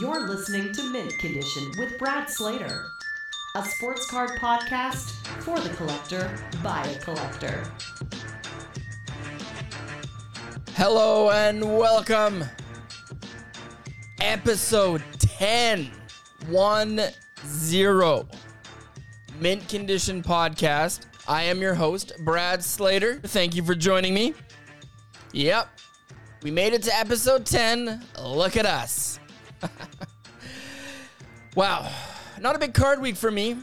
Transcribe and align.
You're 0.00 0.26
listening 0.26 0.72
to 0.72 0.90
Mint 0.90 1.18
Condition 1.18 1.70
with 1.76 1.98
Brad 1.98 2.30
Slater, 2.30 2.86
a 3.54 3.62
sports 3.62 4.10
card 4.10 4.30
podcast 4.40 5.10
for 5.42 5.60
the 5.60 5.68
collector 5.70 6.34
by 6.62 6.82
a 6.86 6.98
collector. 7.00 7.62
Hello 10.76 11.30
and 11.30 11.62
welcome. 11.76 12.42
Episode 14.22 15.02
10, 15.18 15.90
1 16.48 17.00
0. 17.44 18.28
Mint 19.40 19.68
Condition 19.68 20.22
Podcast. 20.22 21.04
I 21.28 21.42
am 21.42 21.60
your 21.60 21.74
host, 21.74 22.14
Brad 22.24 22.64
Slater. 22.64 23.20
Thank 23.24 23.54
you 23.54 23.62
for 23.62 23.74
joining 23.74 24.14
me. 24.14 24.32
Yep, 25.32 25.68
we 26.42 26.50
made 26.50 26.72
it 26.72 26.82
to 26.84 26.98
episode 26.98 27.44
10. 27.44 28.02
Look 28.22 28.56
at 28.56 28.64
us. 28.64 29.18
wow, 31.54 31.90
not 32.40 32.56
a 32.56 32.58
big 32.58 32.74
card 32.74 33.00
week 33.00 33.16
for 33.16 33.30
me. 33.30 33.56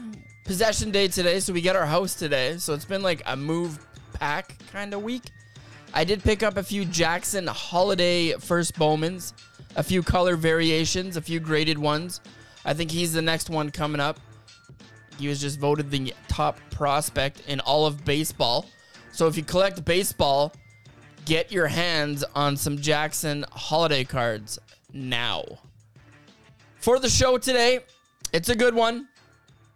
Possession 0.44 0.90
day 0.90 1.08
today, 1.08 1.40
so 1.40 1.52
we 1.52 1.60
get 1.60 1.76
our 1.76 1.86
house 1.86 2.14
today. 2.14 2.56
So 2.56 2.74
it's 2.74 2.84
been 2.84 3.02
like 3.02 3.22
a 3.26 3.36
move 3.36 3.78
pack 4.14 4.56
kind 4.72 4.94
of 4.94 5.02
week. 5.02 5.24
I 5.92 6.04
did 6.04 6.22
pick 6.22 6.42
up 6.42 6.56
a 6.56 6.62
few 6.62 6.84
Jackson 6.84 7.46
Holliday 7.46 8.32
first 8.32 8.78
Bowmans, 8.78 9.34
a 9.76 9.82
few 9.82 10.02
color 10.02 10.36
variations, 10.36 11.16
a 11.16 11.20
few 11.20 11.40
graded 11.40 11.78
ones. 11.78 12.20
I 12.64 12.74
think 12.74 12.90
he's 12.90 13.12
the 13.12 13.22
next 13.22 13.50
one 13.50 13.70
coming 13.70 14.00
up. 14.00 14.20
He 15.18 15.28
was 15.28 15.40
just 15.40 15.58
voted 15.58 15.90
the 15.90 16.14
top 16.28 16.58
prospect 16.70 17.42
in 17.46 17.60
all 17.60 17.86
of 17.86 18.04
baseball. 18.04 18.66
So 19.12 19.26
if 19.26 19.36
you 19.36 19.42
collect 19.42 19.84
baseball, 19.84 20.52
get 21.24 21.52
your 21.52 21.66
hands 21.66 22.24
on 22.34 22.56
some 22.56 22.78
Jackson 22.78 23.44
Holliday 23.52 24.04
cards 24.04 24.58
now. 24.92 25.44
For 26.80 26.98
the 26.98 27.10
show 27.10 27.36
today, 27.36 27.80
it's 28.32 28.48
a 28.48 28.56
good 28.56 28.74
one. 28.74 29.06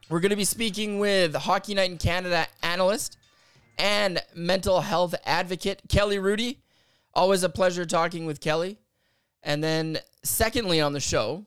We're 0.08 0.20
going 0.20 0.30
to 0.30 0.36
be 0.36 0.44
speaking 0.47 0.98
with 0.98 1.34
Hockey 1.34 1.74
Night 1.74 1.91
in 1.91 1.98
Canada 1.98 2.46
analyst 2.62 3.19
and 3.77 4.22
mental 4.34 4.80
health 4.80 5.14
advocate 5.27 5.83
Kelly 5.91 6.16
Hrudey. 6.16 6.61
Always 7.12 7.42
a 7.42 7.50
pleasure 7.50 7.84
talking 7.84 8.24
with 8.24 8.41
Kelly. 8.41 8.78
And 9.42 9.62
then, 9.62 9.98
secondly, 10.22 10.80
on 10.80 10.94
the 10.94 11.00
show, 11.00 11.44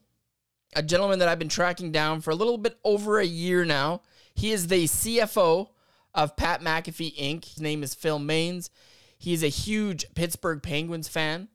a 0.75 0.83
gentleman 0.83 1.17
that 1.19 1.27
I've 1.27 1.39
been 1.39 1.49
tracking 1.49 1.91
down 1.91 2.21
for 2.21 2.29
a 2.29 2.35
little 2.35 2.59
bit 2.59 2.77
over 2.83 3.17
a 3.17 3.25
year 3.25 3.65
now. 3.65 4.03
He 4.35 4.51
is 4.51 4.67
the 4.67 4.83
CFO 4.83 5.69
of 6.13 6.35
Pat 6.35 6.61
McAfee 6.61 7.17
Inc. 7.17 7.45
His 7.45 7.61
name 7.61 7.81
is 7.81 7.95
Phil 7.95 8.19
Mains. 8.19 8.69
He's 9.17 9.41
a 9.41 9.47
huge 9.47 10.05
Pittsburgh 10.13 10.61
Penguins 10.61 11.07
fan. 11.07 11.47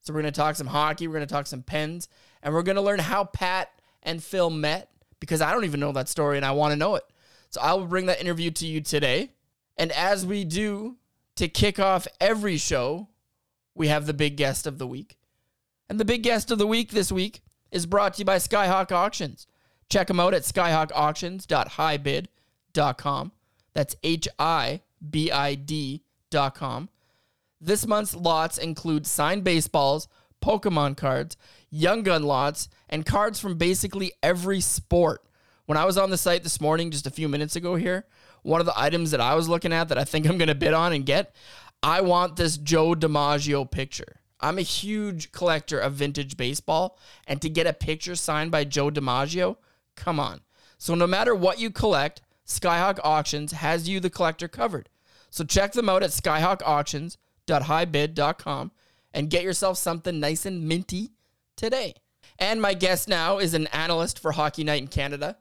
So 0.00 0.12
we're 0.12 0.22
going 0.22 0.32
to 0.32 0.40
talk 0.40 0.56
some 0.56 0.66
hockey, 0.66 1.06
we're 1.06 1.14
going 1.14 1.28
to 1.28 1.32
talk 1.32 1.46
some 1.46 1.62
pens, 1.62 2.08
and 2.42 2.54
we're 2.54 2.62
going 2.62 2.76
to 2.76 2.82
learn 2.82 2.98
how 2.98 3.24
Pat 3.24 3.70
and 4.02 4.22
Phil 4.22 4.50
met 4.50 4.90
because 5.20 5.40
I 5.40 5.52
don't 5.52 5.64
even 5.64 5.80
know 5.80 5.92
that 5.92 6.08
story 6.08 6.36
and 6.36 6.46
I 6.46 6.52
want 6.52 6.72
to 6.72 6.76
know 6.76 6.96
it. 6.96 7.04
So 7.50 7.60
I 7.60 7.74
will 7.74 7.86
bring 7.86 8.06
that 8.06 8.20
interview 8.20 8.50
to 8.52 8.66
you 8.66 8.80
today. 8.80 9.30
And 9.76 9.92
as 9.92 10.24
we 10.24 10.44
do 10.44 10.96
to 11.36 11.48
kick 11.48 11.78
off 11.78 12.06
every 12.20 12.56
show, 12.56 13.08
we 13.74 13.88
have 13.88 14.06
the 14.06 14.14
big 14.14 14.36
guest 14.36 14.66
of 14.66 14.78
the 14.78 14.86
week. 14.86 15.16
And 15.88 15.98
the 15.98 16.04
big 16.04 16.22
guest 16.22 16.50
of 16.50 16.58
the 16.58 16.66
week 16.66 16.90
this 16.90 17.10
week 17.10 17.40
is 17.70 17.86
brought 17.86 18.14
to 18.14 18.20
you 18.20 18.24
by 18.24 18.36
Skyhawk 18.36 18.92
Auctions. 18.92 19.46
Check 19.88 20.06
them 20.06 20.20
out 20.20 20.34
at 20.34 20.42
skyhawkauctions.hibid.com. 20.42 23.32
That's 23.72 23.96
H 24.02 24.28
I 24.38 24.80
B 25.10 25.30
I 25.30 25.54
D.com. 25.54 26.88
This 27.60 27.86
month's 27.86 28.14
lots 28.14 28.58
include 28.58 29.06
signed 29.06 29.44
baseballs, 29.44 30.08
Pokemon 30.42 30.96
cards, 30.96 31.36
Young 31.70 32.02
Gun 32.02 32.24
lots, 32.24 32.68
and 32.88 33.06
cards 33.06 33.40
from 33.40 33.56
basically 33.56 34.12
every 34.22 34.60
sport. 34.60 35.24
When 35.66 35.78
I 35.78 35.84
was 35.84 35.96
on 35.96 36.10
the 36.10 36.18
site 36.18 36.42
this 36.42 36.60
morning, 36.60 36.90
just 36.90 37.06
a 37.06 37.10
few 37.10 37.28
minutes 37.28 37.54
ago 37.54 37.76
here, 37.76 38.06
one 38.42 38.60
of 38.60 38.66
the 38.66 38.78
items 38.78 39.12
that 39.12 39.20
I 39.20 39.34
was 39.34 39.48
looking 39.48 39.72
at 39.72 39.88
that 39.88 39.98
I 39.98 40.04
think 40.04 40.26
I'm 40.26 40.38
going 40.38 40.48
to 40.48 40.54
bid 40.54 40.74
on 40.74 40.92
and 40.92 41.06
get, 41.06 41.34
I 41.82 42.00
want 42.00 42.36
this 42.36 42.56
Joe 42.56 42.94
DiMaggio 42.94 43.70
picture. 43.70 44.20
I'm 44.40 44.58
a 44.58 44.62
huge 44.62 45.32
collector 45.32 45.78
of 45.78 45.94
vintage 45.94 46.36
baseball, 46.36 46.98
and 47.26 47.40
to 47.42 47.48
get 47.48 47.66
a 47.66 47.72
picture 47.72 48.16
signed 48.16 48.50
by 48.50 48.64
Joe 48.64 48.90
DiMaggio, 48.90 49.56
come 49.94 50.18
on. 50.18 50.40
So 50.78 50.94
no 50.94 51.06
matter 51.06 51.34
what 51.34 51.60
you 51.60 51.70
collect, 51.70 52.22
Skyhawk 52.46 52.98
Auctions 53.04 53.52
has 53.52 53.88
you, 53.88 54.00
the 54.00 54.10
collector, 54.10 54.48
covered. 54.48 54.88
So 55.30 55.44
check 55.44 55.72
them 55.72 55.88
out 55.88 56.02
at 56.02 56.10
skyhawkauctions.hibid.com 56.10 58.72
and 59.12 59.30
get 59.30 59.42
yourself 59.44 59.78
something 59.78 60.18
nice 60.18 60.44
and 60.46 60.66
minty 60.66 61.12
today. 61.60 61.94
And 62.38 62.60
my 62.60 62.74
guest 62.74 63.06
now 63.06 63.38
is 63.38 63.54
an 63.54 63.66
analyst 63.68 64.18
for 64.18 64.32
Hockey 64.32 64.64
Night 64.64 64.80
in 64.80 64.88
Canada. 64.88 65.36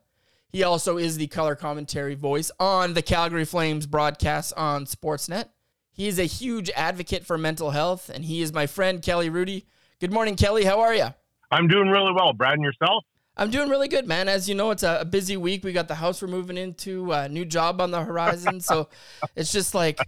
He 0.50 0.64
also 0.64 0.98
is 0.98 1.18
the 1.18 1.28
color 1.28 1.56
commentary 1.56 2.16
voice 2.16 2.52
on 2.60 2.94
the 2.94 3.02
Calgary 3.02 3.46
Flames 3.46 3.86
broadcast 3.86 4.54
on 4.58 4.86
Sportsnet. 4.86 5.46
He 5.92 6.08
is 6.08 6.20
a 6.20 6.26
huge 6.26 6.70
advocate 6.76 7.26
for 7.26 7.38
mental 7.38 7.72
health, 7.72 8.10
and 8.10 8.26
he 8.26 8.42
is 8.42 8.52
my 8.52 8.68
friend 8.68 9.02
Kelly 9.02 9.30
Hrudey. 9.30 9.66
Good 10.00 10.12
morning, 10.12 10.36
Kelly. 10.36 10.66
How 10.66 10.82
are 10.82 10.94
you? 10.94 11.08
I'm 11.52 11.68
doing 11.68 11.90
really 11.90 12.12
well, 12.14 12.34
Brad. 12.34 12.54
And 12.54 12.64
yourself? 12.64 13.04
I'm 13.38 13.50
doing 13.50 13.70
really 13.70 13.88
good, 13.88 14.08
man. 14.08 14.28
As 14.28 14.50
you 14.50 14.56
know, 14.56 14.72
it's 14.72 14.84
a, 14.84 15.06
busy 15.10 15.38
week. 15.38 15.64
We 15.64 15.72
got 15.72 15.88
the 15.88 15.96
house 15.96 16.22
we're 16.22 16.28
moving 16.28 16.58
into, 16.58 17.12
a 17.12 17.30
new 17.30 17.46
job 17.46 17.80
on 17.80 17.92
the 17.92 18.04
horizon. 18.04 18.60
so 18.60 18.90
it's 19.36 19.52
just 19.52 19.74
like, 19.74 20.00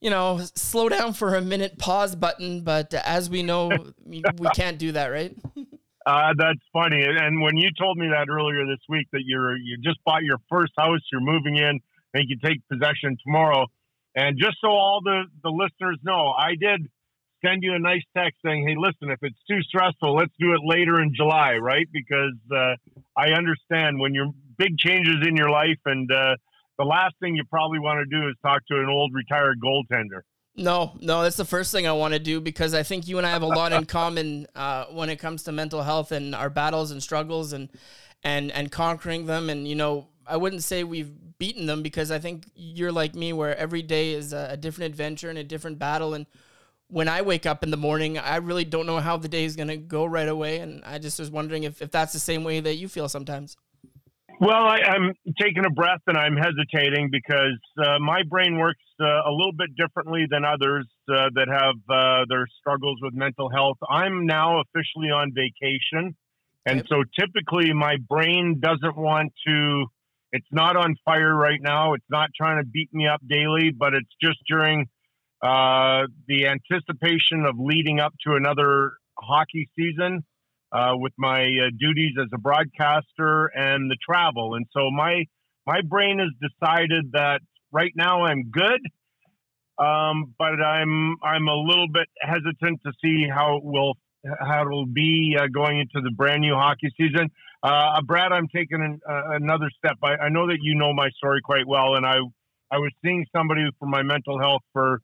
you 0.00 0.10
know, 0.10 0.40
slow 0.54 0.88
down 0.88 1.12
for 1.12 1.34
a 1.34 1.40
minute, 1.40 1.78
pause 1.78 2.14
button. 2.14 2.62
But 2.62 2.92
as 2.94 3.28
we 3.28 3.42
know, 3.42 3.70
we 4.04 4.22
can't 4.54 4.78
do 4.78 4.92
that, 4.92 5.08
right? 5.08 5.36
Uh, 6.06 6.32
that's 6.36 6.60
funny. 6.72 7.04
And 7.04 7.42
when 7.42 7.56
you 7.56 7.70
told 7.78 7.98
me 7.98 8.08
that 8.08 8.28
earlier 8.30 8.64
this 8.66 8.80
week 8.88 9.06
that 9.12 9.22
you're 9.24 9.56
you 9.56 9.76
just 9.82 10.02
bought 10.04 10.22
your 10.22 10.38
first 10.48 10.72
house, 10.78 11.00
you're 11.12 11.20
moving 11.20 11.56
in, 11.56 11.80
and 12.14 12.24
you 12.26 12.36
take 12.42 12.66
possession 12.68 13.16
tomorrow. 13.24 13.66
And 14.14 14.38
just 14.38 14.56
so 14.60 14.68
all 14.68 15.00
the 15.04 15.24
the 15.42 15.50
listeners 15.50 15.98
know, 16.02 16.32
I 16.36 16.54
did 16.58 16.88
send 17.44 17.62
you 17.62 17.74
a 17.74 17.78
nice 17.78 18.02
text 18.16 18.38
saying, 18.44 18.66
"Hey, 18.66 18.74
listen, 18.76 19.10
if 19.10 19.18
it's 19.22 19.38
too 19.48 19.62
stressful, 19.62 20.14
let's 20.14 20.32
do 20.38 20.52
it 20.54 20.60
later 20.64 21.00
in 21.00 21.14
July, 21.14 21.56
right?" 21.56 21.86
Because 21.92 22.38
uh, 22.50 22.76
I 23.16 23.32
understand 23.32 24.00
when 24.00 24.14
you're 24.14 24.32
big 24.58 24.78
changes 24.78 25.26
in 25.26 25.36
your 25.36 25.50
life, 25.50 25.78
and 25.84 26.10
uh, 26.10 26.36
the 26.80 26.86
last 26.86 27.14
thing 27.20 27.36
you 27.36 27.44
probably 27.44 27.78
want 27.78 27.98
to 27.98 28.06
do 28.06 28.26
is 28.28 28.34
talk 28.42 28.66
to 28.68 28.74
an 28.74 28.88
old 28.88 29.12
retired 29.14 29.58
goaltender. 29.60 30.22
No, 30.56 30.92
no, 30.98 31.22
that's 31.22 31.36
the 31.36 31.44
first 31.44 31.72
thing 31.72 31.86
I 31.86 31.92
want 31.92 32.14
to 32.14 32.18
do 32.18 32.40
because 32.40 32.72
I 32.72 32.82
think 32.82 33.06
you 33.06 33.18
and 33.18 33.26
I 33.26 33.30
have 33.30 33.42
a 33.42 33.46
lot 33.46 33.72
in 33.72 33.84
common 33.84 34.46
uh, 34.54 34.86
when 34.86 35.10
it 35.10 35.16
comes 35.16 35.42
to 35.42 35.52
mental 35.52 35.82
health 35.82 36.10
and 36.10 36.34
our 36.34 36.48
battles 36.48 36.90
and 36.90 37.02
struggles 37.02 37.52
and 37.52 37.68
and 38.24 38.50
and 38.52 38.72
conquering 38.72 39.26
them. 39.26 39.50
And 39.50 39.68
you 39.68 39.74
know, 39.74 40.08
I 40.26 40.38
wouldn't 40.38 40.64
say 40.64 40.82
we've 40.82 41.12
beaten 41.38 41.66
them 41.66 41.82
because 41.82 42.10
I 42.10 42.18
think 42.18 42.50
you're 42.54 42.92
like 42.92 43.14
me, 43.14 43.34
where 43.34 43.54
every 43.58 43.82
day 43.82 44.12
is 44.12 44.32
a, 44.32 44.48
a 44.52 44.56
different 44.56 44.90
adventure 44.90 45.28
and 45.28 45.38
a 45.38 45.44
different 45.44 45.78
battle. 45.78 46.14
And 46.14 46.24
when 46.88 47.08
I 47.08 47.20
wake 47.20 47.44
up 47.44 47.62
in 47.62 47.70
the 47.70 47.76
morning, 47.76 48.16
I 48.18 48.36
really 48.36 48.64
don't 48.64 48.86
know 48.86 49.00
how 49.00 49.18
the 49.18 49.28
day 49.28 49.44
is 49.44 49.54
going 49.54 49.68
to 49.68 49.76
go 49.76 50.06
right 50.06 50.28
away. 50.28 50.60
And 50.60 50.82
I 50.86 50.98
just 50.98 51.18
was 51.18 51.30
wondering 51.30 51.64
if, 51.64 51.82
if 51.82 51.90
that's 51.90 52.14
the 52.14 52.18
same 52.18 52.42
way 52.42 52.60
that 52.60 52.76
you 52.76 52.88
feel 52.88 53.08
sometimes. 53.08 53.58
Well, 54.40 54.64
I, 54.64 54.78
am 54.96 55.12
taking 55.38 55.66
a 55.66 55.70
breath 55.70 56.00
and 56.06 56.16
I'm 56.16 56.34
hesitating 56.34 57.10
because 57.12 57.60
uh, 57.76 57.98
my 58.00 58.22
brain 58.26 58.56
works 58.56 58.80
uh, 58.98 59.04
a 59.04 59.30
little 59.30 59.52
bit 59.52 59.68
differently 59.76 60.24
than 60.30 60.46
others 60.46 60.88
uh, 61.10 61.28
that 61.34 61.48
have 61.48 61.74
uh, 61.90 62.24
their 62.26 62.46
struggles 62.58 62.96
with 63.02 63.12
mental 63.12 63.50
health. 63.50 63.76
I'm 63.86 64.24
now 64.24 64.62
officially 64.62 65.10
on 65.10 65.32
vacation. 65.34 66.16
And 66.64 66.84
so 66.88 67.04
typically 67.18 67.74
my 67.74 67.96
brain 68.08 68.60
doesn't 68.60 68.96
want 68.96 69.34
to, 69.46 69.84
it's 70.32 70.48
not 70.50 70.74
on 70.74 70.96
fire 71.04 71.34
right 71.34 71.60
now. 71.60 71.92
It's 71.92 72.08
not 72.08 72.30
trying 72.34 72.62
to 72.62 72.66
beat 72.66 72.88
me 72.94 73.06
up 73.06 73.20
daily, 73.28 73.72
but 73.78 73.92
it's 73.92 74.14
just 74.22 74.38
during 74.48 74.88
uh, 75.42 76.06
the 76.28 76.46
anticipation 76.46 77.44
of 77.44 77.56
leading 77.58 78.00
up 78.00 78.14
to 78.26 78.36
another 78.36 78.92
hockey 79.18 79.68
season 79.76 80.24
uh, 80.72 80.92
with 80.94 81.12
my 81.18 81.42
uh, 81.42 81.70
duties 81.78 82.12
as 82.20 82.28
a 82.32 82.38
broadcaster 82.38 83.46
and 83.54 83.90
the 83.90 83.96
travel. 84.04 84.54
And 84.54 84.66
so 84.72 84.90
my 84.90 85.24
my 85.66 85.80
brain 85.82 86.18
has 86.18 86.30
decided 86.40 87.12
that 87.12 87.40
right 87.72 87.92
now 87.94 88.24
I'm 88.24 88.50
good, 88.50 88.80
um, 89.78 90.34
but 90.38 90.62
I'm 90.62 91.16
I'm 91.22 91.48
a 91.48 91.56
little 91.56 91.88
bit 91.92 92.08
hesitant 92.20 92.80
to 92.84 92.92
see 93.02 93.26
how 93.28 93.56
it 93.56 93.64
will 93.64 93.94
how 94.40 94.62
it'll 94.62 94.86
be 94.86 95.36
uh, 95.38 95.46
going 95.52 95.80
into 95.80 96.02
the 96.02 96.10
brand 96.10 96.42
new 96.42 96.54
hockey 96.54 96.90
season. 96.96 97.30
Uh, 97.62 98.00
Brad, 98.02 98.32
I'm 98.32 98.48
taking 98.48 98.80
an, 98.80 99.00
uh, 99.08 99.36
another 99.36 99.70
step. 99.76 99.96
I, 100.02 100.16
I 100.16 100.28
know 100.28 100.46
that 100.46 100.58
you 100.62 100.74
know 100.74 100.92
my 100.92 101.10
story 101.10 101.40
quite 101.42 101.66
well, 101.66 101.94
and 101.94 102.06
I 102.06 102.18
I 102.70 102.78
was 102.78 102.92
seeing 103.04 103.26
somebody 103.34 103.62
for 103.78 103.86
my 103.86 104.02
mental 104.02 104.38
health 104.38 104.62
for 104.72 105.00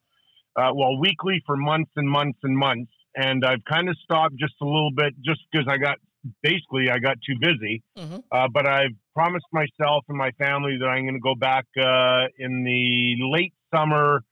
uh, 0.57 0.71
well 0.75 0.99
weekly 1.01 1.43
for 1.47 1.57
months 1.57 1.91
and 1.97 2.09
months 2.09 2.39
and 2.43 2.57
months 2.57 2.93
and 3.17 3.45
I've 3.45 3.65
kind 3.65 3.89
of 3.89 3.97
stopped 4.05 4.37
just 4.39 4.55
a 4.61 4.65
little 4.65 4.93
bit 4.95 5.15
just 5.25 5.41
because 5.51 5.67
I 5.69 5.79
got 5.79 5.99
basically 6.43 6.91
I 6.91 6.99
got 6.99 7.17
too 7.27 7.35
busy. 7.41 7.83
Mm-hmm. 7.97 8.19
Uh, 8.31 8.49
but 8.53 8.69
I've 8.69 8.95
promised 9.15 9.47
myself 9.53 10.05
and 10.09 10.19
my 10.19 10.31
family 10.33 10.77
that 10.79 10.87
I'm 10.87 11.05
going 11.05 11.15
to 11.15 11.21
go 11.21 11.35
back 11.35 11.65
uh, 11.81 12.27
in 12.39 12.65
the 12.65 13.17
late 13.33 13.55
summer, 13.75 14.23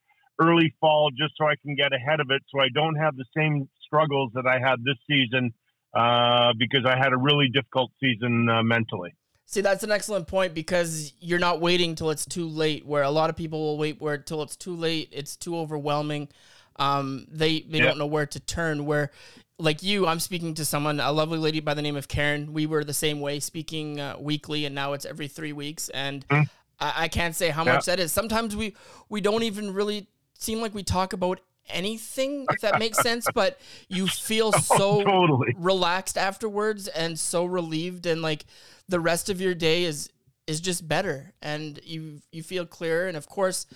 early 0.41 0.75
fall, 0.81 1.11
just 1.11 1.35
so 1.39 1.47
I 1.47 1.55
can 1.65 1.75
get 1.75 1.93
ahead 1.93 2.21
of 2.21 2.27
it, 2.31 2.43
so 2.53 2.61
I 2.61 2.69
don't 2.73 2.97
have 2.97 3.17
the 3.17 3.25
same 3.37 3.69
struggles 3.85 4.33
that 4.35 4.47
I 4.47 4.59
had 4.59 4.77
this 4.85 4.97
season 5.09 5.53
uh, 5.95 6.53
because 6.59 6.85
I 6.87 6.97
had 6.97 7.13
a 7.13 7.17
really 7.17 7.49
difficult 7.49 7.93
season 8.01 8.49
uh, 8.49 8.63
mentally. 8.63 9.15
See, 9.47 9.61
that's 9.61 9.85
an 9.85 9.93
excellent 9.93 10.27
point 10.27 10.55
because 10.55 11.13
you're 11.21 11.39
not 11.39 11.61
waiting 11.61 11.95
till 11.95 12.11
it's 12.11 12.25
too 12.25 12.49
late. 12.49 12.85
Where 12.87 13.03
a 13.03 13.11
lot 13.11 13.31
of 13.31 13.37
people 13.37 13.61
will 13.61 13.79
wait 13.79 14.01
where 14.01 14.19
till 14.19 14.43
it's 14.43 14.57
too 14.57 14.75
late, 14.75 15.09
it's 15.13 15.37
too 15.37 15.57
overwhelming. 15.57 16.29
Um, 16.77 17.27
they 17.31 17.61
they 17.61 17.81
don't 17.81 17.99
know 17.99 18.07
where 18.07 18.27
to 18.27 18.41
turn. 18.41 18.87
Where 18.87 19.11
like 19.59 19.83
you, 19.83 20.07
I'm 20.07 20.21
speaking 20.21 20.55
to 20.55 20.65
someone, 20.65 21.01
a 21.01 21.13
lovely 21.13 21.39
lady 21.39 21.61
by 21.61 21.75
the 21.75 21.83
name 21.83 21.97
of 21.97 22.09
Karen. 22.09 22.53
We 22.53 22.67
were 22.67 22.85
the 22.85 22.95
same 22.95 23.21
way, 23.21 23.41
speaking 23.41 24.01
uh, 24.01 24.17
weekly, 24.19 24.65
and 24.65 24.75
now 24.75 24.93
it's 24.93 25.05
every 25.05 25.29
three 25.29 25.53
weeks. 25.53 25.89
And 25.91 26.27
mm. 26.29 26.49
I, 26.81 26.93
I, 26.97 27.09
can't 27.09 27.37
say 27.37 27.51
how 27.51 27.65
yeah. 27.65 27.75
much 27.75 27.87
that 27.87 28.01
is. 28.01 28.13
Sometimes 28.13 28.57
we 28.57 28.75
we 29.09 29.21
don't 29.21 29.45
even 29.45 29.73
really 29.73 30.09
seem 30.39 30.61
like 30.61 30.75
we 30.75 30.83
talk 30.83 31.13
about 31.13 31.41
anything, 31.69 32.47
if 32.51 32.61
that 32.63 32.79
makes 32.79 32.99
sense. 32.99 33.27
But 33.33 33.61
you 33.89 34.07
feel 34.09 34.51
oh, 34.55 34.59
so 34.59 35.01
oh, 35.01 35.05
totally. 35.05 35.55
relaxed 35.57 36.19
afterwards 36.19 36.89
and 36.89 37.19
so 37.19 37.45
relieved, 37.45 38.07
and 38.07 38.23
like 38.23 38.47
the 38.89 39.01
rest 39.01 39.31
of 39.31 39.41
your 39.41 39.55
day 39.55 39.85
is 39.85 40.11
is 40.47 40.61
just 40.61 40.87
better, 40.89 41.33
and 41.41 41.79
you 41.85 42.21
you 42.33 42.43
feel 42.43 42.67
clearer. 42.67 43.07
And 43.07 43.17
of 43.17 43.29
course, 43.29 43.67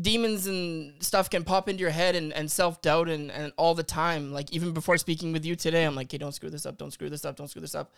demons 0.00 0.46
and 0.46 1.02
stuff 1.02 1.28
can 1.28 1.44
pop 1.44 1.68
into 1.68 1.80
your 1.80 1.90
head 1.90 2.14
and, 2.14 2.32
and 2.32 2.50
self-doubt 2.50 3.08
and, 3.08 3.30
and 3.30 3.52
all 3.56 3.74
the 3.74 3.82
time. 3.82 4.32
Like 4.32 4.50
even 4.52 4.72
before 4.72 4.96
speaking 4.96 5.32
with 5.32 5.44
you 5.44 5.54
today 5.54 5.84
i'm 5.84 5.94
like 5.94 6.10
hey 6.10 6.18
don't 6.18 6.32
screw 6.32 6.50
this 6.50 6.64
up 6.64 6.78
don't 6.78 6.92
screw 6.92 7.10
this 7.10 7.24
up 7.24 7.36
don't 7.36 7.48
screw 7.48 7.60
this 7.60 7.74
up. 7.74 7.92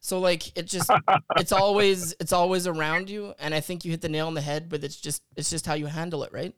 So 0.00 0.18
like 0.18 0.56
it 0.56 0.66
just 0.66 0.90
it's 1.36 1.52
always 1.52 2.14
it's 2.20 2.32
always 2.32 2.66
around 2.66 3.08
you 3.08 3.34
and 3.38 3.54
i 3.54 3.60
think 3.60 3.84
you 3.84 3.90
hit 3.90 4.00
the 4.00 4.08
nail 4.08 4.26
on 4.26 4.34
the 4.34 4.40
head 4.40 4.68
but 4.68 4.82
it's 4.82 4.96
just 4.96 5.22
it's 5.36 5.50
just 5.50 5.66
how 5.66 5.74
you 5.74 5.86
handle 5.86 6.24
it 6.24 6.32
right? 6.32 6.54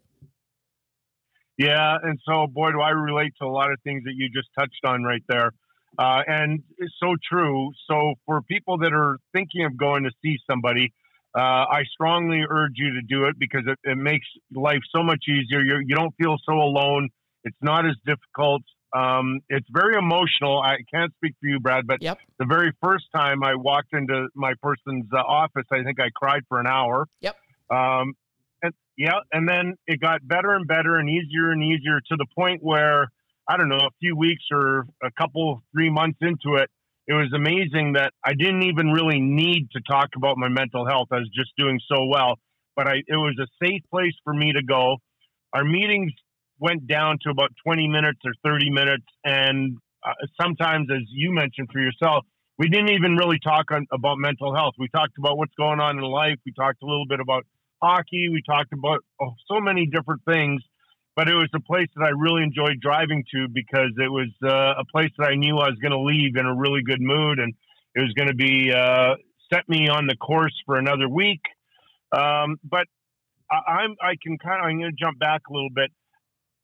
Yeah 1.59 1.97
and 2.03 2.19
so 2.25 2.47
boy 2.47 2.73
do 2.73 2.81
i 2.81 2.91
relate 2.91 3.33
to 3.41 3.47
a 3.47 3.53
lot 3.53 3.71
of 3.71 3.79
things 3.85 4.05
that 4.05 4.15
you 4.15 4.29
just 4.31 4.49
touched 4.59 4.85
on 4.85 5.03
right 5.03 5.23
there. 5.29 5.53
Uh, 5.99 6.23
and 6.29 6.63
it's 6.77 6.95
so 7.03 7.17
true. 7.29 7.73
So 7.91 8.15
for 8.25 8.41
people 8.43 8.79
that 8.79 8.93
are 8.93 9.19
thinking 9.33 9.65
of 9.65 9.77
going 9.77 10.05
to 10.05 10.11
see 10.23 10.37
somebody 10.49 10.93
uh, 11.37 11.41
I 11.41 11.83
strongly 11.93 12.43
urge 12.49 12.73
you 12.77 12.95
to 12.95 13.03
do 13.03 13.25
it 13.25 13.39
because 13.39 13.63
it, 13.67 13.79
it 13.85 13.97
makes 13.97 14.27
life 14.55 14.81
so 14.95 15.03
much 15.03 15.25
easier. 15.29 15.63
You're, 15.63 15.83
you 15.83 15.95
do 15.97 16.03
not 16.03 16.15
feel 16.21 16.37
so 16.49 16.55
alone. 16.55 17.09
It's 17.45 17.57
not 17.63 17.87
as 17.87 17.95
difficult. 18.07 18.63
Um, 18.97 19.41
it's 19.49 19.67
very 19.71 19.97
emotional. 19.97 20.61
I 20.61 20.77
can't 20.93 21.13
speak 21.17 21.35
for 21.41 21.49
you, 21.49 21.61
Brad, 21.61 21.87
but 21.87 22.03
yep. 22.03 22.19
the 22.39 22.47
very 22.47 22.73
first 22.83 23.05
time 23.15 23.45
I 23.45 23.55
walked 23.55 23.93
into 23.93 24.29
my 24.35 24.55
person's 24.63 25.07
uh, 25.13 25.19
office, 25.19 25.67
I 25.71 25.83
think 25.83 26.01
I 26.01 26.09
cried 26.15 26.43
for 26.49 26.59
an 26.61 26.67
hour. 26.67 27.07
Yep. 27.21 27.37
Um, 27.71 28.15
and 28.63 28.73
yeah, 28.97 29.21
and 29.31 29.47
then 29.47 29.75
it 29.87 30.01
got 30.01 30.27
better 30.27 30.55
and 30.55 30.67
better 30.67 30.97
and 30.97 31.09
easier 31.09 31.51
and 31.51 31.63
easier 31.63 32.01
to 32.01 32.17
the 32.17 32.27
point 32.35 32.63
where 32.63 33.09
I 33.49 33.57
don't 33.57 33.71
know, 33.71 33.77
a 33.77 33.91
few 33.99 34.15
weeks 34.15 34.45
or 34.53 34.87
a 35.03 35.11
couple, 35.19 35.63
three 35.73 35.89
months 35.89 36.19
into 36.21 36.57
it, 36.57 36.71
it 37.09 37.15
was 37.15 37.33
amazing 37.35 37.95
that 37.95 38.13
I 38.23 38.35
didn't 38.35 38.65
even 38.65 38.93
really 38.93 39.19
need 39.19 39.71
to 39.73 39.81
talk 39.81 40.11
about 40.15 40.37
my 40.37 40.49
mental 40.49 40.87
health. 40.87 41.09
I 41.11 41.17
was 41.17 41.31
just 41.35 41.51
doing 41.57 41.81
so 41.91 42.05
well, 42.05 42.37
but 42.77 42.87
I, 42.87 42.97
it 43.07 43.17
was 43.17 43.35
a 43.41 43.49
safe 43.65 43.81
place 43.91 44.13
for 44.25 44.35
me 44.35 44.53
to 44.53 44.63
go. 44.63 44.97
Our 45.55 45.65
meetings 45.65 46.13
went 46.61 46.87
down 46.87 47.17
to 47.23 47.31
about 47.31 47.51
20 47.65 47.89
minutes 47.89 48.21
or 48.27 48.33
30 48.45 48.71
minutes. 48.71 49.07
And 49.25 49.79
uh, 50.05 50.13
sometimes, 50.41 50.89
as 50.95 51.03
you 51.09 51.33
mentioned 51.33 51.71
for 51.73 51.81
yourself, 51.81 52.27
we 52.59 52.69
didn't 52.69 52.91
even 52.91 53.17
really 53.17 53.39
talk 53.43 53.71
on, 53.71 53.87
about 53.91 54.19
mental 54.19 54.55
health. 54.55 54.75
We 54.79 54.89
talked 54.89 55.17
about 55.19 55.39
what's 55.39 55.55
going 55.55 55.81
on 55.81 55.97
in 55.97 56.05
life. 56.05 56.37
We 56.45 56.53
talked 56.53 56.83
a 56.83 56.87
little 56.87 57.07
bit 57.09 57.21
about 57.21 57.47
hockey. 57.83 58.29
We 58.29 58.43
talked 58.45 58.75
about 58.75 59.01
oh, 59.23 59.33
so 59.51 59.61
many 59.61 59.87
different 59.87 60.23
things 60.29 60.61
but 61.19 61.29
it 61.29 61.35
was 61.35 61.49
a 61.53 61.59
place 61.59 61.89
that 61.97 62.05
I 62.05 62.11
really 62.11 62.45
enjoyed 62.45 62.79
driving 62.81 63.25
to 63.35 63.49
because 63.53 63.91
it 63.97 64.09
was 64.09 64.29
uh, 64.41 64.79
a 64.79 64.85
place 64.85 65.11
that 65.19 65.27
I 65.27 65.35
knew 65.35 65.59
I 65.59 65.67
was 65.67 65.77
going 65.83 65.91
to 65.91 65.99
leave 65.99 66.37
in 66.37 66.47
a 66.47 66.55
really 66.55 66.81
good 66.87 67.01
mood, 67.01 67.41
and 67.41 67.55
it 67.97 68.01
was 68.03 68.13
going 68.17 68.29
to 68.29 68.37
be 68.37 68.73
uh, 68.73 69.17
set 69.53 69.69
me 69.69 69.89
on 69.89 70.07
the 70.07 70.15
course 70.15 70.55
for 70.65 70.77
another 70.77 71.09
week. 71.09 71.41
Um, 72.13 72.55
but 72.63 72.87
I, 73.51 73.83
I'm 73.83 73.97
I 74.01 74.15
can 74.23 74.39
kind 74.39 74.61
of 74.61 74.67
I'm 74.71 74.79
going 74.79 74.93
to 74.93 74.97
jump 74.97 75.19
back 75.19 75.41
a 75.51 75.53
little 75.53 75.75
bit. 75.75 75.91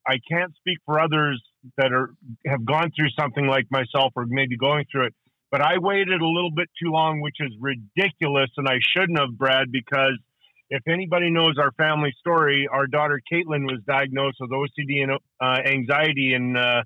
I 0.07 0.21
can't 0.31 0.55
speak 0.55 0.79
for 0.87 1.01
others 1.01 1.43
that 1.77 1.91
are 1.91 2.11
have 2.47 2.65
gone 2.65 2.93
through 2.95 3.11
something 3.19 3.49
like 3.49 3.67
myself 3.73 4.13
or 4.15 4.25
maybe 4.25 4.57
going 4.57 4.85
through 4.87 5.07
it, 5.07 5.15
but 5.51 5.63
I 5.63 5.79
waited 5.79 6.21
a 6.21 6.29
little 6.29 6.53
bit 6.55 6.69
too 6.81 6.93
long, 6.93 7.21
which 7.21 7.39
is 7.41 7.51
ridiculous, 7.59 8.51
and 8.57 8.69
I 8.69 8.79
shouldn't 8.95 9.19
have, 9.19 9.37
Brad, 9.37 9.73
because 9.73 10.21
if 10.71 10.83
anybody 10.89 11.31
knows 11.31 11.57
our 11.59 11.73
family 11.73 12.13
story, 12.19 12.69
our 12.71 12.87
daughter 12.87 13.21
Caitlin 13.31 13.65
was 13.65 13.81
diagnosed 13.87 14.39
with 14.41 14.51
OCD 14.51 15.03
and 15.03 15.13
uh, 15.41 15.69
anxiety 15.69 16.35
in 16.35 16.57
uh, 16.57 16.83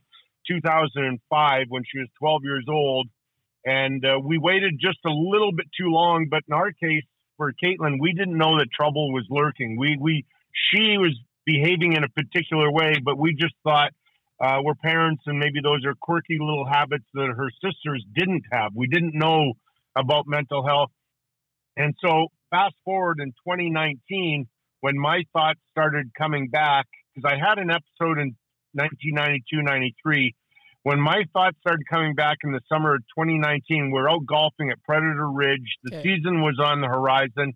2005 0.49 1.67
when 1.69 1.83
she 1.91 1.99
was 1.99 2.09
12 2.19 2.43
years 2.45 2.67
old. 2.69 3.09
And 3.65 4.05
uh, 4.05 4.19
we 4.23 4.39
waited 4.39 4.79
just 4.81 4.99
a 5.05 5.11
little 5.11 5.53
bit 5.53 5.67
too 5.79 5.89
long. 5.89 6.27
But 6.31 6.43
in 6.49 6.55
our 6.55 6.73
case, 6.73 7.05
for 7.37 7.53
Caitlin, 7.53 7.99
we 8.01 8.13
didn't 8.13 8.37
know 8.37 8.59
that 8.59 8.67
trouble 8.73 9.13
was 9.13 9.27
lurking. 9.31 9.77
We, 9.79 9.97
we, 10.01 10.25
she 10.71 10.97
was 10.99 11.17
behaving 11.45 11.93
in 11.93 12.03
a 12.03 12.09
particular 12.09 12.71
way, 12.73 12.95
but 13.03 13.17
we 13.17 13.35
just 13.35 13.55
thought 13.63 13.93
uh, 14.41 14.59
we're 14.63 14.75
parents 14.75 15.23
and 15.27 15.39
maybe 15.39 15.61
those 15.63 15.85
are 15.85 15.95
quirky 15.95 16.39
little 16.41 16.67
habits 16.67 17.05
that 17.15 17.29
her 17.37 17.51
sisters 17.63 18.05
didn't 18.15 18.45
have. 18.53 18.73
We 18.75 18.87
didn't 18.87 19.15
know 19.15 19.55
about 19.97 20.27
mental 20.27 20.67
health. 20.67 20.91
And 21.77 21.95
so 22.01 22.29
fast 22.51 22.75
forward 22.85 23.19
in 23.21 23.31
2019, 23.47 24.47
when 24.81 24.99
my 24.99 25.23
thoughts 25.33 25.61
started 25.71 26.11
coming 26.17 26.49
back, 26.49 26.87
because 27.15 27.31
I 27.31 27.39
had 27.39 27.59
an 27.59 27.71
episode 27.71 28.19
in 28.19 28.37
1992 28.73 29.63
93. 29.63 30.35
When 30.85 31.01
my 31.01 31.25
thoughts 31.33 31.57
started 31.61 31.85
coming 31.91 32.15
back 32.15 32.39
in 32.45 32.53
the 32.53 32.61
summer 32.73 32.95
of 32.95 33.01
2019, 33.19 33.91
we're 33.91 34.09
out 34.09 34.25
golfing 34.27 34.71
at 34.71 34.83
Predator 34.85 35.29
Ridge. 35.29 35.77
The 35.83 35.99
okay. 35.99 36.03
season 36.03 36.41
was 36.41 36.59
on 36.63 36.81
the 36.81 36.87
horizon, 36.87 37.55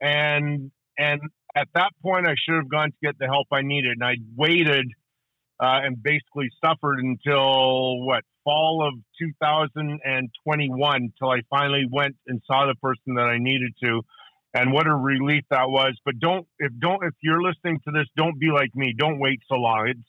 and 0.00 0.70
and 0.98 1.20
at 1.54 1.68
that 1.74 1.92
point, 2.02 2.26
I 2.26 2.34
should 2.36 2.56
have 2.56 2.68
gone 2.68 2.90
to 2.90 2.96
get 3.02 3.18
the 3.18 3.26
help 3.26 3.46
I 3.52 3.62
needed, 3.62 3.92
and 3.92 4.04
I 4.04 4.16
waited 4.36 4.86
uh, 5.62 5.78
and 5.84 6.02
basically 6.02 6.50
suffered 6.64 6.98
until 6.98 8.04
what 8.04 8.24
fall 8.42 8.84
of 8.86 8.94
2021 9.18 11.12
till 11.16 11.30
I 11.30 11.42
finally 11.48 11.86
went 11.88 12.16
and 12.26 12.42
saw 12.46 12.66
the 12.66 12.74
person 12.74 13.14
that 13.14 13.26
I 13.26 13.38
needed 13.38 13.72
to. 13.84 14.02
And 14.54 14.72
what 14.72 14.88
a 14.88 14.94
relief 14.94 15.44
that 15.50 15.70
was. 15.70 15.96
But 16.04 16.18
don't 16.18 16.46
if 16.58 16.72
don't 16.78 17.04
if 17.04 17.14
you're 17.22 17.40
listening 17.40 17.78
to 17.86 17.92
this, 17.92 18.06
don't 18.16 18.38
be 18.38 18.50
like 18.52 18.74
me. 18.74 18.92
Don't 18.98 19.18
wait 19.18 19.40
so 19.48 19.54
long. 19.54 19.88
It's 19.88 20.00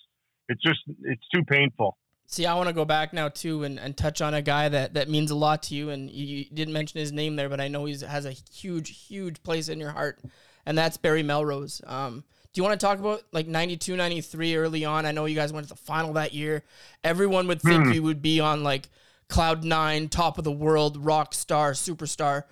it's 0.49 0.61
just 0.61 0.79
it's 1.03 1.23
too 1.33 1.43
painful. 1.43 1.97
See, 2.25 2.47
I 2.47 2.55
want 2.55 2.67
to 2.67 2.73
go 2.73 2.83
back 2.83 3.13
now 3.13 3.29
too 3.29 3.63
and, 3.63 3.79
and 3.79 3.95
touch 3.95 4.19
on 4.21 4.33
a 4.33 4.41
guy 4.41 4.67
that, 4.67 4.95
that 4.95 5.07
means 5.07 5.29
a 5.29 5.35
lot 5.35 5.61
to 5.63 5.75
you. 5.75 5.91
And 5.91 6.09
you, 6.09 6.45
didn't 6.45 6.73
mention 6.73 6.99
his 6.99 7.11
name 7.11 7.35
there, 7.35 7.47
but 7.47 7.61
I 7.61 7.67
know 7.67 7.85
he 7.85 7.95
has 7.99 8.25
a 8.25 8.31
huge, 8.31 9.07
huge 9.07 9.43
place 9.43 9.69
in 9.69 9.79
your 9.79 9.91
heart, 9.91 10.19
and 10.65 10.75
that's 10.75 10.97
Barry 10.97 11.21
Melrose. 11.21 11.81
Um, 11.85 12.23
do 12.53 12.59
you 12.59 12.63
want 12.63 12.79
to 12.79 12.85
talk 12.85 12.99
about 12.99 13.23
like 13.31 13.47
92, 13.47 13.95
93 13.95 14.55
early 14.55 14.85
on? 14.85 15.05
I 15.07 15.11
know 15.11 15.25
you 15.25 15.35
guys 15.35 15.51
went 15.51 15.67
to 15.67 15.73
the 15.73 15.79
final 15.79 16.13
that 16.13 16.33
year. 16.33 16.63
Everyone 17.03 17.47
would 17.47 17.61
think 17.61 17.87
mm. 17.87 17.95
you 17.95 18.03
would 18.03 18.21
be 18.21 18.39
on 18.39 18.63
like 18.63 18.89
cloud 19.27 19.63
nine, 19.63 20.07
top 20.07 20.37
of 20.37 20.43
the 20.43 20.51
world, 20.51 20.97
rock 21.03 21.33
star, 21.33 21.71
superstar. 21.71 22.43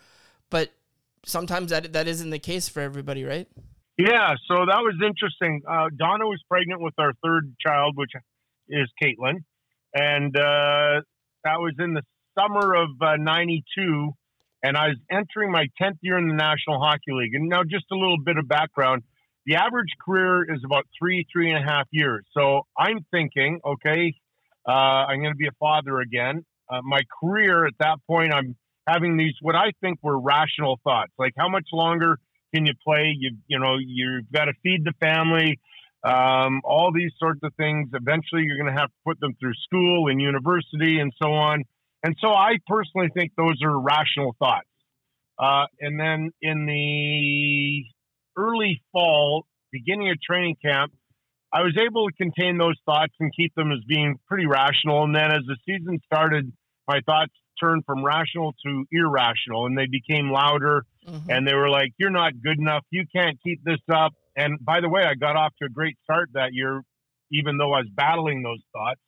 But 0.49 0.71
sometimes 1.23 1.69
that 1.69 1.93
that 1.93 2.07
isn't 2.07 2.31
the 2.31 2.39
case 2.39 2.67
for 2.67 2.81
everybody, 2.81 3.23
right? 3.23 3.47
Yeah, 3.97 4.33
so 4.47 4.55
that 4.55 4.81
was 4.81 4.95
interesting. 5.05 5.61
Uh, 5.67 5.89
Donna 5.95 6.25
was 6.25 6.41
pregnant 6.49 6.81
with 6.81 6.95
our 6.97 7.13
third 7.23 7.53
child, 7.65 7.95
which 7.95 8.11
is 8.69 8.89
Caitlin, 9.01 9.43
and 9.93 10.35
uh, 10.35 11.01
that 11.43 11.59
was 11.59 11.75
in 11.77 11.93
the 11.93 12.01
summer 12.37 12.73
of 12.73 12.89
'92, 12.99 13.61
uh, 13.79 14.11
and 14.63 14.75
I 14.75 14.87
was 14.87 14.97
entering 15.11 15.51
my 15.51 15.67
tenth 15.79 15.97
year 16.01 16.17
in 16.17 16.27
the 16.27 16.33
National 16.33 16.79
Hockey 16.79 17.11
League. 17.11 17.35
And 17.35 17.49
now, 17.49 17.63
just 17.63 17.85
a 17.91 17.95
little 17.95 18.17
bit 18.17 18.37
of 18.37 18.47
background: 18.47 19.03
the 19.45 19.55
average 19.55 19.93
career 20.03 20.43
is 20.53 20.61
about 20.63 20.85
three, 20.97 21.25
three 21.31 21.51
and 21.51 21.63
a 21.63 21.67
half 21.67 21.87
years. 21.91 22.25
So 22.37 22.61
I'm 22.77 23.05
thinking, 23.11 23.59
okay, 23.65 24.13
uh, 24.67 24.71
I'm 24.71 25.19
going 25.19 25.33
to 25.33 25.37
be 25.37 25.47
a 25.47 25.55
father 25.59 25.99
again. 25.99 26.45
Uh, 26.69 26.81
my 26.83 27.01
career 27.21 27.65
at 27.65 27.73
that 27.79 27.97
point, 28.07 28.33
I'm 28.33 28.55
having 28.87 29.17
these 29.17 29.33
what 29.41 29.55
I 29.55 29.71
think 29.81 29.99
were 30.01 30.19
rational 30.19 30.79
thoughts, 30.83 31.11
like 31.17 31.33
how 31.37 31.49
much 31.49 31.67
longer 31.73 32.17
can 32.53 32.65
you 32.65 32.73
play? 32.85 33.15
You 33.17 33.37
you 33.47 33.59
know 33.59 33.77
you've 33.79 34.31
got 34.31 34.45
to 34.45 34.53
feed 34.63 34.85
the 34.85 34.93
family, 34.99 35.59
um, 36.03 36.61
all 36.63 36.91
these 36.93 37.11
sorts 37.17 37.39
of 37.43 37.53
things. 37.55 37.89
Eventually, 37.93 38.43
you're 38.43 38.57
going 38.57 38.73
to 38.73 38.79
have 38.79 38.89
to 38.89 38.95
put 39.05 39.19
them 39.19 39.33
through 39.39 39.53
school 39.65 40.07
and 40.07 40.21
university 40.21 40.99
and 40.99 41.11
so 41.21 41.33
on. 41.33 41.63
And 42.03 42.15
so, 42.19 42.29
I 42.29 42.53
personally 42.67 43.09
think 43.13 43.31
those 43.37 43.61
are 43.63 43.79
rational 43.79 44.35
thoughts. 44.39 44.67
Uh, 45.37 45.65
and 45.79 45.99
then 45.99 46.31
in 46.41 46.65
the 46.67 47.83
early 48.37 48.81
fall, 48.91 49.45
beginning 49.71 50.09
of 50.09 50.21
training 50.21 50.57
camp, 50.63 50.91
I 51.53 51.61
was 51.61 51.77
able 51.77 52.07
to 52.07 52.13
contain 52.15 52.57
those 52.57 52.77
thoughts 52.85 53.13
and 53.19 53.31
keep 53.35 53.53
them 53.55 53.71
as 53.71 53.79
being 53.87 54.17
pretty 54.27 54.45
rational. 54.45 55.03
And 55.03 55.15
then 55.15 55.31
as 55.31 55.43
the 55.45 55.57
season 55.65 55.99
started, 56.05 56.51
my 56.87 57.01
thoughts 57.05 57.33
turned 57.59 57.83
from 57.85 58.03
rational 58.03 58.53
to 58.65 58.85
irrational 58.91 59.65
and 59.65 59.77
they 59.77 59.85
became 59.85 60.31
louder. 60.31 60.85
Mm-hmm. 61.07 61.29
And 61.29 61.47
they 61.47 61.53
were 61.53 61.69
like, 61.69 61.91
You're 61.97 62.09
not 62.09 62.33
good 62.41 62.57
enough. 62.57 62.83
You 62.89 63.05
can't 63.13 63.37
keep 63.43 63.63
this 63.63 63.81
up. 63.93 64.13
And 64.35 64.63
by 64.63 64.79
the 64.79 64.89
way, 64.89 65.03
I 65.03 65.15
got 65.15 65.35
off 65.35 65.53
to 65.59 65.65
a 65.65 65.69
great 65.69 65.97
start 66.03 66.29
that 66.33 66.53
year, 66.53 66.81
even 67.31 67.57
though 67.57 67.73
I 67.73 67.79
was 67.79 67.89
battling 67.93 68.43
those 68.43 68.61
thoughts. 68.71 69.01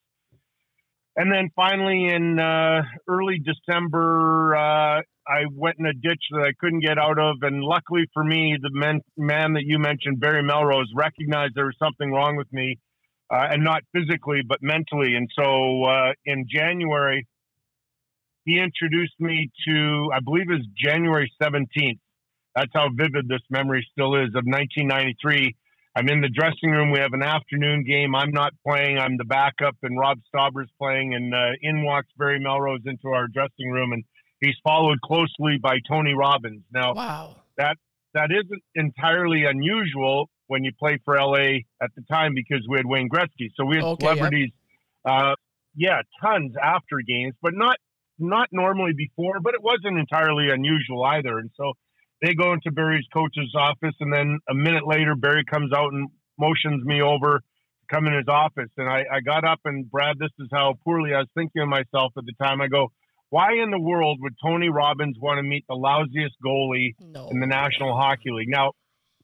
And 1.15 1.31
then 1.31 1.49
finally 1.55 2.07
in 2.07 2.39
uh, 2.39 2.81
early 3.07 3.39
December, 3.39 4.55
uh, 4.55 5.01
I 5.27 5.45
went 5.53 5.77
in 5.79 5.85
a 5.85 5.93
ditch 5.93 6.21
that 6.31 6.41
I 6.41 6.51
couldn't 6.59 6.81
get 6.81 6.97
out 6.97 7.19
of, 7.19 7.37
and 7.43 7.63
luckily 7.63 8.05
for 8.13 8.23
me, 8.23 8.57
the 8.61 8.71
man, 8.71 9.01
man 9.15 9.53
that 9.53 9.63
you 9.63 9.79
mentioned, 9.79 10.19
Barry 10.19 10.43
Melrose, 10.43 10.91
recognized 10.95 11.53
there 11.55 11.65
was 11.65 11.77
something 11.81 12.11
wrong 12.11 12.35
with 12.35 12.51
me, 12.51 12.77
uh, 13.31 13.47
and 13.51 13.63
not 13.63 13.83
physically 13.95 14.41
but 14.47 14.59
mentally. 14.61 15.15
And 15.15 15.29
so 15.37 15.83
uh, 15.83 16.13
in 16.25 16.45
January, 16.53 17.27
he 18.45 18.59
introduced 18.59 19.13
me 19.19 19.49
to, 19.67 20.09
I 20.13 20.19
believe 20.19 20.49
it 20.49 20.53
was 20.53 20.67
January 20.77 21.31
17th. 21.41 21.99
That's 22.55 22.71
how 22.73 22.89
vivid 22.93 23.27
this 23.27 23.41
memory 23.49 23.87
still 23.91 24.15
is 24.15 24.29
of 24.29 24.43
1993. 24.45 25.55
I'm 25.95 26.09
in 26.09 26.21
the 26.21 26.29
dressing 26.29 26.71
room. 26.71 26.91
We 26.91 26.99
have 26.99 27.13
an 27.13 27.21
afternoon 27.21 27.83
game. 27.83 28.15
I'm 28.15 28.31
not 28.31 28.53
playing. 28.67 28.97
I'm 28.97 29.17
the 29.17 29.25
backup, 29.25 29.75
and 29.83 29.97
Rob 29.97 30.19
Stauber's 30.33 30.69
playing. 30.79 31.13
And 31.13 31.33
uh, 31.33 31.51
in 31.61 31.83
walks 31.83 32.07
Barry 32.17 32.39
Melrose 32.39 32.81
into 32.85 33.09
our 33.09 33.27
dressing 33.27 33.69
room, 33.69 33.93
and 33.93 34.03
he's 34.39 34.55
followed 34.63 35.01
closely 35.01 35.59
by 35.61 35.77
Tony 35.87 36.13
Robbins. 36.13 36.63
Now, 36.73 36.93
wow, 36.95 37.35
that 37.57 37.77
that 38.15 38.29
isn't 38.31 38.63
entirely 38.75 39.45
unusual 39.45 40.29
when 40.47 40.63
you 40.63 40.71
play 40.77 40.97
for 41.05 41.15
LA 41.15 41.61
at 41.81 41.91
the 41.95 42.03
time 42.11 42.33
because 42.33 42.65
we 42.67 42.77
had 42.77 42.85
Wayne 42.87 43.09
Gretzky, 43.09 43.49
so 43.55 43.65
we 43.65 43.77
had 43.77 43.85
Okay, 43.85 44.05
celebrities. 44.07 44.51
Uh, 45.05 45.35
yeah, 45.75 46.01
tons 46.21 46.53
after 46.61 47.01
games, 47.05 47.35
but 47.41 47.53
not 47.53 47.77
not 48.17 48.47
normally 48.51 48.93
before. 48.93 49.39
But 49.41 49.53
it 49.53 49.61
wasn't 49.61 49.99
entirely 49.99 50.49
unusual 50.49 51.03
either, 51.05 51.37
and 51.37 51.51
so 51.55 51.73
they 52.23 52.33
go 52.33 52.53
into 52.53 52.71
Barry's 52.71 53.05
coach's 53.13 53.53
office, 53.53 53.95
and 53.99 54.11
then 54.11 54.39
a 54.49 54.53
minute 54.53 54.87
later, 54.87 55.13
Barry 55.13 55.43
comes 55.43 55.73
out 55.73 55.91
and 55.91 56.07
motions 56.39 56.83
me 56.85 57.01
over 57.01 57.39
to 57.39 57.93
come 57.93 58.07
in 58.07 58.13
his 58.13 58.29
office. 58.29 58.69
And 58.77 58.89
I, 58.89 59.03
I 59.11 59.19
got 59.19 59.43
up, 59.43 59.59
and 59.65 59.91
Brad, 59.91 60.17
this 60.17 60.31
is 60.39 60.47
how 60.51 60.75
poorly 60.85 61.13
I 61.13 61.19
was 61.19 61.27
thinking 61.35 61.61
of 61.61 61.67
myself 61.67 62.13
at 62.17 62.23
the 62.25 62.33
time. 62.41 62.61
I 62.61 62.67
go, 62.67 62.93
why 63.29 63.53
in 63.61 63.71
the 63.71 63.79
world 63.79 64.19
would 64.21 64.35
Tony 64.41 64.69
Robbins 64.69 65.17
want 65.19 65.39
to 65.39 65.43
meet 65.43 65.65
the 65.67 65.75
lousiest 65.75 66.35
goalie 66.43 66.95
no. 67.01 67.27
in 67.29 67.41
the 67.41 67.45
National 67.45 67.93
Hockey 67.93 68.31
League? 68.31 68.49
Now, 68.49 68.71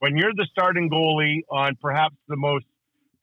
when 0.00 0.18
you're 0.18 0.34
the 0.34 0.46
starting 0.50 0.90
goalie 0.90 1.40
on 1.50 1.76
perhaps 1.80 2.16
the 2.28 2.36
most 2.36 2.66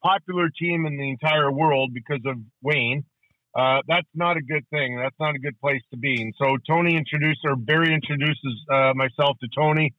popular 0.02 0.48
team 0.58 0.86
in 0.86 0.96
the 0.96 1.10
entire 1.10 1.52
world 1.52 1.92
because 1.94 2.20
of 2.26 2.36
Wayne, 2.62 3.04
uh, 3.54 3.80
that's 3.88 4.06
not 4.14 4.36
a 4.36 4.42
good 4.42 4.64
thing. 4.70 4.98
That's 5.02 5.16
not 5.18 5.34
a 5.34 5.38
good 5.38 5.58
place 5.60 5.82
to 5.90 5.96
be. 5.96 6.20
And 6.20 6.34
so 6.40 6.56
Tony 6.68 6.96
introduced, 6.96 7.40
or 7.44 7.56
Barry 7.56 7.92
introduces 7.92 8.64
uh, 8.72 8.92
myself 8.94 9.36
to 9.40 9.48
Tony. 9.54 9.94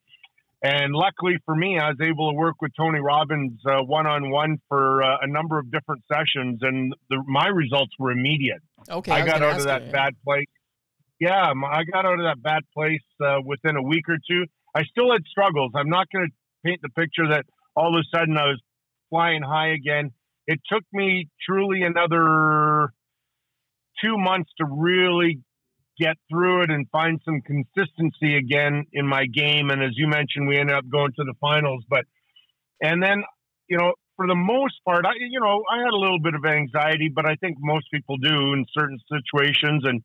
And 0.61 0.93
luckily 0.93 1.37
for 1.45 1.55
me, 1.55 1.79
I 1.79 1.89
was 1.89 1.97
able 2.01 2.31
to 2.31 2.35
work 2.35 2.61
with 2.61 2.71
Tony 2.77 2.99
Robbins 2.99 3.59
one 3.65 4.05
on 4.05 4.29
one 4.29 4.57
for 4.67 5.01
uh, 5.01 5.17
a 5.21 5.27
number 5.27 5.57
of 5.57 5.71
different 5.71 6.03
sessions, 6.11 6.59
and 6.61 6.93
the, 7.09 7.23
my 7.25 7.47
results 7.47 7.93
were 7.97 8.11
immediate. 8.11 8.61
Okay, 8.89 9.11
I, 9.11 9.23
was 9.23 9.31
got 9.31 9.41
out 9.41 9.59
of 9.59 9.65
that 9.65 9.85
you. 9.85 9.91
bad 9.91 10.13
place. 10.25 10.47
Yeah, 11.19 11.51
I 11.51 11.83
got 11.91 12.05
out 12.05 12.19
of 12.19 12.25
that 12.25 12.41
bad 12.41 12.63
place 12.73 13.03
uh, 13.23 13.37
within 13.45 13.77
a 13.77 13.81
week 13.81 14.09
or 14.09 14.17
two. 14.29 14.45
I 14.75 14.83
still 14.83 15.11
had 15.11 15.21
struggles. 15.29 15.71
I'm 15.75 15.89
not 15.89 16.07
going 16.13 16.27
to 16.27 16.33
paint 16.65 16.81
the 16.81 16.89
picture 16.89 17.29
that 17.29 17.45
all 17.75 17.95
of 17.95 17.99
a 17.99 18.17
sudden 18.17 18.37
I 18.37 18.47
was 18.47 18.61
flying 19.09 19.41
high 19.41 19.69
again. 19.69 20.11
It 20.45 20.59
took 20.71 20.83
me 20.91 21.29
truly 21.45 21.83
another 21.83 22.91
two 24.03 24.17
months 24.17 24.51
to 24.59 24.65
really 24.69 25.39
get 25.99 26.15
through 26.29 26.63
it 26.63 26.71
and 26.71 26.87
find 26.91 27.19
some 27.25 27.41
consistency 27.41 28.37
again 28.37 28.85
in 28.93 29.05
my 29.05 29.25
game. 29.25 29.69
And 29.69 29.83
as 29.83 29.91
you 29.95 30.07
mentioned, 30.07 30.47
we 30.47 30.57
ended 30.57 30.75
up 30.75 30.85
going 30.89 31.11
to 31.11 31.23
the 31.23 31.33
finals. 31.41 31.83
But 31.89 32.05
and 32.81 33.03
then 33.03 33.23
you 33.67 33.77
know, 33.77 33.93
for 34.15 34.27
the 34.27 34.35
most 34.35 34.75
part, 34.85 35.05
I 35.05 35.11
you 35.19 35.39
know 35.39 35.63
I 35.71 35.79
had 35.79 35.93
a 35.93 35.97
little 35.97 36.19
bit 36.19 36.35
of 36.35 36.45
anxiety, 36.45 37.11
but 37.13 37.25
I 37.25 37.35
think 37.35 37.57
most 37.59 37.87
people 37.93 38.17
do 38.17 38.53
in 38.53 38.65
certain 38.77 38.99
situations. 39.09 39.83
And 39.85 40.01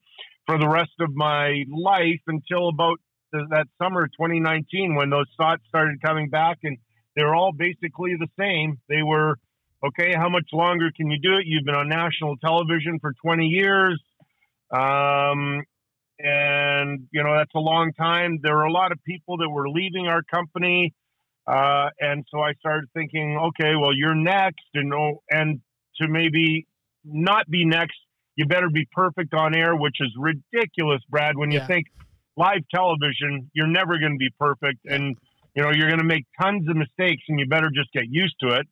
for 0.47 0.59
the 0.59 0.69
rest 0.69 0.93
of 1.01 1.15
my 1.15 1.65
life 1.73 2.21
until 2.27 2.69
about 2.69 2.99
th- 3.35 3.49
that 3.51 3.67
summer 3.83 4.05
of 4.05 4.11
2019 4.13 4.95
when 4.95 5.11
those 5.11 5.27
thoughts 5.39 5.63
started 5.69 6.03
coming 6.03 6.29
back 6.29 6.59
and 6.63 6.77
they 7.17 7.23
were 7.23 7.35
all 7.35 7.53
basically 7.53 8.17
the 8.19 8.29
same. 8.39 8.79
They 8.89 9.03
were, 9.03 9.37
okay, 9.89 10.15
how 10.15 10.29
much 10.29 10.49
longer 10.53 10.91
can 10.97 11.11
you 11.11 11.19
do 11.21 11.35
it? 11.37 11.45
You've 11.47 11.65
been 11.65 11.75
on 11.75 11.89
national 11.89 12.37
television 12.39 12.99
for 13.01 13.13
20 13.25 13.47
years. 13.47 14.01
Um, 14.71 15.63
and, 16.19 17.09
you 17.13 17.23
know, 17.23 17.37
that's 17.37 17.55
a 17.55 17.61
long 17.61 17.93
time. 17.93 18.39
There 18.43 18.55
were 18.57 18.65
a 18.65 18.73
lot 18.73 18.93
of 18.93 18.99
people 19.05 19.37
that 19.39 19.49
were 19.51 19.69
leaving 19.69 20.07
our 20.07 20.23
company. 20.23 20.95
Uh, 21.47 21.91
and 22.01 22.25
so 22.31 22.41
I 22.41 22.55
started 22.55 22.89
thinking, 22.95 23.37
okay, 23.37 23.75
well, 23.77 23.95
you're 23.95 24.15
next. 24.15 24.65
And, 24.75 24.95
oh, 24.95 25.23
and 25.31 25.61
to 26.01 26.09
maybe 26.09 26.67
not 27.05 27.49
be 27.51 27.65
next, 27.67 27.97
you 28.37 28.47
better 28.47 28.71
be 28.73 28.89
perfect 28.93 29.35
on 29.35 29.55
air, 29.55 29.77
which 29.77 29.97
is 30.01 30.13
ridiculous, 30.19 31.01
Brad, 31.11 31.37
when 31.37 31.51
you 31.51 31.61
Yeah. 31.61 31.67
think 31.67 31.87
live 32.37 32.63
television, 32.75 33.51
you're 33.55 33.67
never 33.69 33.99
going 33.99 34.13
to 34.13 34.19
be 34.19 34.31
perfect. 34.39 34.81
And, 34.87 35.17
you 35.55 35.63
know, 35.63 35.71
you're 35.73 35.89
going 35.89 36.01
to 36.01 36.05
make 36.07 36.25
tons 36.41 36.69
of 36.69 36.77
mistakes 36.77 37.23
and 37.29 37.39
you 37.39 37.47
better 37.47 37.71
just 37.73 37.93
get 37.93 38.05
used 38.09 38.37
to 38.41 38.49
it. 38.57 38.67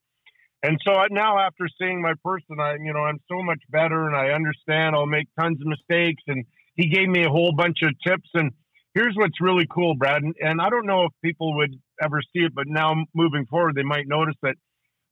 And 0.62 0.78
so 0.86 0.92
now 1.10 1.38
after 1.38 1.66
seeing 1.80 2.00
my 2.00 2.14
person, 2.24 2.60
I, 2.60 2.74
you 2.74 2.92
know, 2.92 3.00
I'm 3.00 3.18
so 3.28 3.42
much 3.42 3.58
better 3.70 4.06
and 4.06 4.14
I 4.14 4.30
understand 4.30 4.94
I'll 4.94 5.06
make 5.06 5.26
tons 5.38 5.60
of 5.60 5.66
mistakes. 5.66 6.22
And 6.28 6.44
he 6.76 6.88
gave 6.88 7.08
me 7.08 7.24
a 7.24 7.28
whole 7.28 7.52
bunch 7.52 7.78
of 7.82 7.90
tips. 8.06 8.28
And 8.34 8.52
here's 8.94 9.14
what's 9.16 9.40
really 9.40 9.66
cool, 9.68 9.96
Brad. 9.96 10.22
And, 10.22 10.34
and 10.40 10.60
I 10.60 10.70
don't 10.70 10.86
know 10.86 11.04
if 11.04 11.12
people 11.22 11.56
would 11.56 11.74
ever 12.00 12.20
see 12.32 12.44
it, 12.44 12.54
but 12.54 12.66
now 12.68 12.94
moving 13.12 13.46
forward, 13.46 13.74
they 13.74 13.82
might 13.82 14.06
notice 14.06 14.36
that 14.42 14.54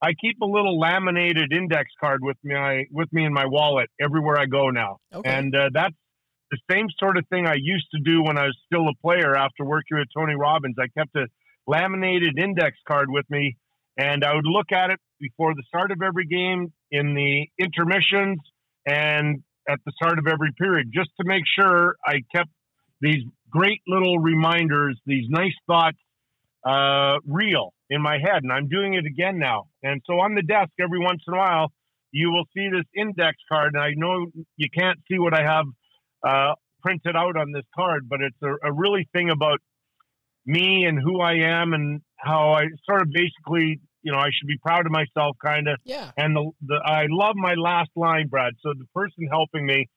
I 0.01 0.13
keep 0.15 0.41
a 0.41 0.47
little 0.47 0.79
laminated 0.79 1.53
index 1.53 1.91
card 2.01 2.21
with 2.23 2.37
me, 2.45 2.87
with 2.93 3.13
me 3.13 3.25
in 3.25 3.33
my 3.33 3.47
wallet 3.47 3.91
everywhere 4.01 4.39
I 4.39 4.47
go 4.47 4.71
now. 4.71 4.99
Okay. 5.13 5.29
And 5.29 5.55
uh, 5.55 5.71
that's 5.75 5.97
the 6.53 6.59
same 6.71 6.87
sort 6.99 7.19
of 7.19 7.27
thing 7.29 7.47
I 7.47 7.57
used 7.59 7.87
to 7.95 8.01
do 8.01 8.23
when 8.23 8.39
I 8.39 8.45
was 8.45 8.57
still 8.67 8.89
a 8.89 8.95
player 9.03 9.37
after 9.37 9.65
working 9.65 9.99
with 9.99 10.09
Tony 10.17 10.37
Robbins. 10.37 10.77
I 10.79 10.87
kept 10.97 11.15
a 11.17 11.27
laminated 11.67 12.39
index 12.39 12.77
card 12.89 13.11
with 13.11 13.29
me, 13.29 13.57
and 13.97 14.25
I 14.25 14.35
would 14.35 14.47
look 14.47 14.73
at 14.73 14.91
it 14.91 15.01
before 15.21 15.55
the 15.55 15.63
start 15.69 15.91
of 15.91 16.03
every 16.03 16.27
game, 16.27 16.73
in 16.91 17.15
the 17.15 17.47
intermissions, 17.59 18.39
and 18.87 19.43
at 19.69 19.79
the 19.85 19.93
start 19.93 20.19
of 20.19 20.27
every 20.27 20.53
period, 20.59 20.91
just 20.93 21.11
to 21.21 21.27
make 21.27 21.45
sure 21.59 21.97
I 22.05 22.23
kept 22.35 22.51
these 23.01 23.23
great 23.51 23.81
little 23.87 24.19
reminders, 24.19 24.99
these 25.07 25.27
nice 25.29 25.55
thoughts 25.67 25.99
uh, 26.65 27.19
real 27.27 27.73
in 27.89 28.03
my 28.03 28.19
head. 28.19 28.43
And 28.43 28.53
I'm 28.53 28.69
doing 28.69 28.95
it 28.95 29.07
again 29.07 29.39
now. 29.39 29.65
And 29.83 30.03
so 30.07 30.15
on 30.15 30.35
the 30.35 30.43
desk, 30.43 30.71
every 30.81 30.99
once 30.99 31.23
in 31.27 31.35
a 31.35 31.37
while, 31.37 31.73
you 32.13 32.31
will 32.31 32.45
see 32.57 32.69
this 32.69 32.85
index 32.95 33.37
card. 33.49 33.75
And 33.75 33.83
I 33.83 33.93
know 33.97 34.27
you 34.57 34.69
can't 34.77 34.99
see 35.11 35.19
what 35.19 35.35
I 35.35 35.43
have 35.43 35.67
uh, 36.27 36.55
printed 36.83 37.17
out 37.17 37.37
on 37.37 37.53
this 37.53 37.65
card, 37.75 38.09
but 38.09 38.21
it's 38.21 38.37
a, 38.43 38.69
a 38.69 38.73
really 38.73 39.09
thing 39.13 39.31
about 39.31 39.61
me 40.47 40.85
and 40.85 40.99
who 40.99 41.21
I 41.21 41.35
am 41.35 41.73
and 41.73 42.01
how 42.17 42.53
I 42.55 42.65
sort 42.89 43.03
of 43.03 43.09
basically, 43.13 43.81
you 44.03 44.13
know, 44.13 44.19
I 44.19 44.31
should 44.33 44.47
be 44.49 44.59
proud 44.59 44.87
of 44.87 44.93
myself, 44.93 45.37
kind 45.45 45.69
of. 45.69 45.79
yeah. 45.85 46.11
And 46.17 46.35
the, 46.37 46.51
the 46.67 46.77
I 46.85 47.07
love 47.09 47.37
my 47.37 47.55
last 47.55 47.91
line, 47.97 48.29
Brad. 48.29 48.55
So 48.63 48.73
the 48.77 48.87
person 48.95 49.27
helping 49.31 49.67
me 49.67 49.89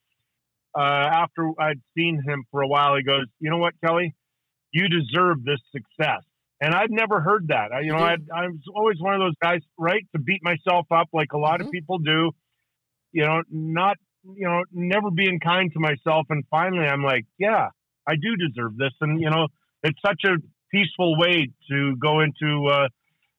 uh, 0.78 0.82
after 0.82 1.50
I'd 1.60 1.80
seen 1.96 2.22
him 2.26 2.44
for 2.52 2.62
a 2.62 2.68
while, 2.68 2.96
he 2.96 3.04
goes, 3.04 3.26
"You 3.40 3.50
know 3.52 3.58
what, 3.58 3.74
Kelly? 3.86 4.16
You 4.72 4.88
deserve 4.90 5.44
this 5.44 5.60
success." 5.72 6.22
And 6.62 6.74
I'd 6.74 6.92
never 6.92 7.20
heard 7.20 7.48
that. 7.50 7.74
I, 7.74 7.82
you 7.82 7.92
know, 7.92 7.98
I'd, 8.00 8.22
I 8.34 8.48
was 8.48 8.62
always 8.74 8.96
one 9.00 9.14
of 9.16 9.20
those 9.20 9.36
guys, 9.42 9.60
right, 9.78 10.02
to 10.16 10.22
beat 10.22 10.42
myself 10.44 10.86
up 10.92 11.08
like 11.12 11.34
a 11.34 11.38
lot 11.38 11.60
Mhm. 11.60 11.66
of 11.66 11.72
people 11.72 11.98
do. 12.00 12.32
You 13.12 13.26
know, 13.26 13.42
not 13.52 13.98
you 14.24 14.48
know, 14.48 14.64
never 14.72 15.12
being 15.12 15.40
kind 15.40 15.70
to 15.74 15.80
myself. 15.80 16.26
And 16.30 16.44
finally, 16.50 16.86
I'm 16.86 17.04
like, 17.04 17.26
yeah, 17.38 17.68
I 18.08 18.14
do 18.16 18.36
deserve 18.38 18.78
this. 18.78 18.94
And 19.02 19.20
you 19.22 19.30
know, 19.30 19.48
it's 19.84 20.00
such 20.06 20.24
a 20.26 20.38
peaceful 20.72 21.18
way 21.20 21.50
to 21.70 21.96
go 21.98 22.22
into 22.22 22.68
uh, 22.72 22.88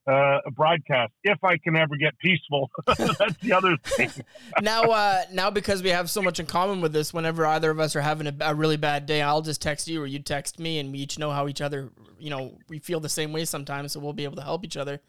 uh, 0.06 0.38
a 0.46 0.50
broadcast 0.50 1.12
if 1.22 1.42
I 1.42 1.56
can 1.56 1.76
ever 1.76 1.96
get 1.96 2.18
peaceful. 2.18 2.70
That's 2.86 3.36
the 3.40 3.52
other 3.52 3.76
thing. 3.78 4.10
now, 4.60 4.82
uh, 4.82 5.22
now 5.32 5.50
because 5.50 5.82
we 5.82 5.90
have 5.90 6.10
so 6.10 6.20
much 6.22 6.40
in 6.40 6.46
common 6.46 6.80
with 6.80 6.92
this, 6.92 7.14
whenever 7.14 7.46
either 7.46 7.70
of 7.70 7.80
us 7.80 7.96
are 7.96 8.00
having 8.00 8.26
a, 8.26 8.34
a 8.40 8.54
really 8.54 8.76
bad 8.76 9.06
day, 9.06 9.22
I'll 9.22 9.42
just 9.42 9.62
text 9.62 9.88
you 9.88 10.02
or 10.02 10.06
you 10.06 10.18
text 10.18 10.58
me, 10.58 10.78
and 10.78 10.92
we 10.92 10.98
each 10.98 11.18
know 11.18 11.30
how 11.30 11.48
each 11.48 11.60
other, 11.60 11.90
you 12.18 12.30
know, 12.30 12.58
we 12.68 12.78
feel 12.78 13.00
the 13.00 13.08
same 13.08 13.32
way 13.32 13.44
sometimes, 13.44 13.92
so 13.92 14.00
we'll 14.00 14.12
be 14.12 14.24
able 14.24 14.36
to 14.36 14.42
help 14.42 14.64
each 14.64 14.76
other. 14.76 15.00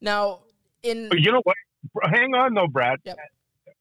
Now, 0.00 0.40
in 0.82 1.10
you 1.12 1.32
know 1.32 1.40
what? 1.44 1.56
Hang 2.04 2.34
on 2.34 2.54
though, 2.54 2.68
Brad. 2.68 2.98
Yep. 3.04 3.16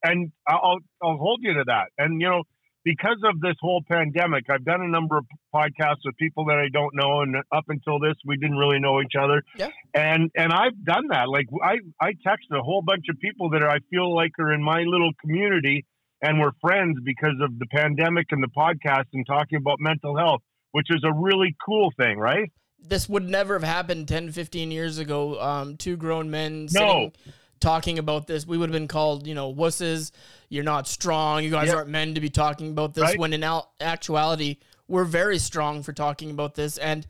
And 0.03 0.31
I'll 0.47 0.79
I'll 1.01 1.17
hold 1.17 1.39
you 1.41 1.53
to 1.55 1.63
that. 1.67 1.87
And 1.97 2.21
you 2.21 2.29
know, 2.29 2.43
because 2.85 3.17
of 3.25 3.41
this 3.41 3.55
whole 3.59 3.81
pandemic, 3.91 4.45
I've 4.49 4.63
done 4.63 4.81
a 4.81 4.87
number 4.87 5.17
of 5.17 5.25
podcasts 5.53 6.05
with 6.05 6.15
people 6.17 6.45
that 6.45 6.57
I 6.59 6.69
don't 6.71 6.93
know, 6.93 7.21
and 7.21 7.35
up 7.51 7.65
until 7.67 7.99
this, 7.99 8.13
we 8.25 8.37
didn't 8.37 8.57
really 8.57 8.79
know 8.79 9.01
each 9.01 9.15
other. 9.19 9.41
Yeah. 9.57 9.69
And 9.93 10.31
and 10.35 10.53
I've 10.53 10.81
done 10.85 11.07
that. 11.09 11.27
Like 11.27 11.47
I 11.61 11.79
I 11.99 12.11
texted 12.25 12.57
a 12.57 12.61
whole 12.61 12.83
bunch 12.85 13.05
of 13.09 13.19
people 13.19 13.49
that 13.49 13.63
I 13.63 13.79
feel 13.89 14.15
like 14.15 14.31
are 14.39 14.53
in 14.53 14.63
my 14.63 14.83
little 14.83 15.11
community, 15.19 15.83
and 16.21 16.39
we're 16.39 16.51
friends 16.61 16.99
because 17.03 17.35
of 17.41 17.57
the 17.59 17.65
pandemic 17.65 18.27
and 18.31 18.41
the 18.41 18.47
podcast 18.55 19.05
and 19.13 19.25
talking 19.25 19.57
about 19.57 19.77
mental 19.79 20.15
health, 20.15 20.41
which 20.71 20.87
is 20.91 21.03
a 21.03 21.11
really 21.13 21.55
cool 21.65 21.91
thing, 21.97 22.17
right? 22.19 22.49
this 22.87 23.09
would 23.09 23.27
never 23.27 23.55
have 23.55 23.63
happened 23.63 24.07
10, 24.07 24.31
15 24.31 24.69
years 24.69 24.99
ago. 24.99 25.41
Um, 25.41 25.75
two 25.75 25.97
grown 25.97 26.29
men 26.29 26.65
No. 26.65 26.69
sitting, 26.69 27.13
talking 27.59 27.99
about 27.99 28.27
this. 28.27 28.45
We 28.45 28.57
would 28.57 28.69
have 28.69 28.73
been 28.73 28.87
called, 28.87 29.25
you 29.27 29.33
know, 29.35 29.53
wusses. 29.53 30.11
You're 30.49 30.63
not 30.63 30.87
strong. 30.87 31.43
You 31.43 31.49
guys 31.51 31.67
Yep. 31.67 31.75
aren't 31.75 31.89
men 31.89 32.15
to 32.15 32.21
be 32.21 32.29
talking 32.29 32.69
about 32.71 32.93
this. 32.93 33.01
Right. 33.03 33.19
When 33.19 33.33
in 33.33 33.43
al- 33.43 33.73
actuality, 33.79 34.57
we're 34.87 35.05
very 35.05 35.39
strong 35.39 35.81
for 35.83 35.93
talking 35.93 36.29
about 36.31 36.55
this. 36.55 36.77
And 36.77 37.07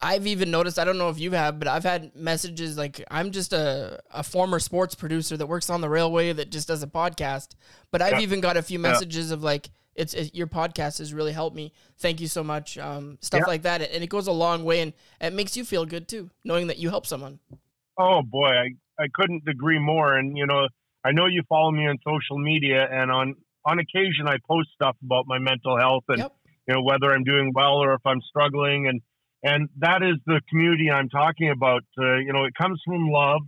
I've 0.00 0.26
even 0.26 0.50
noticed, 0.50 0.78
I 0.78 0.84
don't 0.84 0.98
know 0.98 1.08
if 1.08 1.18
you 1.18 1.30
have, 1.32 1.58
but 1.58 1.68
I've 1.68 1.84
had 1.84 2.14
messages 2.14 2.76
like 2.76 3.02
I'm 3.10 3.30
just 3.30 3.54
a, 3.54 4.00
a 4.10 4.22
former 4.22 4.58
sports 4.58 4.94
producer 4.94 5.36
that 5.38 5.46
works 5.46 5.70
on 5.70 5.80
the 5.80 5.88
railway 5.88 6.32
that 6.34 6.50
just 6.50 6.68
does 6.68 6.82
a 6.82 6.86
podcast. 6.86 7.54
But 7.90 8.02
I've 8.02 8.14
Yeah. 8.14 8.20
even 8.20 8.40
got 8.42 8.58
a 8.58 8.62
few 8.62 8.78
messages 8.78 9.30
of 9.30 9.42
like, 9.42 9.70
it's 9.94 10.12
it, 10.12 10.34
your 10.34 10.46
podcast 10.48 10.98
has 10.98 11.14
really 11.14 11.32
helped 11.32 11.56
me. 11.56 11.72
Thank 11.98 12.20
you 12.20 12.28
so 12.28 12.44
much. 12.44 12.76
Um, 12.76 13.16
stuff 13.22 13.40
Yeah. 13.40 13.46
like 13.46 13.62
that. 13.62 13.80
And 13.80 14.04
it 14.04 14.08
goes 14.10 14.26
a 14.26 14.32
long 14.32 14.64
way 14.64 14.80
and 14.82 14.92
it 15.22 15.32
makes 15.32 15.56
you 15.56 15.64
feel 15.64 15.86
good 15.86 16.06
too, 16.08 16.28
knowing 16.44 16.66
that 16.66 16.76
you 16.76 16.90
help 16.90 17.06
someone. 17.06 17.38
Oh 17.98 18.20
boy, 18.20 18.48
I, 18.50 18.68
I 18.98 19.06
couldn't 19.14 19.42
agree 19.48 19.78
more. 19.78 20.16
And 20.16 20.36
you 20.36 20.46
know, 20.46 20.68
I 21.04 21.12
know 21.12 21.26
you 21.26 21.42
follow 21.48 21.70
me 21.70 21.86
on 21.86 21.98
social 22.04 22.38
media, 22.38 22.86
and 22.90 23.10
on 23.10 23.34
on 23.64 23.78
occasion 23.78 24.28
I 24.28 24.36
post 24.48 24.68
stuff 24.74 24.96
about 25.04 25.24
my 25.26 25.38
mental 25.38 25.78
health 25.78 26.04
and 26.08 26.18
Yep. 26.18 26.32
you 26.68 26.74
know 26.74 26.82
whether 26.82 27.12
I'm 27.12 27.24
doing 27.24 27.52
well 27.54 27.76
or 27.82 27.94
if 27.94 28.00
I'm 28.04 28.20
struggling, 28.22 28.88
and 28.88 29.00
and 29.42 29.68
that 29.78 30.02
is 30.02 30.16
the 30.26 30.40
community 30.48 30.90
I'm 30.90 31.08
talking 31.08 31.50
about. 31.50 31.84
Uh, 31.98 32.16
you 32.16 32.32
know, 32.32 32.44
it 32.44 32.54
comes 32.54 32.80
from 32.84 33.08
love, 33.10 33.42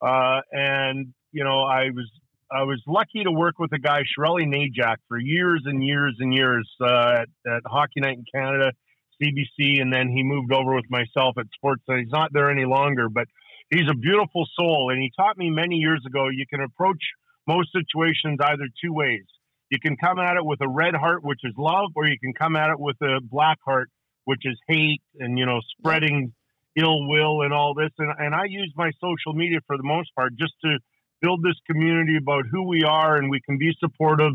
uh, 0.00 0.40
and 0.52 1.12
you 1.32 1.44
know 1.44 1.60
I 1.62 1.90
was 1.90 2.10
I 2.50 2.62
was 2.62 2.80
lucky 2.86 3.24
to 3.24 3.32
work 3.32 3.58
with 3.58 3.72
a 3.72 3.78
guy, 3.78 4.02
Sherali 4.02 4.46
Najak, 4.46 4.96
for 5.08 5.18
years 5.18 5.62
and 5.64 5.82
years 5.82 6.16
and 6.20 6.32
years 6.32 6.70
uh, 6.80 7.22
at, 7.22 7.28
at 7.52 7.62
Hockey 7.66 8.00
Night 8.00 8.18
in 8.18 8.24
Canada, 8.32 8.72
CBC, 9.20 9.80
and 9.80 9.92
then 9.92 10.08
he 10.08 10.22
moved 10.22 10.52
over 10.52 10.74
with 10.74 10.84
myself 10.88 11.36
at 11.38 11.46
Sportsnet. 11.58 12.00
He's 12.00 12.12
not 12.12 12.32
there 12.32 12.50
any 12.50 12.64
longer, 12.64 13.08
but 13.08 13.26
he's 13.74 13.88
a 13.90 13.96
beautiful 13.96 14.46
soul, 14.58 14.90
and 14.90 15.02
he 15.02 15.10
taught 15.16 15.36
me 15.36 15.50
many 15.50 15.76
years 15.76 16.02
ago 16.06 16.28
you 16.28 16.46
can 16.48 16.60
approach 16.60 17.02
most 17.46 17.70
situations 17.72 18.38
either 18.40 18.68
two 18.82 18.92
ways. 18.92 19.24
You 19.70 19.78
can 19.80 19.96
come 19.96 20.18
at 20.18 20.36
it 20.36 20.44
with 20.44 20.60
a 20.60 20.68
red 20.68 20.94
heart, 20.94 21.24
which 21.24 21.40
is 21.44 21.52
love, 21.58 21.90
or 21.96 22.06
you 22.06 22.18
can 22.18 22.32
come 22.32 22.56
at 22.56 22.70
it 22.70 22.78
with 22.78 22.96
a 23.02 23.20
black 23.20 23.58
heart, 23.64 23.90
which 24.24 24.42
is 24.44 24.58
hate 24.68 25.02
and 25.18 25.38
you 25.38 25.46
know 25.46 25.60
spreading 25.78 26.32
ill 26.76 27.08
will 27.08 27.42
and 27.42 27.52
all 27.52 27.74
this. 27.74 27.90
And, 27.98 28.12
and 28.18 28.34
I 28.34 28.44
use 28.48 28.72
my 28.76 28.90
social 29.00 29.32
media 29.32 29.58
for 29.66 29.76
the 29.76 29.82
most 29.82 30.14
part 30.14 30.34
just 30.36 30.54
to 30.64 30.78
build 31.20 31.42
this 31.42 31.56
community 31.70 32.16
about 32.16 32.44
who 32.50 32.68
we 32.68 32.84
are, 32.84 33.16
and 33.16 33.30
we 33.30 33.40
can 33.40 33.58
be 33.58 33.72
supportive. 33.78 34.32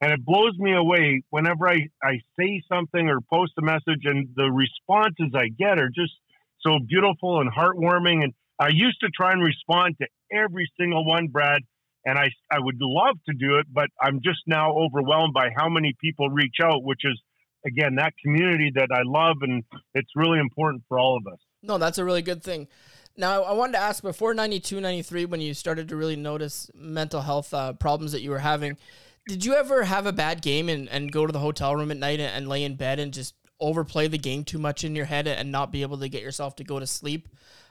And 0.00 0.10
it 0.10 0.24
blows 0.24 0.56
me 0.58 0.74
away 0.74 1.22
whenever 1.30 1.68
I, 1.68 1.88
I 2.02 2.18
say 2.38 2.60
something 2.68 3.08
or 3.08 3.20
post 3.32 3.52
a 3.58 3.62
message, 3.62 4.04
and 4.04 4.28
the 4.34 4.50
responses 4.50 5.32
I 5.34 5.48
get 5.48 5.78
are 5.78 5.90
just 5.94 6.12
so 6.60 6.78
beautiful 6.86 7.40
and 7.40 7.50
heartwarming. 7.50 8.24
And 8.24 8.32
I 8.62 8.68
used 8.68 9.00
to 9.00 9.08
try 9.08 9.32
and 9.32 9.42
respond 9.42 9.96
to 10.00 10.06
every 10.32 10.70
single 10.78 11.04
one, 11.04 11.26
Brad, 11.26 11.62
and 12.04 12.16
I 12.16 12.28
I 12.50 12.60
would 12.60 12.76
love 12.80 13.16
to 13.28 13.34
do 13.34 13.56
it, 13.58 13.66
but 13.72 13.88
I'm 14.00 14.20
just 14.22 14.38
now 14.46 14.72
overwhelmed 14.72 15.34
by 15.34 15.48
how 15.56 15.68
many 15.68 15.94
people 16.00 16.28
reach 16.30 16.56
out, 16.62 16.84
which 16.84 17.00
is 17.04 17.20
again 17.66 17.96
that 17.96 18.12
community 18.22 18.70
that 18.76 18.88
I 18.92 19.02
love, 19.04 19.38
and 19.40 19.64
it's 19.94 20.10
really 20.14 20.38
important 20.38 20.84
for 20.88 21.00
all 21.00 21.16
of 21.16 21.32
us. 21.32 21.40
No, 21.60 21.76
that's 21.76 21.98
a 21.98 22.04
really 22.04 22.22
good 22.22 22.44
thing. 22.44 22.68
Now, 23.16 23.42
I 23.42 23.52
wanted 23.52 23.72
to 23.72 23.78
ask 23.78 24.02
before 24.02 24.32
92, 24.32 24.80
93, 24.80 25.26
when 25.26 25.40
you 25.40 25.54
started 25.54 25.88
to 25.88 25.96
really 25.96 26.16
notice 26.16 26.70
mental 26.72 27.20
health 27.20 27.52
uh, 27.52 27.72
problems 27.74 28.12
that 28.12 28.22
you 28.22 28.30
were 28.30 28.38
having, 28.38 28.78
did 29.26 29.44
you 29.44 29.54
ever 29.54 29.84
have 29.84 30.06
a 30.06 30.12
bad 30.12 30.40
game 30.40 30.68
and, 30.68 30.88
and 30.88 31.12
go 31.12 31.26
to 31.26 31.32
the 31.32 31.40
hotel 31.40 31.76
room 31.76 31.90
at 31.90 31.98
night 31.98 32.20
and, 32.20 32.34
and 32.34 32.48
lay 32.48 32.64
in 32.64 32.76
bed 32.76 32.98
and 32.98 33.12
just 33.12 33.34
overplay 33.62 34.08
the 34.08 34.18
game 34.18 34.44
too 34.44 34.58
much 34.58 34.84
in 34.84 34.94
your 34.94 35.06
head 35.06 35.26
and 35.26 35.50
not 35.50 35.72
be 35.72 35.80
able 35.82 35.98
to 35.98 36.08
get 36.08 36.22
yourself 36.22 36.56
to 36.56 36.64
go 36.64 36.78
to 36.78 36.86
sleep? 36.86 37.28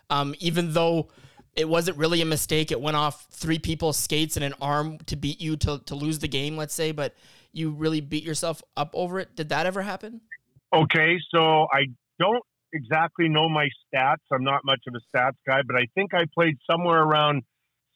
Um, 0.09 0.33
even 0.39 0.73
though 0.73 1.09
it 1.55 1.67
wasn't 1.67 1.97
really 1.97 2.21
a 2.21 2.25
mistake, 2.25 2.71
it 2.71 2.81
went 2.81 2.97
off 2.97 3.27
three 3.31 3.59
people's 3.59 3.97
skates 3.97 4.35
and 4.37 4.43
an 4.43 4.53
arm 4.61 4.97
to 5.05 5.15
beat 5.15 5.39
you 5.39 5.55
to, 5.57 5.79
to 5.85 5.95
lose 5.95 6.19
the 6.19 6.27
game, 6.27 6.57
let's 6.57 6.73
say, 6.73 6.91
but 6.91 7.15
you 7.53 7.69
really 7.71 8.01
beat 8.01 8.23
yourself 8.23 8.61
up 8.75 8.91
over 8.93 9.19
it. 9.19 9.35
Did 9.35 9.49
that 9.49 9.65
ever 9.65 9.81
happen? 9.81 10.21
Okay, 10.73 11.17
so 11.33 11.67
I 11.71 11.87
don't 12.19 12.43
exactly 12.73 13.27
know 13.27 13.49
my 13.49 13.67
stats. 13.93 14.23
I'm 14.31 14.43
not 14.43 14.61
much 14.63 14.79
of 14.87 14.95
a 14.95 15.17
stats 15.17 15.35
guy, 15.45 15.61
but 15.67 15.75
I 15.75 15.87
think 15.93 16.13
I 16.13 16.23
played 16.33 16.57
somewhere 16.69 17.01
around 17.01 17.43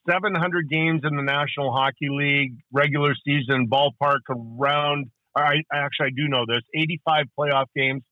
700 0.10 0.70
games 0.70 1.02
in 1.04 1.16
the 1.16 1.24
National 1.24 1.72
Hockey 1.72 2.10
League 2.10 2.58
regular 2.72 3.14
season, 3.26 3.68
ballpark 3.70 4.20
around. 4.30 5.08
I 5.36 5.56
actually 5.74 6.08
I 6.08 6.10
do 6.16 6.28
know 6.28 6.46
this 6.48 6.62
85 6.74 7.26
playoff 7.38 7.66
games, 7.76 8.04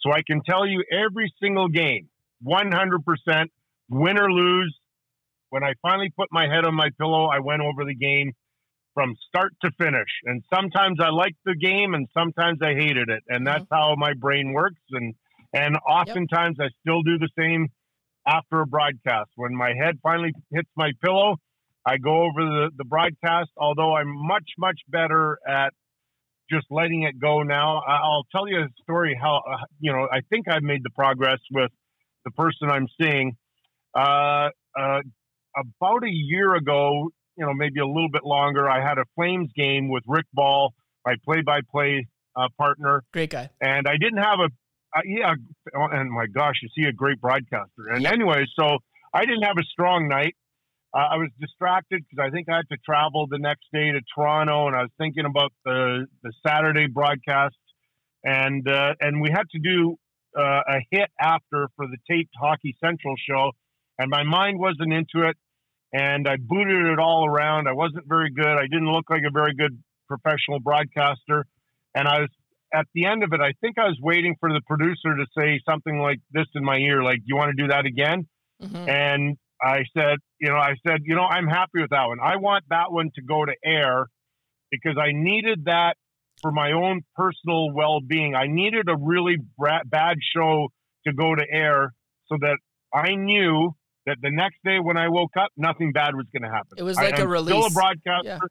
so 0.00 0.12
I 0.12 0.22
can 0.26 0.42
tell 0.48 0.66
you 0.66 0.84
every 0.92 1.32
single 1.42 1.68
game, 1.68 2.08
100 2.42 3.04
percent, 3.04 3.50
win 3.90 4.18
or 4.18 4.30
lose. 4.30 4.76
When 5.50 5.64
I 5.64 5.72
finally 5.80 6.12
put 6.16 6.28
my 6.30 6.46
head 6.46 6.64
on 6.64 6.74
my 6.74 6.90
pillow, 6.98 7.26
I 7.26 7.40
went 7.40 7.62
over 7.62 7.84
the 7.84 7.94
game 7.94 8.32
from 8.94 9.14
start 9.28 9.54
to 9.62 9.70
finish. 9.78 10.08
And 10.24 10.42
sometimes 10.52 10.98
I 11.00 11.10
liked 11.10 11.38
the 11.44 11.54
game, 11.54 11.94
and 11.94 12.08
sometimes 12.12 12.58
I 12.62 12.74
hated 12.74 13.08
it, 13.08 13.22
and 13.28 13.46
that's 13.46 13.64
mm-hmm. 13.64 13.74
how 13.74 13.94
my 13.96 14.12
brain 14.14 14.52
works. 14.52 14.80
And 14.90 15.14
and 15.52 15.76
oftentimes 15.88 16.58
I 16.60 16.68
still 16.80 17.02
do 17.02 17.18
the 17.18 17.28
same 17.38 17.68
after 18.26 18.60
a 18.60 18.66
broadcast. 18.66 19.30
When 19.36 19.54
my 19.54 19.72
head 19.80 19.98
finally 20.02 20.32
hits 20.52 20.68
my 20.76 20.90
pillow, 21.02 21.36
I 21.86 21.96
go 21.96 22.22
over 22.24 22.42
the, 22.44 22.70
the 22.76 22.84
broadcast, 22.84 23.50
although 23.56 23.96
I'm 23.96 24.14
much, 24.14 24.50
much 24.58 24.78
better 24.88 25.38
at 25.48 25.72
just 26.50 26.66
letting 26.70 27.02
it 27.02 27.18
go 27.20 27.42
now. 27.42 27.78
I- 27.86 28.00
I'll 28.02 28.26
tell 28.32 28.48
you 28.48 28.60
a 28.60 28.68
story 28.82 29.18
how, 29.20 29.42
uh, 29.48 29.56
you 29.80 29.92
know, 29.92 30.08
I 30.10 30.20
think 30.30 30.48
I've 30.48 30.62
made 30.62 30.82
the 30.82 30.90
progress 30.90 31.38
with 31.50 31.70
the 32.24 32.30
person 32.32 32.70
I'm 32.70 32.86
seeing. 33.00 33.36
Uh, 33.94 34.50
uh, 34.78 35.00
about 35.56 36.04
a 36.04 36.10
year 36.10 36.54
ago, 36.54 37.10
you 37.36 37.46
know, 37.46 37.54
maybe 37.54 37.80
a 37.80 37.86
little 37.86 38.10
bit 38.10 38.24
longer, 38.24 38.68
I 38.68 38.80
had 38.86 38.98
a 38.98 39.04
Flames 39.14 39.50
game 39.56 39.88
with 39.88 40.02
Rick 40.06 40.26
Ball, 40.32 40.72
my 41.04 41.14
play 41.24 41.40
by 41.42 41.60
play 41.70 42.06
partner 42.56 43.02
Great 43.12 43.30
guy. 43.30 43.50
and 43.60 43.88
I 43.88 43.96
didn't 43.96 44.18
have 44.18 44.38
a 44.38 44.48
uh, 44.96 45.00
yeah. 45.04 45.34
And 45.74 46.10
my 46.10 46.26
gosh, 46.26 46.54
is 46.62 46.70
he 46.74 46.84
a 46.84 46.92
great 46.92 47.20
broadcaster? 47.20 47.88
And 47.90 48.06
anyway, 48.06 48.44
so 48.58 48.78
I 49.12 49.24
didn't 49.26 49.42
have 49.42 49.58
a 49.58 49.64
strong 49.64 50.08
night. 50.08 50.34
Uh, 50.94 50.98
I 50.98 51.16
was 51.16 51.28
distracted 51.38 52.02
because 52.08 52.26
I 52.26 52.30
think 52.30 52.48
I 52.48 52.56
had 52.56 52.68
to 52.70 52.78
travel 52.84 53.26
the 53.30 53.38
next 53.38 53.66
day 53.72 53.92
to 53.92 54.00
Toronto, 54.14 54.66
and 54.68 54.76
I 54.76 54.82
was 54.82 54.90
thinking 54.98 55.26
about 55.26 55.52
the 55.64 56.06
the 56.22 56.32
Saturday 56.46 56.86
broadcast, 56.86 57.56
and 58.24 58.66
uh, 58.68 58.94
and 59.00 59.20
we 59.20 59.30
had 59.30 59.48
to 59.50 59.58
do 59.58 59.96
uh, 60.38 60.62
a 60.66 60.78
hit 60.90 61.10
after 61.20 61.68
for 61.76 61.86
the 61.86 61.98
taped 62.10 62.32
Hockey 62.40 62.74
Central 62.82 63.14
show, 63.28 63.52
and 63.98 64.08
my 64.10 64.22
mind 64.22 64.58
wasn't 64.58 64.92
into 64.92 65.28
it, 65.28 65.36
and 65.92 66.26
I 66.26 66.36
booted 66.36 66.86
it 66.86 66.98
all 66.98 67.26
around. 67.26 67.68
I 67.68 67.72
wasn't 67.72 68.06
very 68.08 68.30
good. 68.30 68.46
I 68.46 68.62
didn't 68.62 68.90
look 68.90 69.10
like 69.10 69.22
a 69.26 69.30
very 69.30 69.54
good 69.54 69.82
professional 70.06 70.58
broadcaster, 70.58 71.44
and 71.94 72.08
I 72.08 72.20
was 72.20 72.30
at 72.72 72.86
the 72.94 73.06
end 73.06 73.22
of 73.22 73.32
it, 73.32 73.40
I 73.40 73.52
think 73.60 73.78
I 73.78 73.84
was 73.84 73.98
waiting 74.02 74.36
for 74.40 74.50
the 74.52 74.60
producer 74.66 75.16
to 75.16 75.26
say 75.36 75.60
something 75.68 75.98
like 75.98 76.20
this 76.32 76.46
in 76.54 76.64
my 76.64 76.76
ear, 76.76 77.02
like, 77.02 77.20
"You 77.24 77.36
want 77.36 77.54
to 77.56 77.62
do 77.62 77.68
that 77.68 77.86
again?" 77.86 78.26
Mhm. 78.62 78.88
And 78.88 79.36
I 79.62 79.84
said, 79.96 80.18
"You 80.40 80.48
know, 80.50 80.56
I 80.56 80.74
said, 80.86 81.00
you 81.04 81.14
know, 81.14 81.24
I'm 81.24 81.46
happy 81.46 81.80
with 81.80 81.90
that 81.90 82.06
one. 82.06 82.18
I 82.22 82.36
want 82.36 82.64
that 82.70 82.90
one 82.92 83.10
to 83.14 83.22
go 83.22 83.44
to 83.44 83.54
air 83.64 84.06
because 84.70 84.96
I 84.98 85.12
needed 85.12 85.64
that 85.64 85.96
for 86.42 86.52
my 86.52 86.72
own 86.72 87.02
personal 87.16 87.72
well-being. 87.72 88.34
I 88.34 88.46
needed 88.46 88.88
a 88.88 88.96
really 88.96 89.36
bra- 89.56 89.82
bad 89.84 90.18
show 90.34 90.68
to 91.06 91.12
go 91.12 91.34
to 91.34 91.44
air 91.50 91.92
so 92.26 92.36
that 92.40 92.58
I 92.94 93.14
knew 93.14 93.74
that 94.06 94.18
the 94.22 94.30
next 94.30 94.58
day 94.64 94.78
when 94.80 94.96
I 94.96 95.08
woke 95.08 95.36
up, 95.38 95.50
nothing 95.56 95.92
bad 95.92 96.14
was 96.14 96.26
going 96.32 96.48
to 96.48 96.54
happen. 96.54 96.78
It 96.78 96.82
was 96.82 96.96
like 96.96 97.18
a 97.18 97.22
am 97.22 97.28
Still 97.58 97.66
a 97.66 97.70
broadcaster. 97.70 98.48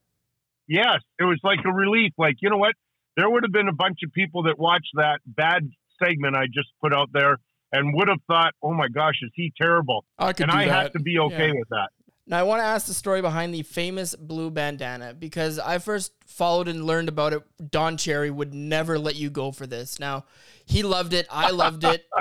Yes, 0.68 1.00
it 1.18 1.24
was 1.24 1.40
like 1.44 1.60
a 1.66 1.72
relief. 1.72 2.12
Like 2.18 2.36
you 2.42 2.50
know 2.50 2.58
what? 2.58 2.74
There 3.16 3.30
would 3.30 3.44
have 3.44 3.54
been 3.54 3.70
a 3.70 3.74
bunch 3.74 4.00
of 4.06 4.12
people 4.12 4.44
that 4.44 4.60
watched 4.60 4.92
that 4.96 5.20
bad 5.26 5.68
segment 6.04 6.36
I 6.36 6.46
just 6.46 6.70
put 6.82 6.94
out 6.94 7.10
there 7.14 7.38
and 7.72 7.94
would 7.94 8.08
have 8.08 8.22
thought, 8.28 8.54
"Oh 8.62 8.74
my 8.74 8.88
gosh, 8.88 9.16
is 9.22 9.32
he 9.34 9.52
terrible?" 9.60 10.06
I 10.18 10.34
could 10.34 10.44
and 10.44 10.52
do 10.52 10.58
I 10.58 10.66
that. 10.66 10.84
had 10.84 10.94
to 10.94 11.00
be 11.00 11.18
okay 11.20 11.48
Yeah. 11.48 11.54
with 11.54 11.70
that. 11.70 11.90
Now 12.30 12.40
I 12.40 12.44
want 12.44 12.60
to 12.60 12.66
ask 12.66 12.88
the 12.88 12.94
story 12.94 13.22
behind 13.22 13.54
the 13.54 13.64
famous 13.64 14.14
blue 14.16 14.52
bandana 14.52 15.14
because 15.14 15.60
I 15.60 15.78
first 15.78 16.12
followed 16.26 16.68
and 16.68 16.84
learned 16.86 17.08
about 17.08 17.32
it. 17.34 17.42
Don 17.72 17.96
Cherry 17.96 18.30
would 18.30 18.54
never 18.54 19.00
let 19.00 19.16
you 19.16 19.30
go 19.30 19.52
for 19.54 19.66
this. 19.66 19.98
Now 20.00 20.26
he 20.66 20.84
loved 20.84 21.14
it. 21.14 21.26
I 21.32 21.52
loved 21.52 21.84
it. 21.84 22.06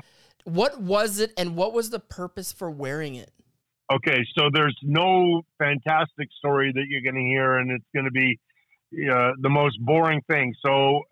What 0.45 0.81
was 0.81 1.19
it, 1.19 1.33
and 1.37 1.57
what 1.57 1.73
was 1.73 1.91
the 1.91 1.99
purpose 1.99 2.53
for 2.53 2.71
wearing 2.71 3.17
it? 3.17 3.33
Okay, 3.93 4.19
so 4.39 4.49
there's 4.53 4.77
no 4.81 5.43
fantastic 5.59 6.29
story 6.39 6.71
that 6.73 6.85
you're 6.89 7.03
going 7.03 7.17
to 7.21 7.29
hear, 7.29 7.59
and 7.59 7.73
it's 7.73 7.85
going 7.93 8.05
to 8.05 8.13
be 8.13 8.39
uh, 9.13 9.33
the 9.41 9.49
most 9.49 9.77
boring 9.81 10.23
thing. 10.31 10.55
So, 10.65 11.03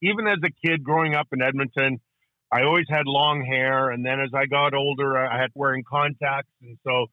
even 0.00 0.28
as 0.28 0.38
a 0.44 0.50
kid 0.64 0.84
growing 0.84 1.16
up 1.16 1.26
in 1.32 1.42
Edmonton, 1.42 1.98
I 2.54 2.62
always 2.62 2.86
had 2.88 3.06
long 3.06 3.44
hair, 3.44 3.90
and 3.90 4.06
then 4.06 4.20
as 4.20 4.30
I 4.34 4.46
got 4.46 4.74
older, 4.74 5.16
I 5.16 5.40
had 5.40 5.50
wearing 5.54 5.82
contacts, 5.88 6.52
and 6.62 6.78
so 6.86 7.06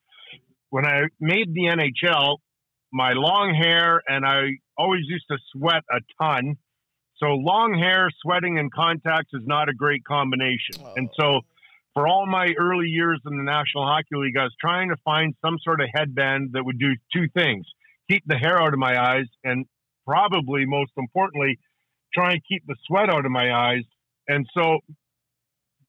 when 0.69 0.85
I 0.85 1.01
made 1.19 1.53
the 1.53 1.63
NHL, 1.63 2.37
my 2.93 3.13
long 3.13 3.55
hair 3.55 4.01
and 4.07 4.25
I 4.25 4.57
always 4.77 5.01
used 5.07 5.25
to 5.31 5.37
sweat 5.53 5.83
a 5.89 5.99
ton. 6.21 6.57
So 7.17 7.27
long 7.27 7.77
hair, 7.77 8.09
sweating, 8.21 8.59
and 8.59 8.71
contacts 8.71 9.31
is 9.33 9.43
not 9.45 9.69
a 9.69 9.73
great 9.73 10.03
combination. 10.03 10.75
Oh. 10.83 10.93
And 10.95 11.09
so 11.19 11.41
for 11.93 12.07
all 12.07 12.25
my 12.25 12.53
early 12.59 12.87
years 12.87 13.21
in 13.25 13.37
the 13.37 13.43
National 13.43 13.85
Hockey 13.85 14.15
League, 14.15 14.37
I 14.37 14.43
was 14.43 14.55
trying 14.59 14.89
to 14.89 14.97
find 15.05 15.35
some 15.43 15.57
sort 15.63 15.81
of 15.81 15.87
headband 15.93 16.51
that 16.53 16.65
would 16.65 16.79
do 16.79 16.95
two 17.13 17.27
things 17.33 17.65
keep 18.11 18.23
the 18.25 18.35
hair 18.35 18.61
out 18.61 18.73
of 18.73 18.79
my 18.79 18.99
eyes, 18.99 19.27
and 19.43 19.65
probably 20.05 20.65
most 20.65 20.91
importantly, 20.97 21.59
try 22.13 22.33
and 22.33 22.41
keep 22.47 22.63
the 22.67 22.75
sweat 22.85 23.09
out 23.09 23.25
of 23.25 23.31
my 23.31 23.53
eyes. 23.53 23.83
And 24.27 24.45
so 24.53 24.79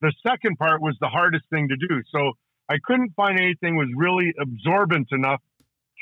the 0.02 0.12
second 0.26 0.58
part 0.58 0.82
was 0.82 0.96
the 1.00 1.08
hardest 1.08 1.44
thing 1.48 1.68
to 1.68 1.76
do. 1.76 2.02
So 2.10 2.32
I 2.68 2.76
couldn't 2.84 3.14
find 3.14 3.38
anything 3.38 3.76
was 3.76 3.88
really 3.96 4.34
absorbent 4.38 5.08
enough 5.12 5.40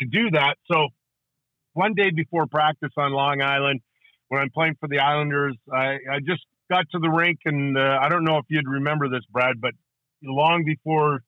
to 0.00 0.06
do 0.06 0.30
that. 0.32 0.56
So 0.70 0.88
one 1.74 1.94
day 1.94 2.10
before 2.10 2.46
practice 2.46 2.92
on 2.96 3.12
Long 3.12 3.42
Island, 3.42 3.80
when 4.28 4.40
I'm 4.40 4.50
playing 4.50 4.76
for 4.80 4.88
the 4.88 4.98
Islanders, 4.98 5.56
I, 5.72 5.98
I 6.10 6.18
just 6.26 6.42
got 6.70 6.86
to 6.92 6.98
the 6.98 7.10
rink, 7.10 7.40
and 7.44 7.76
uh, 7.76 7.98
I 8.00 8.08
don't 8.08 8.24
know 8.24 8.38
if 8.38 8.46
you'd 8.48 8.68
remember 8.68 9.08
this, 9.08 9.24
Brad, 9.30 9.60
but 9.60 9.72
long 10.22 10.64
before 10.64 11.22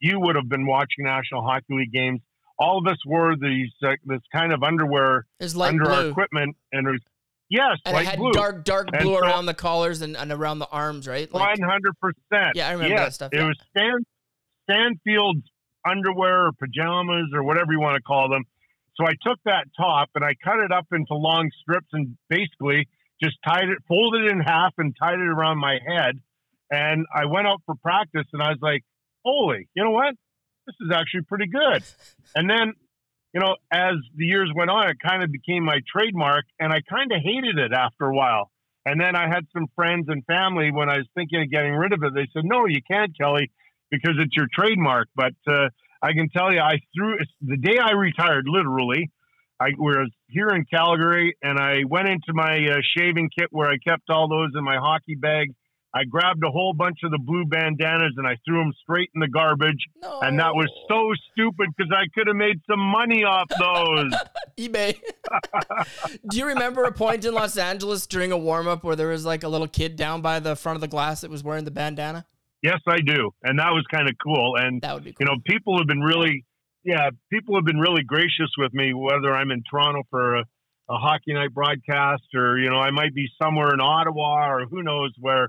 you 0.00 0.20
would 0.20 0.36
have 0.36 0.48
been 0.48 0.66
watching 0.66 1.04
National 1.04 1.42
Hockey 1.42 1.66
League 1.70 1.92
games, 1.92 2.20
all 2.58 2.78
of 2.78 2.86
us 2.86 2.98
wore 3.06 3.36
these 3.36 3.70
uh, 3.84 3.92
this 4.04 4.20
kind 4.32 4.52
of 4.52 4.62
underwear 4.62 5.24
under 5.70 5.84
blue. 5.84 5.92
our 5.92 6.08
equipment, 6.08 6.56
and 6.72 6.88
it 6.88 6.90
was 6.90 7.00
yes, 7.48 7.78
and 7.84 7.96
it 7.96 8.06
had 8.06 8.18
blue. 8.18 8.32
dark 8.32 8.64
dark 8.64 8.88
blue 8.90 9.14
so- 9.14 9.18
around 9.18 9.46
the 9.46 9.54
collars 9.54 10.02
and, 10.02 10.16
and 10.16 10.32
around 10.32 10.58
the 10.58 10.68
arms, 10.68 11.06
right? 11.06 11.32
Like, 11.32 11.58
hundred 11.60 11.94
percent. 12.00 12.52
Yeah, 12.54 12.68
I 12.68 12.72
remember 12.72 12.94
yes, 12.94 13.04
that 13.04 13.14
stuff, 13.14 13.32
It 13.32 13.38
yeah. 13.38 13.46
was 13.46 13.58
Stan 13.70 14.04
Stanfield's 14.70 15.46
underwear 15.88 16.46
or 16.46 16.52
pajamas 16.52 17.30
or 17.34 17.42
whatever 17.42 17.72
you 17.72 17.80
want 17.80 17.96
to 17.96 18.02
call 18.02 18.28
them. 18.28 18.44
So 18.96 19.06
I 19.06 19.12
took 19.22 19.38
that 19.44 19.66
top 19.76 20.10
and 20.14 20.24
I 20.24 20.34
cut 20.42 20.58
it 20.58 20.72
up 20.72 20.86
into 20.92 21.14
long 21.14 21.50
strips 21.62 21.86
and 21.92 22.16
basically 22.28 22.88
just 23.22 23.36
tied 23.46 23.68
it, 23.68 23.78
folded 23.86 24.24
it 24.24 24.32
in 24.32 24.40
half 24.40 24.74
and 24.78 24.94
tied 25.00 25.14
it 25.14 25.28
around 25.28 25.58
my 25.58 25.78
head. 25.86 26.20
And 26.70 27.06
I 27.14 27.26
went 27.26 27.46
out 27.46 27.62
for 27.64 27.74
practice 27.76 28.26
and 28.32 28.42
I 28.42 28.48
was 28.50 28.58
like, 28.60 28.82
holy, 29.24 29.68
you 29.74 29.84
know 29.84 29.90
what? 29.90 30.14
This 30.66 30.74
is 30.80 30.90
actually 30.92 31.22
pretty 31.22 31.46
good. 31.46 31.82
And 32.34 32.50
then, 32.50 32.74
you 33.38 33.44
know, 33.44 33.54
as 33.70 33.94
the 34.16 34.24
years 34.24 34.50
went 34.52 34.68
on, 34.68 34.88
it 34.90 34.96
kind 34.98 35.22
of 35.22 35.30
became 35.30 35.64
my 35.64 35.78
trademark 35.86 36.44
and 36.58 36.72
I 36.72 36.80
kind 36.90 37.12
of 37.12 37.18
hated 37.22 37.56
it 37.56 37.72
after 37.72 38.06
a 38.06 38.14
while. 38.14 38.50
And 38.84 39.00
then 39.00 39.14
I 39.14 39.28
had 39.28 39.46
some 39.52 39.66
friends 39.76 40.06
and 40.08 40.24
family 40.26 40.72
when 40.72 40.90
I 40.90 40.96
was 40.96 41.06
thinking 41.14 41.42
of 41.42 41.50
getting 41.50 41.74
rid 41.74 41.92
of 41.92 42.02
it. 42.02 42.14
They 42.14 42.26
said, 42.32 42.42
no, 42.44 42.66
you 42.66 42.80
can't, 42.90 43.16
Kelly, 43.16 43.52
because 43.92 44.14
it's 44.18 44.34
your 44.34 44.46
trademark. 44.52 45.06
But 45.14 45.34
uh, 45.46 45.68
I 46.02 46.14
can 46.14 46.30
tell 46.30 46.52
you, 46.52 46.58
I 46.58 46.78
threw 46.96 47.16
the 47.40 47.58
day 47.58 47.78
I 47.78 47.92
retired, 47.92 48.46
literally. 48.48 49.08
I 49.60 49.68
was 49.78 50.10
here 50.26 50.48
in 50.48 50.64
Calgary, 50.64 51.36
and 51.40 51.60
I 51.60 51.82
went 51.88 52.08
into 52.08 52.32
my 52.32 52.56
uh, 52.56 52.78
shaving 52.96 53.28
kit 53.38 53.48
where 53.50 53.68
I 53.68 53.76
kept 53.86 54.08
all 54.08 54.28
those 54.28 54.50
in 54.56 54.64
my 54.64 54.78
hockey 54.78 55.14
bag. 55.14 55.54
I 55.94 56.04
grabbed 56.04 56.44
a 56.44 56.50
whole 56.50 56.74
bunch 56.74 56.98
of 57.02 57.10
the 57.10 57.18
blue 57.18 57.44
bandanas 57.46 58.12
and 58.18 58.26
I 58.26 58.36
threw 58.44 58.58
them 58.58 58.72
straight 58.82 59.10
in 59.14 59.20
the 59.20 59.28
garbage. 59.28 59.78
no. 60.02 60.20
And 60.20 60.38
that 60.38 60.54
was 60.54 60.68
so 60.88 61.12
stupid 61.32 61.68
because 61.76 61.90
I 61.90 62.04
could 62.14 62.26
have 62.26 62.36
made 62.36 62.60
some 62.68 62.78
money 62.80 63.24
off 63.24 63.48
those. 63.58 64.12
eBay. 64.58 65.00
Do 66.30 66.36
you 66.36 66.46
remember 66.46 66.84
a 66.84 66.92
point 66.92 67.24
in 67.24 67.32
Los 67.32 67.56
Angeles 67.56 68.06
during 68.06 68.32
a 68.32 68.38
warm 68.38 68.68
up 68.68 68.84
where 68.84 68.96
there 68.96 69.08
was 69.08 69.24
like 69.24 69.42
a 69.44 69.48
little 69.48 69.68
kid 69.68 69.96
down 69.96 70.20
by 70.20 70.40
the 70.40 70.56
front 70.56 70.76
of 70.76 70.80
the 70.82 70.88
glass 70.88 71.22
that 71.22 71.30
was 71.30 71.42
wearing 71.42 71.64
the 71.64 71.70
bandana? 71.70 72.26
yes, 72.60 72.80
I 72.88 72.98
do. 72.98 73.30
And 73.44 73.58
that 73.60 73.70
was 73.70 73.84
kind 73.88 74.08
of 74.08 74.16
cool. 74.22 74.56
And 74.56 74.82
That 74.82 74.92
would 74.94 75.04
be 75.04 75.12
cool. 75.12 75.18
you 75.20 75.26
know, 75.26 75.40
people 75.46 75.78
have 75.78 75.86
been 75.86 76.00
really, 76.00 76.44
yeah, 76.84 77.10
people 77.30 77.54
have 77.54 77.64
been 77.64 77.78
really 77.78 78.02
gracious 78.02 78.50
with 78.58 78.74
me, 78.74 78.92
whether 78.92 79.32
I'm 79.32 79.52
in 79.52 79.62
Toronto 79.70 80.02
for 80.10 80.36
a, 80.36 80.40
a 80.90 80.96
hockey 80.98 81.34
night 81.34 81.54
broadcast 81.54 82.24
or, 82.34 82.58
you 82.58 82.68
know, 82.68 82.78
I 82.78 82.90
might 82.90 83.14
be 83.14 83.28
somewhere 83.40 83.72
in 83.72 83.80
Ottawa 83.80 84.50
or 84.50 84.66
who 84.66 84.82
knows 84.82 85.12
where. 85.20 85.48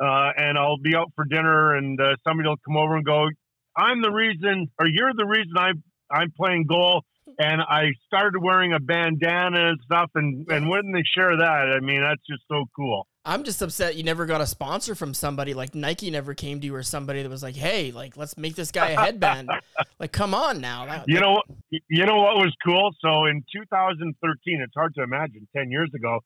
Uh, 0.00 0.30
and 0.36 0.56
I'll 0.58 0.78
be 0.78 0.94
out 0.96 1.12
for 1.14 1.24
dinner 1.26 1.74
and 1.76 2.00
uh, 2.00 2.16
somebody 2.26 2.48
will 2.48 2.56
come 2.66 2.76
over 2.76 2.96
and 2.96 3.04
go, 3.04 3.28
I'm 3.76 4.00
the 4.00 4.10
reason, 4.10 4.70
or 4.78 4.86
you're 4.86 5.12
the 5.14 5.26
reason 5.26 5.52
I'm, 5.56 5.82
I'm 6.10 6.32
playing 6.36 6.66
goal. 6.66 7.02
And 7.38 7.60
I 7.60 7.90
started 8.06 8.42
wearing 8.42 8.72
a 8.72 8.80
bandana 8.80 9.68
and 9.70 9.78
stuff. 9.84 10.10
And, 10.14 10.46
and 10.50 10.68
wouldn't 10.68 10.94
they 10.94 11.04
share 11.16 11.36
that, 11.36 11.76
I 11.76 11.80
mean, 11.80 12.00
that's 12.00 12.20
just 12.28 12.42
so 12.50 12.64
cool. 12.74 13.06
I'm 13.24 13.44
just 13.44 13.60
upset 13.60 13.96
you 13.96 14.02
never 14.02 14.24
got 14.24 14.40
a 14.40 14.46
sponsor 14.46 14.94
from 14.94 15.12
somebody 15.12 15.52
like 15.52 15.74
Nike 15.74 16.10
never 16.10 16.32
came 16.32 16.58
to 16.60 16.66
you 16.66 16.74
or 16.74 16.82
somebody 16.82 17.22
that 17.22 17.28
was 17.28 17.42
like, 17.42 17.54
"Hey, 17.54 17.92
like 17.92 18.16
let's 18.16 18.38
make 18.38 18.54
this 18.54 18.72
guy 18.72 18.90
a 18.90 18.98
headband." 18.98 19.50
like, 20.00 20.10
come 20.10 20.32
on 20.34 20.62
now. 20.62 20.86
That- 20.86 21.04
You 21.06 21.20
know, 21.20 21.42
you 21.70 22.06
know 22.06 22.16
what 22.16 22.36
was 22.36 22.54
cool? 22.64 22.90
So 23.02 23.26
in 23.26 23.44
2013, 23.54 24.62
it's 24.64 24.72
hard 24.74 24.94
to 24.94 25.02
imagine, 25.02 25.46
10 25.54 25.70
years 25.70 25.90
ago, 25.94 26.20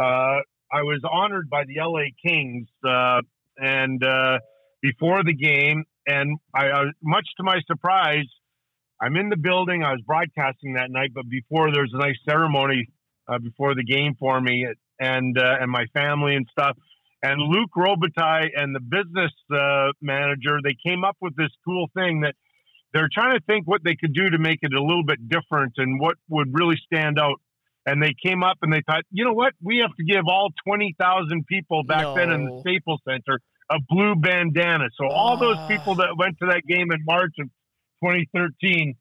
uh, 0.00 0.38
I 0.72 0.82
was 0.82 1.00
honored 1.10 1.48
by 1.48 1.64
the 1.64 1.76
LA 1.80 2.10
Kings, 2.24 2.68
uh, 2.84 3.20
and 3.56 4.02
uh, 4.02 4.38
before 4.82 5.22
the 5.24 5.34
game, 5.34 5.84
and 6.06 6.38
I, 6.54 6.66
I, 6.66 6.84
much 7.02 7.26
to 7.38 7.42
my 7.42 7.60
surprise, 7.66 8.26
I'm 9.00 9.16
in 9.16 9.28
the 9.28 9.36
building. 9.36 9.82
I 9.82 9.92
was 9.92 10.00
broadcasting 10.06 10.74
that 10.74 10.90
night, 10.90 11.10
but 11.14 11.28
before 11.28 11.72
there's 11.72 11.92
a 11.94 11.98
nice 11.98 12.18
ceremony 12.28 12.88
uh, 13.28 13.38
before 13.38 13.74
the 13.74 13.84
game 13.84 14.14
for 14.18 14.40
me 14.40 14.66
and 14.98 15.38
uh, 15.38 15.56
and 15.60 15.70
my 15.70 15.86
family 15.92 16.34
and 16.34 16.46
stuff. 16.50 16.76
And 17.22 17.40
Luc 17.40 17.70
Robitaille 17.76 18.50
and 18.54 18.74
the 18.74 18.80
business 18.80 19.32
uh, 19.52 19.92
manager, 20.00 20.58
they 20.62 20.76
came 20.86 21.02
up 21.02 21.16
with 21.20 21.34
this 21.36 21.50
cool 21.64 21.88
thing 21.94 22.20
that 22.20 22.34
they're 22.92 23.08
trying 23.12 23.36
to 23.36 23.44
think 23.46 23.66
what 23.66 23.82
they 23.84 23.96
could 23.96 24.14
do 24.14 24.30
to 24.30 24.38
make 24.38 24.60
it 24.62 24.72
a 24.72 24.80
little 24.80 25.04
bit 25.04 25.28
different 25.28 25.72
and 25.76 26.00
what 26.00 26.16
would 26.28 26.48
really 26.52 26.76
stand 26.86 27.18
out. 27.18 27.40
And 27.86 28.02
they 28.02 28.14
came 28.20 28.42
up 28.42 28.58
and 28.62 28.72
they 28.72 28.82
thought, 28.84 29.04
you 29.12 29.24
know 29.24 29.32
what? 29.32 29.52
We 29.62 29.78
have 29.78 29.94
to 29.96 30.04
give 30.04 30.24
all 30.28 30.48
20,000 30.66 31.46
people 31.46 31.84
back 31.84 32.04
then 32.16 32.30
in 32.32 32.44
the 32.44 32.60
Staples 32.60 33.00
Center 33.08 33.38
a 33.70 33.78
blue 33.88 34.14
bandana. 34.16 34.86
So 34.98 35.06
all 35.08 35.36
those 35.36 35.56
Ah. 35.56 35.68
people 35.68 35.94
that 35.96 36.16
went 36.18 36.36
to 36.40 36.46
that 36.46 36.62
game 36.66 36.90
in 36.92 36.98
March 37.04 37.34
of 37.40 37.48
2013 38.02 38.94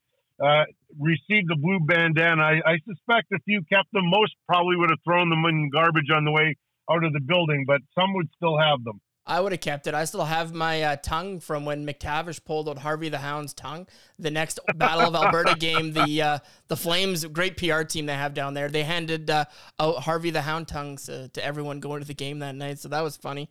uh, 0.43 0.63
received 0.99 1.47
the 1.49 1.55
blue 1.55 1.79
bandana. 1.81 2.41
I, 2.43 2.61
I 2.65 2.77
suspect 2.87 3.31
a 3.33 3.39
few 3.45 3.61
kept 3.71 3.91
them. 3.93 4.09
Most 4.09 4.33
probably 4.47 4.75
would 4.77 4.89
have 4.89 4.99
thrown 5.03 5.29
them 5.29 5.45
in 5.45 5.69
garbage 5.69 6.09
on 6.13 6.25
the 6.25 6.31
way 6.31 6.55
out 6.91 7.03
of 7.03 7.13
the 7.13 7.21
building, 7.21 7.63
but 7.67 7.81
some 7.97 8.13
would 8.13 8.27
still 8.35 8.57
have 8.59 8.83
them. 8.83 8.99
I 9.27 9.39
would 9.41 9.51
have 9.51 9.61
kept 9.61 9.87
it. 9.87 9.93
I 9.95 10.05
still 10.05 10.25
have 10.25 10.53
my 10.53 10.83
uh, 10.83 10.95
tongue 10.97 11.39
from 11.39 11.65
when 11.65 11.85
MacTavish 11.85 12.45
pulled 12.45 12.69
out 12.69 12.77
Harvey 12.77 13.09
the 13.09 13.17
Hound's 13.17 13.53
tongue. 13.53 13.87
The 14.19 14.29
next 14.29 14.59
Battle 14.75 15.07
of 15.07 15.15
Alberta 15.15 15.55
game, 15.59 15.93
the 15.93 16.21
uh, 16.21 16.39
the 16.67 16.77
Flames, 16.77 17.25
great 17.25 17.57
PR 17.57 17.81
team 17.83 18.05
they 18.05 18.13
have 18.13 18.33
down 18.35 18.53
there. 18.53 18.69
They 18.69 18.83
handed 18.83 19.29
uh, 19.29 19.45
out 19.79 20.03
Harvey 20.03 20.29
the 20.29 20.41
Hound 20.41 20.67
tongues 20.67 21.09
uh, 21.09 21.27
to 21.33 21.43
everyone 21.43 21.79
going 21.79 22.01
to 22.01 22.07
the 22.07 22.13
game 22.13 22.39
that 22.39 22.55
night, 22.55 22.77
so 22.79 22.89
that 22.89 23.01
was 23.01 23.17
funny. 23.17 23.49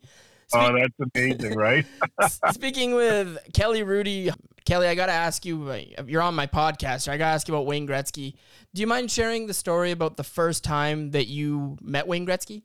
Oh, 0.53 0.73
that's 0.77 1.11
amazing, 1.17 1.55
right? 1.57 1.85
Speaking 2.53 2.95
with 2.95 3.39
Kelly 3.55 3.81
Hrudey, 3.83 4.33
Kelly, 4.65 4.87
I 4.87 4.95
got 4.95 5.07
to 5.07 5.13
ask 5.13 5.45
you. 5.45 5.69
uh, 5.69 5.81
You're 6.07 6.23
on 6.23 6.35
my 6.35 6.47
podcast. 6.47 7.09
I 7.09 7.17
got 7.17 7.27
to 7.29 7.33
ask 7.33 7.49
you 7.49 7.55
about 7.55 7.67
Wayne 7.67 7.89
Gretzky. 7.89 8.35
Do 8.75 8.81
you 8.81 8.87
mind 8.87 9.11
sharing 9.11 9.47
the 9.47 9.55
story 9.55 9.91
about 9.91 10.17
the 10.17 10.23
first 10.23 10.63
time 10.63 11.11
that 11.13 11.27
you 11.27 11.77
met 11.81 12.07
Wayne 12.07 12.27
Gretzky? 12.27 12.63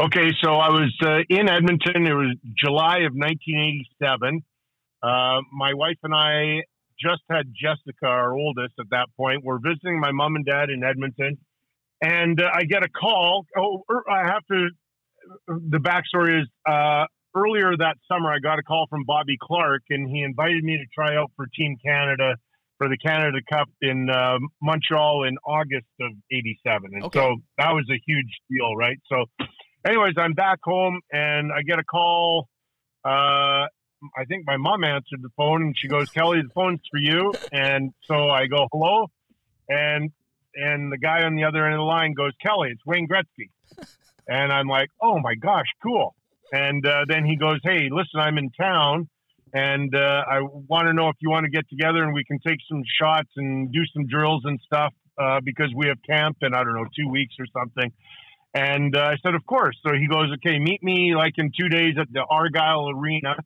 Okay, 0.00 0.30
so 0.44 0.52
I 0.52 0.68
was 0.68 0.96
uh, 1.02 1.18
in 1.28 1.48
Edmonton. 1.48 2.06
It 2.06 2.14
was 2.14 2.36
July 2.56 2.98
of 2.98 3.14
1987. 3.14 4.42
Uh, 5.02 5.42
my 5.52 5.74
wife 5.74 5.98
and 6.04 6.14
I 6.14 6.62
just 7.00 7.22
had 7.28 7.46
Jessica, 7.52 8.06
our 8.06 8.32
oldest, 8.32 8.74
at 8.78 8.86
that 8.90 9.06
point. 9.16 9.42
We're 9.44 9.58
visiting 9.58 9.98
my 9.98 10.12
mom 10.12 10.36
and 10.36 10.46
dad 10.46 10.70
in 10.70 10.84
Edmonton, 10.84 11.38
and 12.00 12.40
uh, 12.40 12.48
I 12.54 12.62
get 12.62 12.84
a 12.84 12.88
call. 12.88 13.44
Oh, 13.56 13.82
er, 13.90 14.04
I 14.08 14.26
have 14.28 14.42
to. 14.52 14.68
The 15.48 15.78
backstory 15.78 16.42
is 16.42 16.48
uh, 16.64 17.06
earlier 17.34 17.72
that 17.76 17.96
summer, 18.06 18.30
I 18.32 18.38
got 18.38 18.60
a 18.60 18.62
call 18.62 18.86
from 18.88 19.02
Bobby 19.04 19.36
Clarke, 19.42 19.82
and 19.90 20.08
he 20.08 20.22
invited 20.22 20.62
me 20.62 20.76
to 20.76 20.84
try 20.94 21.16
out 21.16 21.32
for 21.34 21.46
Team 21.56 21.76
Canada 21.84 22.36
for 22.78 22.88
the 22.88 22.96
Canada 22.98 23.38
Cup 23.52 23.68
in 23.82 24.08
uh, 24.08 24.38
Montreal 24.62 25.24
in 25.24 25.36
August 25.44 25.90
of 26.00 26.12
'87, 26.30 26.90
and 26.92 27.02
Okay. 27.02 27.18
so 27.18 27.36
that 27.58 27.72
was 27.72 27.84
a 27.90 27.98
huge 28.06 28.30
deal, 28.48 28.76
right? 28.76 28.98
So 29.08 29.24
anyways, 29.86 30.14
I'm 30.16 30.34
back 30.34 30.58
home 30.62 31.00
and 31.12 31.52
I 31.52 31.62
get 31.62 31.78
a 31.78 31.84
call. 31.84 32.48
Uh, 33.04 33.66
I 34.16 34.24
think 34.28 34.44
my 34.46 34.56
mom 34.56 34.84
answered 34.84 35.22
the 35.22 35.30
phone 35.36 35.62
and 35.62 35.74
she 35.76 35.88
goes, 35.88 36.08
Kelly, 36.10 36.42
the 36.42 36.52
phone's 36.54 36.80
for 36.90 36.98
you. 36.98 37.32
And 37.52 37.92
so 38.04 38.28
I 38.28 38.46
go, 38.46 38.68
hello. 38.72 39.06
And, 39.68 40.10
and 40.54 40.92
the 40.92 40.98
guy 40.98 41.24
on 41.24 41.34
the 41.34 41.44
other 41.44 41.64
end 41.64 41.74
of 41.74 41.78
the 41.78 41.84
line 41.84 42.14
goes, 42.14 42.32
Kelly, 42.44 42.70
it's 42.70 42.84
Wayne 42.86 43.08
Gretzky. 43.08 43.50
And 44.28 44.52
I'm 44.52 44.68
like, 44.68 44.90
oh 45.02 45.18
my 45.18 45.34
gosh, 45.34 45.66
cool. 45.82 46.14
And 46.52 46.86
uh, 46.86 47.04
then 47.08 47.24
he 47.24 47.36
goes, 47.36 47.58
hey, 47.62 47.88
listen, 47.90 48.20
I'm 48.20 48.38
in 48.38 48.50
town 48.50 49.08
and 49.52 49.94
uh, 49.94 50.24
I 50.30 50.40
want 50.42 50.86
to 50.86 50.92
know 50.92 51.08
if 51.08 51.16
you 51.20 51.30
want 51.30 51.44
to 51.44 51.50
get 51.50 51.68
together 51.68 52.02
and 52.02 52.12
we 52.12 52.24
can 52.24 52.38
take 52.46 52.58
some 52.68 52.82
shots 53.00 53.30
and 53.36 53.72
do 53.72 53.80
some 53.94 54.06
drills 54.06 54.42
and 54.44 54.60
stuff 54.64 54.92
uh, 55.18 55.40
because 55.42 55.72
we 55.74 55.88
have 55.88 55.98
camp 56.08 56.38
in, 56.42 56.54
I 56.54 56.64
don't 56.64 56.74
know, 56.74 56.86
two 56.96 57.08
weeks 57.08 57.34
or 57.38 57.46
something. 57.52 57.92
And 58.54 58.96
uh, 58.96 59.00
I 59.00 59.16
said, 59.22 59.34
of 59.34 59.44
course. 59.46 59.76
So 59.86 59.92
he 59.94 60.08
goes, 60.08 60.28
okay, 60.36 60.58
meet 60.58 60.82
me 60.82 61.14
like 61.14 61.34
in 61.36 61.52
two 61.58 61.68
days 61.68 61.94
at 62.00 62.08
the 62.12 62.24
Argyle 62.28 62.90
Arena. 62.90 63.36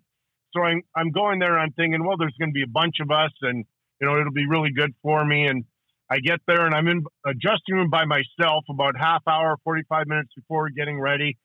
So 0.55 0.63
I'm, 0.63 0.83
I'm 0.95 1.11
going 1.11 1.39
there. 1.39 1.59
I'm 1.59 1.73
thinking, 1.73 2.05
well, 2.07 2.17
there's 2.19 2.37
going 2.39 2.51
to 2.51 2.55
be 2.55 2.63
a 2.63 2.69
bunch 2.69 2.97
of 3.01 3.11
us 3.11 3.33
and, 3.43 3.65
you 4.01 4.07
know, 4.07 4.19
it'll 4.19 4.33
be 4.33 4.47
really 4.47 4.71
good 4.71 4.95
for 5.03 5.25
me. 5.25 5.47
And 5.47 5.65
I 6.11 6.19
get 6.19 6.41
there 6.47 6.67
and 6.67 6.75
I'm 6.75 6.89
in 6.89 7.05
a 7.27 7.33
dressing 7.35 7.75
room 7.75 7.91
by 7.91 8.05
myself 8.05 8.65
about 8.69 8.95
half 8.99 9.23
hour, 9.27 9.57
45 9.65 10.07
minutes 10.07 10.31
before 10.37 10.69
getting 10.71 11.01
ready. 11.01 11.39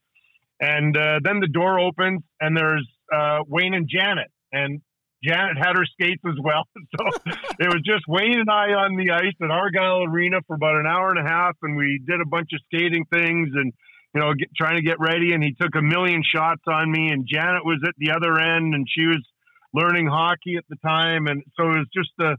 And 0.59 0.95
uh, 0.97 1.19
then 1.23 1.39
the 1.39 1.47
door 1.47 1.79
opens 1.79 2.21
and 2.41 2.55
there's 2.55 2.87
uh, 3.13 3.39
Wayne 3.47 3.73
and 3.73 3.87
Janet. 3.89 4.29
and 4.51 4.81
Janet 5.23 5.57
had 5.57 5.75
her 5.75 5.85
skates 5.85 6.21
as 6.27 6.35
well. 6.41 6.63
So 6.97 7.05
it 7.59 7.67
was 7.67 7.81
just 7.85 8.05
Wayne 8.07 8.39
and 8.39 8.49
I 8.49 8.73
on 8.73 8.95
the 8.95 9.11
ice 9.11 9.33
at 9.41 9.51
Argyle 9.51 10.03
Arena 10.03 10.37
for 10.47 10.55
about 10.55 10.75
an 10.75 10.85
hour 10.87 11.09
and 11.11 11.19
a 11.19 11.29
half, 11.29 11.55
and 11.63 11.75
we 11.75 12.01
did 12.07 12.21
a 12.21 12.25
bunch 12.25 12.49
of 12.53 12.59
skating 12.65 13.05
things 13.11 13.49
and 13.53 13.73
you 14.13 14.21
know 14.21 14.33
get, 14.33 14.49
trying 14.55 14.75
to 14.77 14.81
get 14.83 14.99
ready. 14.99 15.33
And 15.33 15.43
he 15.43 15.53
took 15.53 15.75
a 15.75 15.81
million 15.81 16.23
shots 16.23 16.61
on 16.67 16.91
me, 16.91 17.09
and 17.09 17.27
Janet 17.27 17.65
was 17.65 17.81
at 17.87 17.93
the 17.97 18.11
other 18.11 18.39
end, 18.39 18.73
and 18.73 18.85
she 18.89 19.05
was 19.05 19.21
learning 19.73 20.07
hockey 20.07 20.55
at 20.57 20.63
the 20.69 20.77
time, 20.85 21.27
and 21.27 21.43
so 21.57 21.63
it 21.65 21.77
was 21.79 21.87
just 21.93 22.11
a. 22.21 22.35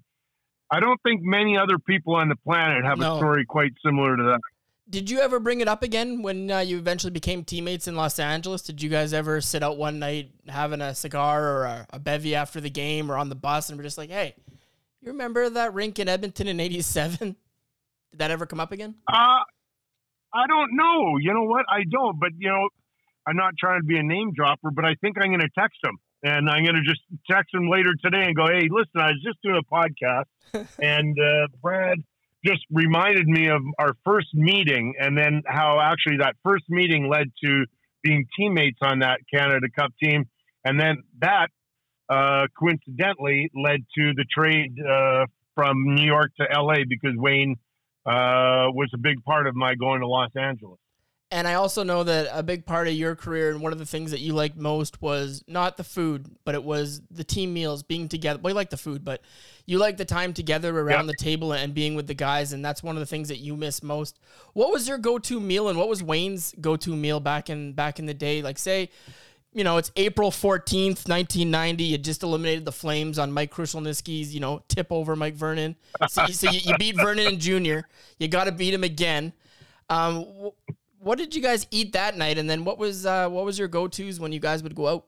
I 0.71 0.81
don't 0.81 1.01
think 1.03 1.21
many 1.23 1.57
other 1.57 1.79
people 1.79 2.14
on 2.17 2.29
the 2.29 2.37
planet 2.37 2.85
have 2.85 2.99
No. 2.99 3.14
a 3.14 3.19
story 3.19 3.45
quite 3.47 3.73
similar 3.85 4.17
to 4.17 4.23
that. 4.23 4.41
Did 4.90 5.11
you 5.11 5.20
ever 5.20 5.38
bring 5.38 5.61
it 5.61 5.68
up 5.68 5.83
again 5.83 6.22
when 6.22 6.51
uh, 6.51 6.61
you 6.61 6.79
eventually 6.79 7.11
became 7.11 7.44
teammates 7.44 7.87
in 7.87 7.94
Los 7.94 8.18
Angeles? 8.18 8.62
Did 8.62 8.83
you 8.83 8.88
guys 8.88 9.12
ever 9.12 9.40
sit 9.42 9.62
out 9.62 9.77
one 9.77 9.98
night 9.98 10.31
having 10.48 10.81
a 10.81 10.94
cigar 10.94 11.44
or 11.44 11.64
a, 11.64 11.87
a 11.90 11.98
bevy 11.98 12.35
after 12.35 12.61
the 12.61 12.70
game 12.70 13.12
or 13.12 13.16
on 13.16 13.29
the 13.29 13.35
bus 13.35 13.68
and 13.68 13.79
we're 13.79 13.83
just 13.83 13.98
like, 13.98 14.09
hey, 14.09 14.35
you 15.03 15.12
remember 15.12 15.51
that 15.51 15.74
rink 15.74 15.98
in 15.98 16.09
Edmonton 16.09 16.48
in 16.48 16.59
87? 16.59 17.37
Did 18.11 18.18
that 18.18 18.31
ever 18.31 18.46
come 18.46 18.61
up 18.61 18.72
again? 18.72 18.94
Uh, 19.07 19.44
I 20.33 20.46
don't 20.46 20.74
know. 20.74 21.18
You 21.20 21.35
know 21.35 21.44
what? 21.44 21.66
I 21.68 21.85
don't. 21.90 22.18
But 22.18 22.31
you 22.38 22.48
know, 22.48 22.68
I'm 23.27 23.37
not 23.37 23.55
trying 23.59 23.81
to 23.81 23.87
be 23.87 23.98
a 23.98 24.03
name 24.03 24.33
dropper, 24.35 24.70
but 24.70 24.85
I 24.85 24.94
think 25.01 25.16
I'm 25.20 25.29
going 25.29 25.40
to 25.40 25.51
text 25.59 25.79
him, 25.85 25.98
and 26.22 26.48
I'm 26.48 26.64
going 26.64 26.77
to 26.77 26.83
just 26.83 27.01
text 27.31 27.55
him 27.55 27.68
later 27.68 27.90
today 28.03 28.24
and 28.24 28.35
go, 28.35 28.46
"Hey, 28.46 28.68
listen, 28.70 29.01
I 29.01 29.09
was 29.09 29.22
just 29.24 29.38
doing 29.42 29.61
a 29.61 29.74
podcast, 29.74 30.66
and 30.83 31.16
uh, 31.18 31.48
Brad 31.62 31.98
just 32.44 32.61
reminded 32.70 33.27
me 33.27 33.48
of 33.48 33.61
our 33.79 33.92
first 34.05 34.29
meeting, 34.35 34.94
and 34.98 35.16
then 35.16 35.42
how 35.46 35.81
actually 35.81 36.18
that 36.18 36.35
first 36.44 36.64
meeting 36.68 37.09
led 37.09 37.29
to 37.44 37.64
being 38.03 38.27
teammates 38.38 38.79
on 38.83 39.01
that 39.01 39.20
Canada 39.33 39.66
Cup 39.77 39.92
team, 40.03 40.24
and 40.64 40.81
then 40.81 41.03
that 41.20 41.48
uh, 42.09 42.46
coincidentally 42.59 43.51
led 43.55 43.81
to 43.96 44.12
the 44.14 44.24
trade 44.33 44.74
uh, 44.81 45.27
from 45.55 45.94
New 45.94 46.07
York 46.07 46.31
to 46.40 46.46
LA 46.51 46.77
because 46.88 47.16
Wayne 47.16 47.57
uh, 48.07 48.70
was 48.72 48.88
a 48.94 48.98
big 48.98 49.22
part 49.24 49.46
of 49.46 49.55
my 49.55 49.74
going 49.74 50.01
to 50.01 50.07
Los 50.07 50.31
Angeles. 50.37 50.79
And 51.31 51.47
I 51.47 51.55
also 51.55 51.83
know 51.83 52.05
that 52.05 52.29
a 52.33 52.43
big 52.43 52.64
part 52.64 52.88
of 52.88 52.95
your 52.95 53.14
career 53.14 53.51
and 53.51 53.61
one 53.61 53.71
of 53.73 53.79
the 53.79 53.85
things 53.85 54.12
that 54.12 54.21
you 54.21 54.33
liked 54.33 54.57
most 54.57 55.03
was 55.03 55.45
not 55.47 55.77
the 55.77 55.85
food, 55.85 56.25
but 56.47 56.55
it 56.55 56.64
was 56.64 57.03
the 57.11 57.23
team 57.23 57.53
meals, 57.53 57.83
being 57.83 58.09
together. 58.09 58.41
Well, 58.43 58.53
you 58.53 58.55
like 58.55 58.71
the 58.71 58.79
food, 58.79 59.05
but 59.05 59.21
you 59.67 59.77
like 59.77 59.99
the 59.99 60.07
time 60.07 60.33
together 60.33 60.75
around 60.79 61.05
Yeah. 61.05 61.12
the 61.12 61.23
table 61.23 61.53
and 61.53 61.75
being 61.75 61.95
with 61.95 62.07
the 62.07 62.14
guys, 62.14 62.55
and 62.55 62.64
that's 62.64 62.83
one 62.83 62.97
of 62.97 63.01
the 63.01 63.07
things 63.07 63.29
that 63.29 63.41
you 63.41 63.57
miss 63.57 63.83
most. 63.83 64.19
What 64.55 64.73
was 64.73 64.88
your 64.88 64.97
go-to 64.97 65.38
meal, 65.38 65.69
and 65.69 65.79
what 65.79 65.91
was 65.91 66.03
Wayne's 66.03 66.55
go-to 66.62 66.97
meal 66.97 67.21
back 67.21 67.51
in 67.51 67.75
back 67.75 67.99
in 67.99 68.07
the 68.07 68.14
day? 68.14 68.41
Like, 68.41 68.59
say, 68.59 68.88
you 69.53 69.64
know, 69.64 69.77
it's 69.77 69.93
April 69.97 70.31
fourteenth, 70.31 71.09
nineteen 71.09 71.51
ninety. 71.51 71.85
You 71.85 71.99
just 71.99 72.23
eliminated 72.23 72.64
the 72.64 72.73
Flames 72.73 73.19
on 73.19 73.33
Mike 73.33 73.53
Krushelnyski's, 73.53 74.33
you 74.33 74.41
know, 74.41 74.62
tip 74.69 74.87
over 74.91 75.14
Mike 75.14 75.35
Vernon. 75.35 75.77
So, 76.09 76.25
so 76.29 76.51
you, 76.51 76.61
you 76.64 76.79
beat 76.79 76.97
Vernon 76.97 77.27
and 77.27 77.38
junior. 77.38 77.87
You 78.19 78.29
got 78.29 78.45
to 78.45 78.53
beat 78.53 78.73
him 78.73 78.85
again. 78.85 79.35
Um, 79.91 80.53
what 81.09 81.16
did 81.16 81.35
you 81.35 81.40
guys 81.40 81.66
eat 81.71 81.94
that 81.94 82.18
night? 82.18 82.37
And 82.37 82.51
then 82.51 82.66
what 82.66 82.77
was 82.77 83.07
uh, 83.07 83.31
what 83.31 83.47
was 83.47 83.59
your 83.59 83.66
go 83.66 83.88
tos 83.88 84.21
when 84.21 84.31
you 84.31 84.40
guys 84.40 84.62
would 84.62 84.75
go 84.75 84.88
out? 84.88 85.07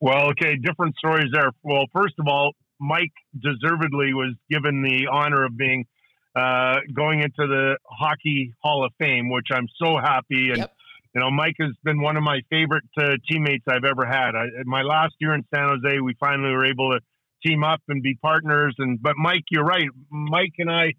Well, 0.00 0.30
okay, 0.30 0.56
different 0.56 0.96
stories 0.96 1.30
there. 1.32 1.52
Well, 1.62 1.84
first 1.94 2.14
of 2.18 2.26
all, 2.26 2.50
Mike 2.80 3.12
deservedly 3.40 4.12
was 4.12 4.34
given 4.50 4.82
the 4.82 5.06
honor 5.06 5.44
of 5.44 5.56
being 5.56 5.86
uh, 6.34 6.78
going 6.92 7.20
into 7.20 7.46
the 7.46 7.78
Hockey 7.88 8.54
Hall 8.60 8.84
of 8.84 8.92
Fame, 8.98 9.30
which 9.30 9.46
I'm 9.52 9.68
so 9.80 9.96
happy. 9.96 10.50
And 10.50 10.58
Yep. 10.58 10.72
you 11.14 11.20
know, 11.20 11.30
Mike 11.30 11.54
has 11.60 11.70
been 11.84 12.00
one 12.02 12.16
of 12.16 12.24
my 12.24 12.40
favorite 12.50 12.84
uh, 13.00 13.12
teammates 13.30 13.64
I've 13.68 13.84
ever 13.84 14.04
had. 14.04 14.34
I, 14.34 14.46
my 14.64 14.82
last 14.82 15.14
year 15.20 15.32
in 15.32 15.44
San 15.54 15.68
Jose, 15.68 16.00
we 16.00 16.14
finally 16.18 16.50
were 16.50 16.66
able 16.66 16.90
to 16.90 17.00
team 17.46 17.62
up 17.62 17.80
and 17.86 18.02
be 18.02 18.16
partners. 18.16 18.74
And 18.78 19.00
but 19.00 19.14
Mike, 19.16 19.44
you're 19.50 19.64
right. 19.64 19.88
Mike 20.10 20.54
and 20.58 20.70
I 20.70 20.94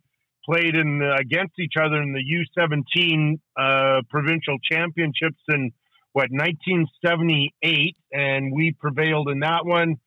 played 0.47 0.75
in 0.75 0.99
the, 0.99 1.17
against 1.19 1.59
each 1.59 1.73
other 1.79 2.01
in 2.01 2.13
the 2.13 2.23
U17 2.23 3.39
uh, 3.57 4.01
provincial 4.09 4.57
championships 4.63 5.41
in 5.49 5.71
what 6.13 6.29
1978, 6.31 7.95
and 8.11 8.53
we 8.53 8.73
prevailed 8.79 9.29
in 9.29 9.41
that 9.41 9.65
one. 9.65 9.97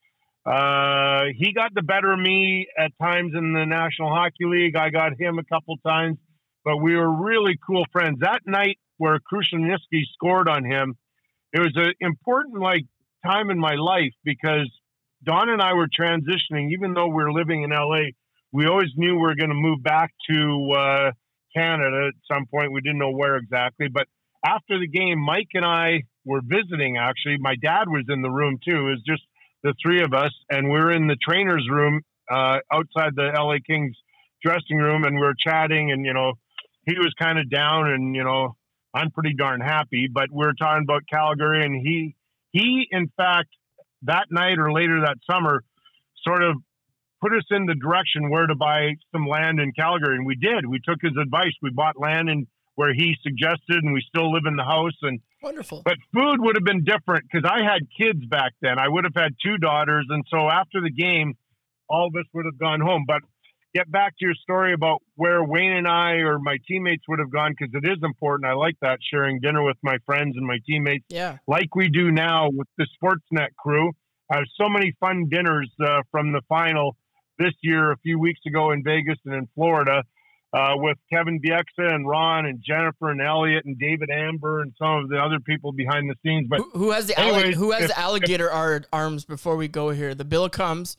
Uh, 0.44 1.26
he 1.36 1.52
got 1.52 1.72
the 1.74 1.82
better 1.82 2.12
of 2.12 2.18
me 2.18 2.66
at 2.76 2.90
times 3.00 3.32
in 3.36 3.52
the 3.52 3.66
National 3.66 4.08
Hockey 4.08 4.46
League. 4.46 4.74
I 4.74 4.90
got 4.90 5.12
him 5.20 5.38
a 5.38 5.44
couple 5.44 5.76
times, 5.86 6.16
but 6.64 6.78
we 6.78 6.96
were 6.96 7.08
really 7.08 7.58
cool 7.64 7.84
friends. 7.92 8.20
That 8.20 8.40
night 8.46 8.78
where 8.96 9.18
Krushelnyski 9.18 10.02
scored 10.14 10.48
on 10.48 10.64
him, 10.64 10.96
it 11.52 11.60
was 11.60 11.72
an 11.76 11.92
important 12.00 12.60
like 12.60 12.86
time 13.24 13.50
in 13.50 13.58
my 13.58 13.74
life 13.74 14.14
because 14.24 14.70
Don 15.22 15.50
and 15.50 15.60
I 15.60 15.74
were 15.74 15.88
transitioning. 15.88 16.70
Even 16.72 16.94
though 16.94 17.08
we 17.08 17.22
are 17.22 17.32
living 17.32 17.62
in 17.62 17.70
LA, 17.70 18.10
we 18.52 18.66
always 18.66 18.90
knew 18.96 19.14
we 19.14 19.20
were 19.20 19.34
going 19.34 19.50
to 19.50 19.54
move 19.54 19.82
back 19.82 20.12
to 20.28 20.72
uh, 20.76 21.10
Canada 21.56 22.08
at 22.08 22.14
some 22.32 22.46
point. 22.46 22.72
We 22.72 22.80
didn't 22.80 22.98
know 22.98 23.12
where 23.12 23.36
exactly, 23.36 23.88
but 23.88 24.06
after 24.44 24.78
the 24.78 24.88
game, 24.88 25.18
Mike 25.20 25.48
and 25.54 25.64
I 25.64 26.02
were 26.24 26.40
visiting. 26.42 26.96
Actually, 26.96 27.36
my 27.38 27.54
dad 27.62 27.88
was 27.88 28.04
in 28.08 28.22
the 28.22 28.30
room 28.30 28.58
too. 28.64 28.76
It 28.76 28.90
was 28.90 29.02
just 29.06 29.22
the 29.62 29.74
three 29.82 30.02
of 30.02 30.14
us, 30.14 30.32
and 30.50 30.68
we 30.68 30.78
were 30.78 30.92
in 30.92 31.06
the 31.06 31.16
trainer's 31.16 31.66
room 31.70 32.00
uh, 32.30 32.58
outside 32.72 33.14
the 33.16 33.30
LA 33.34 33.56
Kings 33.66 33.96
dressing 34.42 34.78
room, 34.78 35.04
and 35.04 35.16
we 35.16 35.22
were 35.22 35.34
chatting. 35.38 35.92
And 35.92 36.04
you 36.04 36.14
know, 36.14 36.32
he 36.86 36.94
was 36.94 37.12
kind 37.20 37.38
of 37.38 37.50
down, 37.50 37.90
and 37.90 38.14
you 38.14 38.24
know, 38.24 38.56
I'm 38.94 39.10
pretty 39.10 39.34
darn 39.34 39.60
happy. 39.60 40.08
But 40.12 40.28
we 40.32 40.44
were 40.46 40.54
talking 40.54 40.84
about 40.84 41.02
Calgary, 41.12 41.64
and 41.64 41.74
he 41.74 42.16
he 42.52 42.86
in 42.90 43.10
fact 43.16 43.50
that 44.02 44.26
night 44.30 44.58
or 44.58 44.72
later 44.72 45.02
that 45.02 45.18
summer 45.30 45.62
sort 46.26 46.42
of 46.42 46.56
put 47.20 47.32
us 47.34 47.44
in 47.50 47.66
the 47.66 47.74
direction 47.74 48.30
where 48.30 48.46
to 48.46 48.54
buy 48.54 48.94
some 49.12 49.26
land 49.26 49.60
in 49.60 49.72
Calgary, 49.72 50.16
and 50.16 50.26
we 50.26 50.36
did. 50.36 50.66
We 50.66 50.80
took 50.80 50.98
his 51.02 51.12
advice. 51.20 51.52
We 51.62 51.70
bought 51.70 51.98
land 51.98 52.28
in 52.28 52.46
where 52.76 52.94
he 52.94 53.14
suggested, 53.22 53.82
and 53.84 53.92
we 53.92 54.02
still 54.08 54.32
live 54.32 54.44
in 54.46 54.56
the 54.56 54.64
house. 54.64 54.96
And 55.02 55.20
Wonderful. 55.42 55.82
but 55.84 55.96
food 56.14 56.36
would 56.40 56.56
have 56.56 56.64
been 56.64 56.84
different 56.84 57.24
because 57.30 57.48
I 57.50 57.62
had 57.62 57.82
kids 57.98 58.24
back 58.26 58.52
then. 58.62 58.78
I 58.78 58.88
would 58.88 59.04
have 59.04 59.14
had 59.14 59.34
two 59.44 59.58
daughters, 59.58 60.06
and 60.08 60.24
so 60.30 60.48
after 60.48 60.80
the 60.80 60.90
game, 60.90 61.34
all 61.88 62.06
of 62.06 62.14
us 62.18 62.26
would 62.32 62.46
have 62.46 62.58
gone 62.58 62.80
home. 62.80 63.04
But 63.06 63.20
get 63.74 63.90
back 63.90 64.12
to 64.18 64.24
your 64.24 64.34
story 64.34 64.72
about 64.72 65.02
where 65.16 65.44
Wayne 65.44 65.72
and 65.72 65.86
I 65.86 66.12
or 66.24 66.38
my 66.38 66.56
teammates 66.66 67.04
would 67.08 67.18
have 67.18 67.30
gone 67.30 67.54
because 67.58 67.74
it 67.74 67.86
is 67.86 67.98
important. 68.02 68.48
I 68.50 68.54
like 68.54 68.76
that 68.80 68.98
sharing 69.12 69.40
dinner 69.40 69.62
with 69.62 69.76
my 69.82 69.98
friends 70.06 70.36
and 70.36 70.46
my 70.46 70.58
teammates 70.66 71.04
Yeah. 71.10 71.36
like 71.46 71.74
we 71.74 71.88
do 71.88 72.10
now 72.10 72.48
with 72.50 72.68
the 72.78 72.86
Sportsnet 72.96 73.48
crew. 73.58 73.92
I 74.32 74.36
have 74.38 74.46
so 74.56 74.68
many 74.68 74.94
fun 75.00 75.26
dinners 75.28 75.70
uh, 75.84 76.02
from 76.12 76.32
the 76.32 76.40
final 76.48 76.96
this 77.40 77.54
year, 77.62 77.90
a 77.90 77.96
few 77.98 78.18
weeks 78.20 78.40
ago 78.46 78.70
in 78.70 78.84
Vegas 78.84 79.18
and 79.24 79.34
in 79.34 79.48
Florida, 79.56 80.04
uh, 80.52 80.72
with 80.76 80.98
Kevin 81.12 81.40
Bieksa 81.40 81.92
and 81.94 82.06
Ron 82.08 82.44
and 82.46 82.62
Jennifer 82.64 83.10
and 83.10 83.20
Elliotte 83.20 83.64
and 83.64 83.78
David 83.78 84.10
Amber 84.10 84.60
and 84.62 84.72
some 84.78 85.04
of 85.04 85.08
the 85.08 85.18
other 85.18 85.40
people 85.40 85.72
behind 85.72 86.10
the 86.10 86.14
scenes. 86.24 86.46
But 86.48 86.58
Who, 86.58 86.70
who 86.74 86.90
has 86.90 87.06
the 87.06 87.18
anyways, 87.18 87.56
who 87.56 87.70
has 87.72 87.82
if- 87.84 87.88
the 87.88 87.98
alligator 87.98 88.50
ar- 88.50 88.82
arms? 88.92 89.24
Before 89.24 89.56
we 89.56 89.66
go 89.68 89.90
here, 89.90 90.14
the 90.14 90.24
bill 90.24 90.48
comes. 90.48 90.96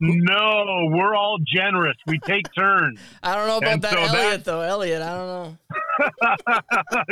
no, 0.00 0.88
we're 0.90 1.14
all 1.14 1.38
generous. 1.46 1.96
We 2.06 2.18
take 2.18 2.44
turns. 2.54 3.00
I 3.22 3.34
don't 3.34 3.46
know 3.46 3.56
about 3.58 3.72
And 3.72 3.82
that 3.82 3.92
so 3.92 3.96
that- 3.96 4.14
Elliotte 4.14 4.44
though. 4.44 4.60
Elliotte, 4.60 5.02
I 5.02 5.16
don't 5.16 5.26
know. 5.28 5.56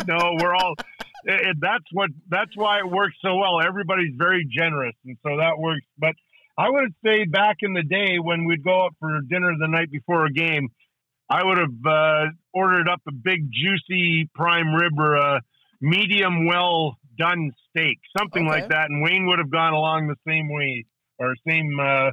no, 0.19 0.37
we're 0.43 0.55
all. 0.55 0.75
It, 1.25 1.47
it- 1.49 1.57
that's 1.61 1.85
what. 1.93 2.11
That's 2.29 2.55
why 2.57 2.79
it 2.81 2.91
works 2.91 3.17
so 3.23 3.37
well. 3.37 3.61
Everybody's 3.63 4.15
very 4.17 4.47
generous, 4.51 4.95
and 5.07 5.17
so 5.23 5.37
that 5.39 5.59
works. 5.59 5.87
But 5.99 6.15
I 6.57 6.71
would 6.71 6.95
say 7.05 7.25
back 7.25 7.57
in 7.61 7.73
the 7.75 7.83
day 7.83 8.19
when 8.19 8.45
we'd 8.45 8.63
go 8.63 8.87
up 8.87 8.95
for 9.01 9.21
dinner 9.29 9.53
the 9.59 9.69
night 9.69 9.91
before 9.91 10.25
a 10.27 10.33
game, 10.33 10.69
I 11.29 11.45
would 11.45 11.59
have 11.59 11.87
uh, 11.87 12.25
ordered 12.53 12.89
up 12.89 13.01
a 13.09 13.13
big 13.13 13.51
juicy 13.51 14.29
prime 14.35 14.75
rib 14.75 14.93
or 14.99 15.17
a 15.17 15.41
medium 15.81 16.47
well 16.47 16.97
done 17.19 17.53
steak, 17.71 17.99
something 18.17 18.47
Okay. 18.47 18.51
like 18.61 18.69
that, 18.69 18.91
and 18.91 19.03
Wayne 19.03 19.27
would 19.27 19.39
have 19.39 19.51
gone 19.51 19.73
along 19.73 20.07
the 20.09 20.17
same 20.27 20.49
way 20.53 20.85
or 21.19 21.35
same 21.49 21.79
uh, 21.81 22.11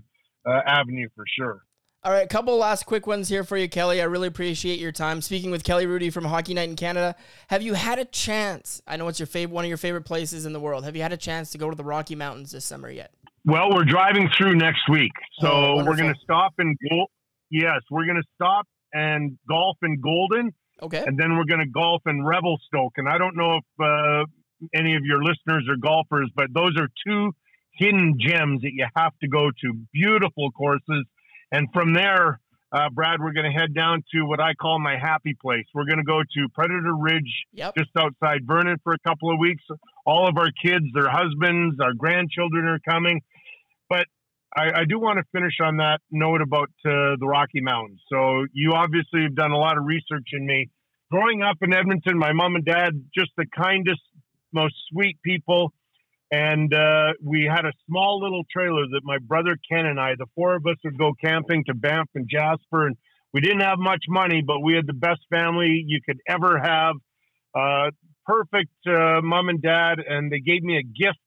uh, 0.47 0.61
avenue 0.65 1.07
for 1.15 1.25
sure. 1.27 1.61
All 2.03 2.11
right, 2.11 2.25
a 2.25 2.27
couple 2.27 2.57
last 2.57 2.87
quick 2.87 3.05
ones 3.05 3.29
here 3.29 3.43
for 3.43 3.57
you, 3.57 3.69
Kelly. 3.69 4.01
I 4.01 4.05
really 4.05 4.27
appreciate 4.27 4.79
your 4.79 4.91
time 4.91 5.21
speaking 5.21 5.51
with 5.51 5.63
Kelly 5.63 5.85
Hrudey 5.85 6.11
from 6.11 6.25
Hockey 6.25 6.55
Night 6.55 6.67
in 6.67 6.75
Canada. 6.75 7.15
Have 7.49 7.61
you 7.61 7.75
had 7.75 7.99
a 7.99 8.05
chance? 8.05 8.81
I 8.87 8.97
know 8.97 9.07
it's 9.07 9.19
your 9.19 9.27
favorite, 9.27 9.53
one 9.53 9.65
of 9.65 9.69
your 9.69 9.77
favorite 9.77 10.01
places 10.05 10.47
in 10.47 10.51
the 10.53 10.59
world. 10.59 10.83
Have 10.83 10.95
you 10.95 11.03
had 11.03 11.13
a 11.13 11.17
chance 11.17 11.51
to 11.51 11.59
go 11.59 11.69
to 11.69 11.75
the 11.75 11.83
Rocky 11.83 12.15
Mountains 12.15 12.51
this 12.53 12.65
summer 12.65 12.89
yet? 12.89 13.11
Well, 13.45 13.69
we're 13.71 13.83
driving 13.83 14.29
through 14.35 14.55
next 14.55 14.89
week, 14.89 15.11
so 15.41 15.47
Oh, 15.51 15.75
we're 15.85 15.95
going 15.95 16.11
to 16.11 16.19
stop 16.23 16.53
in 16.57 16.75
Gold. 16.89 17.09
Yes, 17.51 17.81
we're 17.91 18.05
going 18.05 18.17
to 18.21 18.27
stop 18.33 18.65
and 18.93 19.37
golf 19.47 19.77
in 19.83 20.01
Golden, 20.01 20.51
Okay. 20.81 21.03
and 21.05 21.19
then 21.19 21.35
we're 21.37 21.45
going 21.45 21.59
to 21.59 21.69
golf 21.69 22.01
in 22.07 22.25
Revelstoke. 22.25 22.93
And 22.97 23.07
I 23.07 23.19
don't 23.19 23.35
know 23.37 23.57
if 23.57 23.63
uh, 23.79 24.25
any 24.73 24.95
of 24.95 25.03
your 25.05 25.23
listeners 25.23 25.67
are 25.69 25.77
golfers, 25.77 26.31
but 26.35 26.47
those 26.51 26.71
are 26.79 26.87
two 27.05 27.31
hidden 27.75 28.17
gems 28.19 28.61
that 28.63 28.71
you 28.73 28.87
have 28.95 29.11
to 29.21 29.27
go 29.27 29.51
to. 29.51 29.73
Beautiful 29.93 30.49
courses, 30.51 31.05
and 31.51 31.67
from 31.73 31.93
there, 31.93 32.39
uh, 32.71 32.89
Brad, 32.89 33.19
we're 33.19 33.33
going 33.33 33.51
to 33.51 33.57
head 33.57 33.73
down 33.73 34.03
to 34.13 34.23
what 34.23 34.39
I 34.39 34.53
call 34.53 34.79
my 34.79 34.97
happy 34.97 35.35
place. 35.39 35.65
We're 35.73 35.85
going 35.85 35.97
to 35.97 36.03
go 36.05 36.21
to 36.21 36.49
Predator 36.53 36.95
Ridge 36.95 37.45
Yep. 37.53 37.75
just 37.77 37.89
outside 37.97 38.47
Vernon 38.47 38.77
for 38.83 38.93
a 38.93 38.99
couple 38.99 39.31
of 39.31 39.39
weeks. 39.39 39.63
All 40.05 40.27
of 40.27 40.37
our 40.37 40.49
kids, 40.63 40.85
their 40.93 41.09
husbands, 41.09 41.79
our 41.81 41.93
grandchildren 41.93 42.65
are 42.65 42.79
coming. 42.79 43.21
But 43.89 44.05
I, 44.55 44.81
I 44.81 44.85
do 44.87 44.99
want 44.99 45.19
to 45.19 45.25
finish 45.33 45.55
on 45.61 45.77
that 45.77 45.99
note 46.11 46.41
about 46.41 46.69
uh, 46.85 47.19
the 47.19 47.27
Rocky 47.27 47.59
Mountains. 47.59 47.99
So 48.09 48.45
you 48.53 48.71
obviously 48.73 49.23
have 49.23 49.35
done 49.35 49.51
a 49.51 49.57
lot 49.57 49.77
of 49.77 49.83
research 49.85 50.29
in 50.31 50.45
me. 50.45 50.69
Growing 51.11 51.41
up 51.41 51.57
in 51.61 51.73
Edmonton, 51.73 52.17
my 52.17 52.31
mom 52.31 52.55
and 52.55 52.63
dad 52.63 53.03
just 53.13 53.31
the 53.35 53.45
kindest, 53.53 53.99
most 54.53 54.75
sweet 54.89 55.17
people, 55.23 55.73
and 56.31 56.73
uh, 56.73 57.13
we 57.21 57.49
had 57.53 57.65
a 57.65 57.73
small 57.87 58.21
little 58.21 58.43
trailer 58.51 58.83
that 58.91 59.01
my 59.03 59.17
brother 59.17 59.57
Ken 59.69 59.85
and 59.85 59.99
I, 59.99 60.13
the 60.17 60.27
four 60.33 60.55
of 60.55 60.65
us, 60.65 60.77
would 60.85 60.97
go 60.97 61.11
camping 61.23 61.65
to 61.65 61.73
Banff 61.73 62.09
and 62.15 62.27
Jasper, 62.29 62.87
and 62.87 62.95
we 63.33 63.41
didn't 63.41 63.61
have 63.61 63.79
much 63.79 64.05
money, 64.07 64.41
but 64.45 64.61
we 64.63 64.73
had 64.75 64.87
the 64.87 64.93
best 64.93 65.21
family 65.29 65.83
you 65.85 65.99
could 66.05 66.19
ever 66.27 66.59
have. 66.59 66.95
Uh, 67.53 67.91
perfect 68.25 68.71
uh, 68.87 69.21
mom 69.21 69.49
and 69.49 69.61
dad, 69.61 69.99
and 70.05 70.31
they 70.31 70.39
gave 70.39 70.63
me 70.63 70.77
a 70.77 70.83
gift 70.83 71.19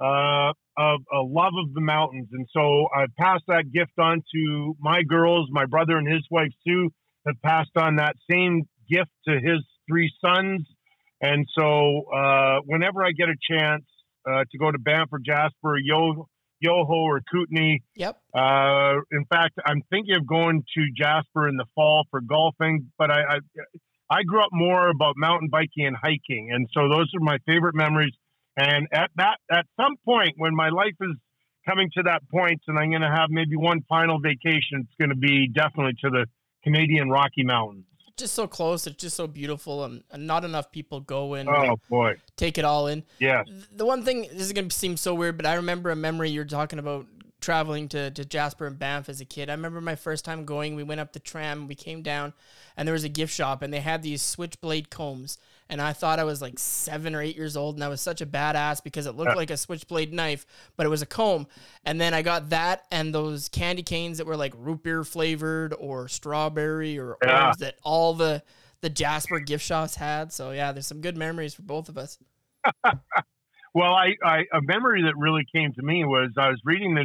uh, 0.00 0.52
of 0.76 1.00
a 1.12 1.20
love 1.20 1.52
of 1.60 1.74
the 1.74 1.80
mountains. 1.80 2.28
And 2.32 2.46
so 2.52 2.86
I 2.94 3.06
passed 3.18 3.44
that 3.48 3.72
gift 3.72 3.98
on 3.98 4.22
to 4.34 4.76
my 4.78 5.02
girls. 5.02 5.48
My 5.50 5.66
brother 5.66 5.96
and 5.96 6.06
his 6.06 6.24
wife 6.30 6.52
Sue 6.64 6.90
have 7.26 7.34
passed 7.44 7.76
on 7.76 7.96
that 7.96 8.14
same 8.30 8.68
gift 8.88 9.10
to 9.26 9.34
his 9.34 9.64
three 9.90 10.12
sons. 10.24 10.64
And 11.20 11.44
so 11.58 12.04
uh, 12.14 12.60
whenever 12.66 13.04
I 13.04 13.10
get 13.10 13.28
a 13.28 13.34
chance 13.50 13.84
uh, 14.26 14.44
to 14.50 14.58
go 14.58 14.70
to 14.70 14.78
Banff 14.78 15.08
or 15.12 15.18
Jasper, 15.18 15.74
or 15.74 15.78
Yo, 15.78 16.28
Yoho 16.60 16.94
or 16.94 17.20
Kootenay, 17.30 17.80
Yep. 17.96 18.16
uh, 18.34 18.94
in 19.12 19.24
fact, 19.26 19.58
I'm 19.64 19.82
thinking 19.90 20.16
of 20.16 20.26
going 20.26 20.64
to 20.76 20.86
Jasper 20.96 21.48
in 21.48 21.56
the 21.56 21.66
fall 21.74 22.04
for 22.10 22.20
golfing. 22.20 22.90
But 22.98 23.10
I, 23.10 23.20
I, 23.20 23.38
I 24.10 24.22
grew 24.22 24.42
up 24.42 24.50
more 24.52 24.88
about 24.88 25.14
mountain 25.16 25.48
biking 25.50 25.86
and 25.86 25.96
hiking, 25.96 26.50
and 26.52 26.68
so 26.72 26.88
those 26.88 27.12
are 27.14 27.20
my 27.20 27.38
favorite 27.46 27.74
memories. 27.74 28.14
And 28.56 28.88
at 28.92 29.10
that, 29.16 29.36
at 29.52 29.66
some 29.76 29.94
point 30.04 30.34
when 30.36 30.54
my 30.54 30.70
life 30.70 30.96
is 31.00 31.14
coming 31.68 31.90
to 31.96 32.02
that 32.04 32.22
point, 32.30 32.60
and 32.66 32.78
I'm 32.78 32.90
going 32.90 33.02
to 33.02 33.14
have 33.14 33.28
maybe 33.30 33.54
one 33.54 33.82
final 33.88 34.18
vacation, 34.18 34.80
it's 34.82 34.94
going 34.98 35.10
to 35.10 35.16
be 35.16 35.48
definitely 35.48 35.92
to 36.02 36.10
the 36.10 36.26
Canadian 36.64 37.08
Rocky 37.10 37.44
Mountains. 37.44 37.84
Just 38.18 38.34
so 38.34 38.46
close. 38.46 38.86
It's 38.86 38.96
just 38.96 39.16
so 39.16 39.26
beautiful, 39.26 39.84
and, 39.84 40.02
and 40.10 40.26
not 40.26 40.44
enough 40.44 40.70
people 40.72 41.00
go 41.00 41.30
oh, 41.30 41.34
and 41.34 41.48
Oh 41.48 41.78
boy, 41.88 42.16
take 42.36 42.58
it 42.58 42.64
all 42.64 42.88
in. 42.88 43.04
Yeah. 43.18 43.44
The 43.74 43.86
one 43.86 44.04
thing 44.04 44.22
this 44.32 44.42
is 44.42 44.52
gonna 44.52 44.70
seem 44.70 44.96
so 44.96 45.14
weird, 45.14 45.36
but 45.36 45.46
I 45.46 45.54
remember 45.54 45.90
a 45.90 45.96
memory 45.96 46.30
you're 46.30 46.44
talking 46.44 46.78
about 46.78 47.06
traveling 47.40 47.88
to, 47.88 48.10
to 48.10 48.24
Jasper 48.24 48.66
and 48.66 48.78
Banff 48.78 49.08
as 49.08 49.20
a 49.20 49.24
kid. 49.24 49.48
I 49.48 49.52
remember 49.52 49.80
my 49.80 49.94
first 49.94 50.24
time 50.24 50.44
going. 50.44 50.74
We 50.74 50.82
went 50.82 51.00
up 51.00 51.12
the 51.12 51.18
tram, 51.20 51.68
we 51.68 51.74
came 51.74 52.02
down, 52.02 52.32
and 52.76 52.86
there 52.86 52.92
was 52.92 53.04
a 53.04 53.08
gift 53.08 53.32
shop, 53.32 53.62
and 53.62 53.72
they 53.72 53.80
had 53.80 54.02
these 54.02 54.22
switchblade 54.22 54.90
combs. 54.90 55.38
And 55.70 55.82
I 55.82 55.92
thought 55.92 56.18
I 56.18 56.24
was 56.24 56.40
like 56.40 56.58
seven 56.58 57.14
or 57.14 57.20
eight 57.20 57.36
years 57.36 57.56
old, 57.56 57.74
and 57.74 57.84
I 57.84 57.88
was 57.88 58.00
such 58.00 58.20
a 58.22 58.26
badass 58.26 58.82
because 58.82 59.04
it 59.06 59.14
looked 59.16 59.36
like 59.36 59.50
a 59.50 59.56
switchblade 59.56 60.12
knife, 60.14 60.46
but 60.76 60.86
it 60.86 60.88
was 60.88 61.02
a 61.02 61.06
comb. 61.06 61.46
And 61.84 62.00
then 62.00 62.14
I 62.14 62.22
got 62.22 62.48
that 62.50 62.84
and 62.90 63.14
those 63.14 63.48
candy 63.48 63.82
canes 63.82 64.16
that 64.18 64.26
were 64.26 64.36
like 64.36 64.54
root 64.56 64.82
beer 64.82 65.04
flavored 65.04 65.74
or 65.78 66.08
strawberry 66.08 66.98
or 66.98 67.16
Yeah. 67.22 67.42
orange 67.44 67.58
that 67.58 67.76
all 67.82 68.14
the 68.14 68.42
the 68.80 68.88
Jasper 68.88 69.40
gift 69.40 69.64
shops 69.64 69.96
had. 69.96 70.32
So 70.32 70.52
yeah, 70.52 70.72
there's 70.72 70.86
some 70.86 71.00
good 71.00 71.16
memories 71.16 71.52
for 71.52 71.62
both 71.62 71.88
of 71.88 71.98
us. 71.98 72.18
Well, 73.74 73.92
I, 73.94 74.14
I 74.24 74.38
a 74.52 74.62
memory 74.62 75.02
that 75.02 75.16
really 75.16 75.44
came 75.54 75.72
to 75.74 75.82
me 75.82 76.04
was 76.04 76.30
I 76.38 76.48
was 76.48 76.58
reading 76.64 76.94
the 76.94 77.04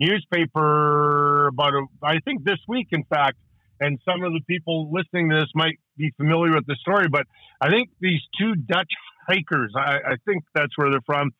newspaper 0.00 1.48
about 1.48 1.74
a, 1.74 1.84
I 2.02 2.18
think 2.20 2.44
this 2.44 2.58
week, 2.66 2.88
in 2.92 3.04
fact, 3.04 3.36
and 3.80 3.98
some 4.04 4.22
of 4.22 4.32
the 4.32 4.40
people 4.46 4.90
listening 4.92 5.30
to 5.30 5.40
this 5.40 5.50
might 5.54 5.78
be 5.96 6.12
familiar 6.16 6.54
with 6.54 6.66
the 6.66 6.76
story, 6.76 7.08
but 7.08 7.26
I 7.60 7.70
think 7.70 7.90
these 8.00 8.20
two 8.38 8.54
Dutch 8.54 8.92
hikers, 9.26 9.72
I, 9.76 9.96
I 10.12 10.16
think 10.26 10.44
that's 10.54 10.76
where 10.76 10.90
they're 10.90 11.00
from, 11.06 11.30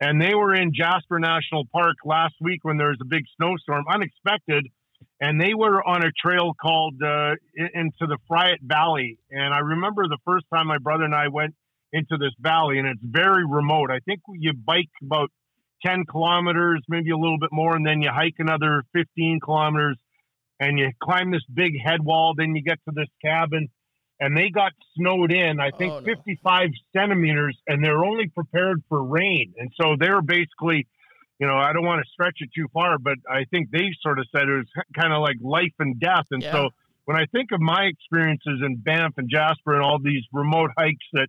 and 0.00 0.20
they 0.20 0.34
were 0.34 0.54
in 0.54 0.72
Jasper 0.74 1.18
National 1.18 1.64
Park 1.72 1.96
last 2.04 2.34
week 2.40 2.60
when 2.62 2.78
there 2.78 2.88
was 2.88 2.98
a 3.02 3.06
big 3.06 3.24
snowstorm, 3.36 3.84
unexpected, 3.90 4.66
and 5.20 5.40
they 5.40 5.52
were 5.54 5.86
on 5.86 6.04
a 6.04 6.10
trail 6.12 6.52
called 6.60 6.94
uh, 7.02 7.34
into 7.54 8.06
the 8.06 8.18
Fryatt 8.30 8.60
Valley, 8.62 9.18
and 9.30 9.52
I 9.52 9.58
remember 9.58 10.08
the 10.08 10.18
first 10.24 10.46
time 10.54 10.66
my 10.66 10.78
brother 10.78 11.04
and 11.04 11.14
I 11.14 11.28
went 11.28 11.54
into 11.92 12.16
this 12.16 12.32
valley, 12.40 12.78
and 12.78 12.86
it's 12.86 13.00
very 13.02 13.44
remote. 13.46 13.90
I 13.90 13.98
think 14.00 14.20
you 14.34 14.52
bike 14.52 14.90
about 15.02 15.30
10 15.84 16.04
kilometers, 16.10 16.82
maybe 16.88 17.10
a 17.10 17.16
little 17.16 17.38
bit 17.38 17.50
more, 17.52 17.74
and 17.76 17.86
then 17.86 18.02
you 18.02 18.10
hike 18.12 18.34
another 18.38 18.82
15 18.92 19.40
kilometers 19.42 19.96
and 20.58 20.78
you 20.78 20.90
climb 21.02 21.30
this 21.30 21.44
big 21.52 21.72
head 21.82 22.02
wall. 22.04 22.34
Then 22.36 22.54
you 22.54 22.62
get 22.62 22.78
to 22.84 22.92
this 22.94 23.08
cabin, 23.24 23.68
and 24.20 24.36
they 24.36 24.50
got 24.50 24.72
snowed 24.94 25.32
in, 25.32 25.58
I 25.58 25.70
think 25.78 25.94
Oh, 25.94 26.00
no. 26.00 26.14
55 26.14 26.68
centimeters, 26.94 27.56
and 27.66 27.82
they're 27.82 28.04
only 28.04 28.28
prepared 28.28 28.82
for 28.88 29.02
rain. 29.02 29.54
And 29.56 29.70
so 29.80 29.96
they're 29.98 30.20
basically, 30.20 30.86
you 31.38 31.46
know, 31.46 31.56
I 31.56 31.72
don't 31.72 31.86
want 31.86 32.04
to 32.04 32.10
stretch 32.12 32.36
it 32.40 32.50
too 32.54 32.66
far, 32.74 32.98
but 32.98 33.14
I 33.26 33.44
think 33.50 33.70
they 33.70 33.88
sort 34.02 34.18
of 34.18 34.26
said 34.30 34.42
it 34.48 34.52
was 34.58 34.68
kind 34.94 35.14
of 35.14 35.22
like 35.22 35.36
life 35.40 35.72
and 35.78 35.98
death. 35.98 36.26
And 36.30 36.42
Yeah. 36.42 36.52
so 36.52 36.68
when 37.06 37.16
I 37.16 37.24
think 37.32 37.52
of 37.52 37.60
my 37.62 37.84
experiences 37.84 38.60
in 38.62 38.76
Banff 38.76 39.14
and 39.16 39.30
Jasper 39.30 39.72
and 39.72 39.82
all 39.82 39.98
these 39.98 40.24
remote 40.34 40.70
hikes 40.76 41.06
that 41.14 41.28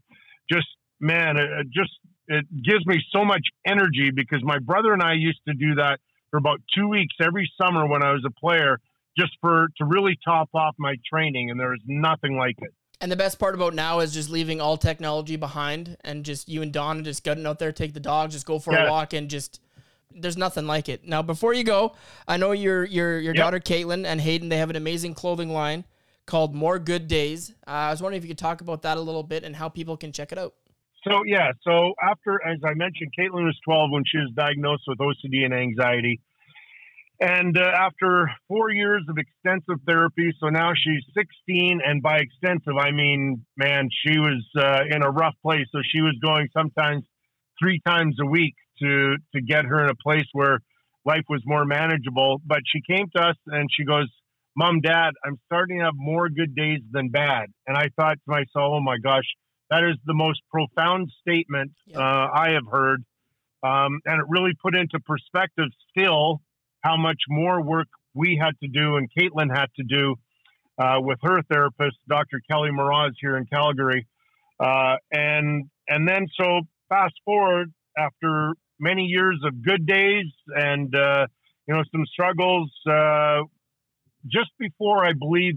just, 0.51 0.67
man, 0.99 1.37
it, 1.37 1.67
just, 1.71 1.97
it 2.33 2.45
gives 2.63 2.85
me 2.85 3.03
so 3.11 3.23
much 3.25 3.45
energy 3.65 4.11
because 4.13 4.41
my 4.43 4.59
brother 4.59 4.93
and 4.93 5.01
I 5.01 5.13
used 5.13 5.41
to 5.47 5.53
do 5.53 5.75
that 5.75 5.99
for 6.29 6.37
about 6.37 6.59
two 6.75 6.87
weeks 6.87 7.15
every 7.21 7.49
summer 7.61 7.87
when 7.87 8.03
I 8.03 8.11
was 8.11 8.23
a 8.25 8.31
player, 8.31 8.79
just 9.17 9.31
for 9.41 9.67
to 9.77 9.85
really 9.85 10.17
top 10.23 10.49
off 10.53 10.75
my 10.79 10.95
training, 11.11 11.49
and 11.51 11.59
there 11.59 11.73
is 11.73 11.81
nothing 11.85 12.37
like 12.37 12.55
it. 12.59 12.73
And 13.01 13.11
the 13.11 13.15
best 13.15 13.39
part 13.39 13.55
about 13.55 13.73
now 13.73 13.99
is 13.99 14.13
just 14.13 14.29
leaving 14.29 14.61
all 14.61 14.77
technology 14.77 15.35
behind 15.35 15.97
and 16.03 16.23
just 16.23 16.47
you 16.47 16.61
and 16.61 16.71
Don 16.71 17.03
just 17.03 17.23
getting 17.23 17.45
out 17.47 17.57
there, 17.59 17.71
take 17.71 17.93
the 17.93 17.99
dog, 17.99 18.29
just 18.31 18.45
go 18.45 18.59
for 18.59 18.73
Yeah. 18.73 18.85
a 18.85 18.89
walk 18.89 19.13
and 19.13 19.29
just 19.29 19.59
there's 20.13 20.37
nothing 20.37 20.67
like 20.67 20.87
it. 20.87 21.07
Now 21.07 21.21
before 21.21 21.53
you 21.53 21.63
go, 21.63 21.95
I 22.27 22.37
know 22.37 22.51
your 22.51 22.83
your 22.85 23.19
your 23.19 23.33
Yep. 23.33 23.43
daughter 23.43 23.59
Caitlin 23.59 24.05
and 24.05 24.21
Hayden, 24.21 24.49
they 24.49 24.57
have 24.57 24.69
an 24.69 24.75
amazing 24.75 25.15
clothing 25.15 25.49
line 25.49 25.85
called 26.27 26.53
More 26.53 26.77
Good 26.77 27.07
Days. 27.07 27.51
Uh, 27.67 27.71
I 27.71 27.89
was 27.91 28.01
wondering 28.01 28.19
if 28.19 28.23
you 28.23 28.29
could 28.29 28.37
talk 28.37 28.61
about 28.61 28.83
that 28.83 28.97
a 28.97 29.01
little 29.01 29.23
bit 29.23 29.43
and 29.43 29.55
how 29.55 29.67
people 29.67 29.97
can 29.97 30.11
check 30.11 30.31
it 30.31 30.37
out. 30.37 30.53
So 31.07 31.23
yeah, 31.25 31.51
so 31.63 31.93
after 32.01 32.39
as 32.45 32.59
I 32.63 32.73
mentioned, 32.75 33.11
Caitlin 33.17 33.45
was 33.45 33.57
12 33.65 33.89
when 33.91 34.03
she 34.05 34.17
was 34.17 34.31
diagnosed 34.35 34.83
with 34.87 34.99
OCD 34.99 35.45
and 35.45 35.53
anxiety, 35.53 36.21
and 37.21 37.55
uh, 37.55 37.61
after 37.61 38.31
four 38.47 38.71
years 38.71 39.03
of 39.07 39.15
extensive 39.19 39.79
therapy, 39.85 40.33
so 40.39 40.49
now 40.49 40.71
she's 40.75 41.03
16, 41.15 41.79
and 41.85 42.01
by 42.01 42.17
extensive 42.17 42.73
I 42.79 42.89
mean, 42.89 43.45
man, 43.55 43.89
she 44.03 44.17
was 44.17 44.43
uh, 44.57 44.81
in 44.89 45.03
a 45.03 45.09
rough 45.11 45.35
place. 45.43 45.67
So 45.71 45.81
she 45.87 46.01
was 46.01 46.17
going 46.19 46.49
sometimes 46.51 47.03
three 47.61 47.79
times 47.85 48.17
a 48.19 48.25
week 48.25 48.55
to 48.79 49.17
to 49.35 49.41
get 49.41 49.65
her 49.65 49.83
in 49.83 49.91
a 49.91 49.95
place 49.95 50.25
where 50.33 50.61
life 51.05 51.25
was 51.29 51.43
more 51.45 51.63
manageable. 51.63 52.41
But 52.43 52.61
she 52.65 52.81
came 52.81 53.07
to 53.15 53.21
us 53.21 53.37
and 53.45 53.69
she 53.71 53.85
goes, 53.85 54.07
"Mom, 54.57 54.81
Dad, 54.81 55.11
I'm 55.23 55.37
starting 55.45 55.77
to 55.77 55.85
have 55.85 55.93
more 55.95 56.27
good 56.27 56.55
days 56.55 56.81
than 56.91 57.09
bad." 57.09 57.49
And 57.67 57.77
I 57.77 57.89
thought 57.95 58.15
to 58.15 58.31
myself, 58.31 58.73
"Oh 58.73 58.81
my 58.81 58.97
gosh." 58.97 59.25
That 59.71 59.85
is 59.85 59.95
the 60.05 60.13
most 60.13 60.41
profound 60.51 61.09
statement 61.21 61.71
uh, 61.95 61.99
I 61.99 62.51
have 62.55 62.67
heard. 62.69 63.03
Um, 63.63 64.01
and 64.05 64.19
it 64.19 64.25
really 64.27 64.51
put 64.61 64.75
into 64.75 64.99
perspective 64.99 65.67
still 65.89 66.41
how 66.81 66.97
much 66.97 67.19
more 67.29 67.61
work 67.63 67.87
we 68.13 68.37
had 68.41 68.51
to 68.61 68.67
do 68.67 68.97
and 68.97 69.09
Caitlin 69.17 69.47
had 69.55 69.67
to 69.77 69.83
do 69.83 70.15
uh, 70.77 70.97
with 70.99 71.19
her 71.23 71.41
therapist, 71.43 71.97
Dr. 72.09 72.41
Kelly 72.49 72.69
Moraz 72.69 73.11
here 73.21 73.37
in 73.37 73.45
Calgary. 73.45 74.07
Uh, 74.59 74.97
and 75.11 75.69
and 75.87 76.07
then 76.07 76.27
so 76.39 76.61
fast 76.89 77.13
forward 77.23 77.71
after 77.97 78.53
many 78.79 79.03
years 79.03 79.39
of 79.45 79.63
good 79.63 79.85
days 79.85 80.25
and 80.47 80.93
uh, 80.93 81.25
you 81.67 81.75
know 81.75 81.83
some 81.91 82.05
struggles. 82.05 82.71
Uh, 82.85 83.43
just 84.27 84.51
before 84.59 85.05
I 85.05 85.13
believe 85.13 85.55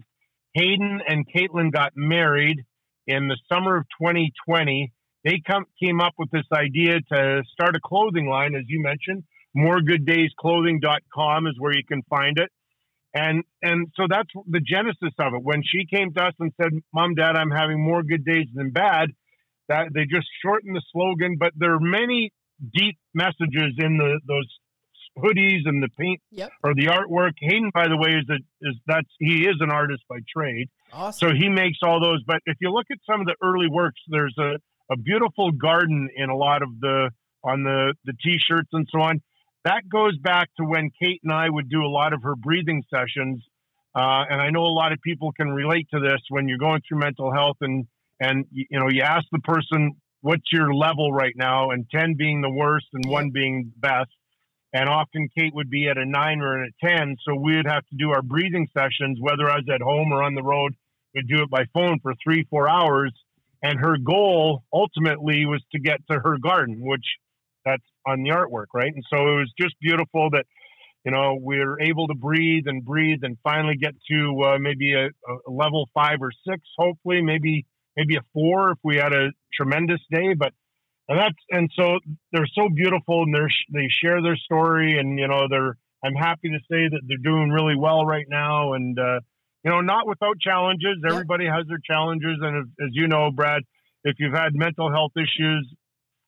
Hayden 0.54 1.00
and 1.06 1.26
Caitlin 1.28 1.72
got 1.72 1.92
married 1.96 2.64
in 3.06 3.28
the 3.28 3.36
summer 3.52 3.76
of 3.76 3.84
2020, 4.00 4.92
they 5.24 5.40
come, 5.46 5.66
came 5.82 6.00
up 6.00 6.14
with 6.18 6.30
this 6.30 6.46
idea 6.52 7.00
to 7.12 7.42
start 7.52 7.76
a 7.76 7.80
clothing 7.82 8.28
line, 8.28 8.54
as 8.54 8.64
you 8.66 8.82
mentioned. 8.82 9.24
MoreGoodDaysClothing.com 9.56 11.46
is 11.46 11.54
where 11.58 11.74
you 11.76 11.84
can 11.84 12.02
find 12.08 12.38
it. 12.38 12.50
And 13.16 13.44
and 13.62 13.92
so 13.94 14.06
that's 14.10 14.28
the 14.48 14.58
genesis 14.60 15.14
of 15.20 15.34
it. 15.34 15.42
When 15.42 15.62
she 15.64 15.86
came 15.86 16.12
to 16.14 16.20
us 16.24 16.34
and 16.40 16.52
said, 16.60 16.72
"Mom, 16.92 17.14
Dad, 17.14 17.36
I'm 17.36 17.50
having 17.52 17.80
more 17.80 18.02
good 18.02 18.24
days 18.24 18.48
than 18.52 18.70
bad," 18.70 19.10
that 19.68 19.92
they 19.94 20.04
just 20.04 20.26
shortened 20.42 20.74
the 20.74 20.82
slogan, 20.92 21.36
but 21.38 21.52
there 21.56 21.74
are 21.74 21.80
many 21.80 22.32
deep 22.74 22.98
messages 23.14 23.74
in 23.78 23.98
the 23.98 24.20
those 24.26 24.48
hoodies 25.16 25.60
and 25.64 25.80
the 25.80 25.88
paint 25.96 26.20
Yep. 26.32 26.50
or 26.64 26.74
the 26.74 26.86
artwork. 26.86 27.34
Hayden, 27.38 27.70
by 27.72 27.86
the 27.86 27.96
way, 27.96 28.16
is 28.16 28.28
a, 28.28 28.38
is 28.68 28.74
that's 28.86 29.08
he 29.20 29.46
is 29.46 29.56
an 29.60 29.70
artist 29.70 30.02
by 30.08 30.18
trade. 30.28 30.68
Awesome. 30.94 31.30
So 31.30 31.34
he 31.34 31.48
makes 31.48 31.78
all 31.82 32.00
those. 32.00 32.22
But 32.24 32.38
if 32.46 32.56
you 32.60 32.70
look 32.70 32.86
at 32.90 32.98
some 33.08 33.20
of 33.20 33.26
the 33.26 33.34
early 33.42 33.66
works, 33.68 34.00
there's 34.08 34.34
a, 34.38 34.56
a 34.92 34.96
beautiful 34.96 35.50
garden 35.50 36.08
in 36.14 36.30
a 36.30 36.36
lot 36.36 36.62
of 36.62 36.68
the 36.80 37.10
on 37.42 37.62
the 37.62 37.94
the 38.04 38.12
t-shirts 38.22 38.68
and 38.72 38.86
so 38.90 39.00
on. 39.00 39.20
That 39.64 39.82
goes 39.90 40.16
back 40.18 40.48
to 40.58 40.64
when 40.64 40.90
Kate 41.02 41.20
and 41.24 41.32
I 41.32 41.48
would 41.48 41.68
do 41.68 41.82
a 41.82 41.88
lot 41.88 42.12
of 42.12 42.22
her 42.22 42.36
breathing 42.36 42.82
sessions. 42.90 43.42
Uh, 43.94 44.24
and 44.28 44.40
I 44.40 44.50
know 44.50 44.62
a 44.62 44.74
lot 44.74 44.92
of 44.92 45.00
people 45.02 45.32
can 45.32 45.48
relate 45.48 45.88
to 45.92 46.00
this 46.00 46.20
when 46.28 46.48
you're 46.48 46.58
going 46.58 46.80
through 46.86 47.00
mental 47.00 47.32
health 47.32 47.56
and 47.60 47.86
and 48.20 48.46
you, 48.52 48.66
know 48.70 48.88
you 48.88 49.02
ask 49.02 49.24
the 49.32 49.40
person 49.40 49.92
what's 50.20 50.52
your 50.52 50.72
level 50.72 51.12
right 51.12 51.34
now 51.36 51.70
and 51.70 51.86
10 51.90 52.14
being 52.16 52.40
the 52.40 52.50
worst 52.50 52.86
and 52.92 53.04
one 53.06 53.30
being 53.30 53.72
best 53.76 54.10
and 54.74 54.88
often 54.88 55.28
Kate 55.38 55.54
would 55.54 55.70
be 55.70 55.88
at 55.88 55.96
a 55.96 56.04
nine 56.04 56.40
or 56.40 56.60
at 56.60 56.68
a 56.68 56.98
10. 56.98 57.16
So 57.24 57.36
we 57.36 57.56
would 57.56 57.66
have 57.66 57.86
to 57.86 57.96
do 57.96 58.10
our 58.10 58.22
breathing 58.22 58.66
sessions, 58.76 59.18
whether 59.20 59.48
I 59.48 59.56
was 59.56 59.68
at 59.72 59.80
home 59.80 60.12
or 60.12 60.22
on 60.22 60.34
the 60.34 60.42
road, 60.42 60.74
we'd 61.14 61.28
do 61.28 61.42
it 61.42 61.50
by 61.50 61.64
phone 61.72 61.98
for 62.02 62.14
three, 62.22 62.46
four 62.50 62.68
hours. 62.68 63.12
And 63.62 63.78
her 63.78 63.96
goal 63.96 64.62
ultimately 64.72 65.46
was 65.46 65.62
to 65.72 65.80
get 65.80 66.00
to 66.10 66.18
her 66.18 66.36
garden, 66.38 66.80
which 66.80 67.04
that's 67.64 67.82
on 68.06 68.22
the 68.22 68.30
artwork, 68.30 68.66
right? 68.74 68.92
And 68.92 69.04
so 69.08 69.16
it 69.16 69.36
was 69.36 69.52
just 69.58 69.74
beautiful 69.80 70.28
that, 70.32 70.44
you 71.04 71.12
know, 71.12 71.38
we 71.40 71.58
are 71.58 71.80
able 71.80 72.08
to 72.08 72.14
breathe 72.14 72.64
and 72.66 72.84
breathe 72.84 73.20
and 73.22 73.38
finally 73.42 73.76
get 73.76 73.94
to 74.10 74.42
uh, 74.42 74.58
maybe 74.58 74.92
a, 74.92 75.06
a 75.06 75.50
level 75.50 75.88
five 75.94 76.18
or 76.20 76.30
six, 76.46 76.62
hopefully, 76.76 77.22
maybe 77.22 77.64
maybe 77.96 78.16
a 78.16 78.22
four 78.32 78.72
if 78.72 78.78
we 78.82 78.96
had 78.96 79.12
a 79.12 79.30
tremendous 79.54 80.00
day. 80.10 80.34
But 80.34 80.52
and 81.08 81.18
that's 81.18 81.36
and 81.50 81.70
so 81.74 81.98
they're 82.32 82.48
so 82.54 82.68
beautiful 82.68 83.22
and 83.22 83.34
they're 83.34 83.50
they 83.72 83.88
share 83.88 84.22
their 84.22 84.36
story 84.36 84.98
and 84.98 85.18
you 85.18 85.28
know 85.28 85.46
they're 85.48 85.76
I'm 86.04 86.14
happy 86.14 86.50
to 86.50 86.58
say 86.70 86.88
that 86.88 87.00
they're 87.06 87.16
doing 87.18 87.50
really 87.50 87.76
well 87.76 88.04
right 88.04 88.26
now 88.28 88.74
and 88.74 88.98
uh, 88.98 89.20
you 89.64 89.70
know 89.70 89.80
not 89.80 90.06
without 90.06 90.38
challenges. 90.40 90.98
Everybody 91.08 91.46
has 91.46 91.66
their 91.68 91.80
challenges 91.84 92.38
and 92.40 92.58
as, 92.58 92.86
as 92.86 92.90
you 92.92 93.08
know, 93.08 93.30
Brad, 93.30 93.62
if 94.04 94.16
you've 94.18 94.34
had 94.34 94.54
mental 94.54 94.90
health 94.90 95.12
issues, 95.16 95.74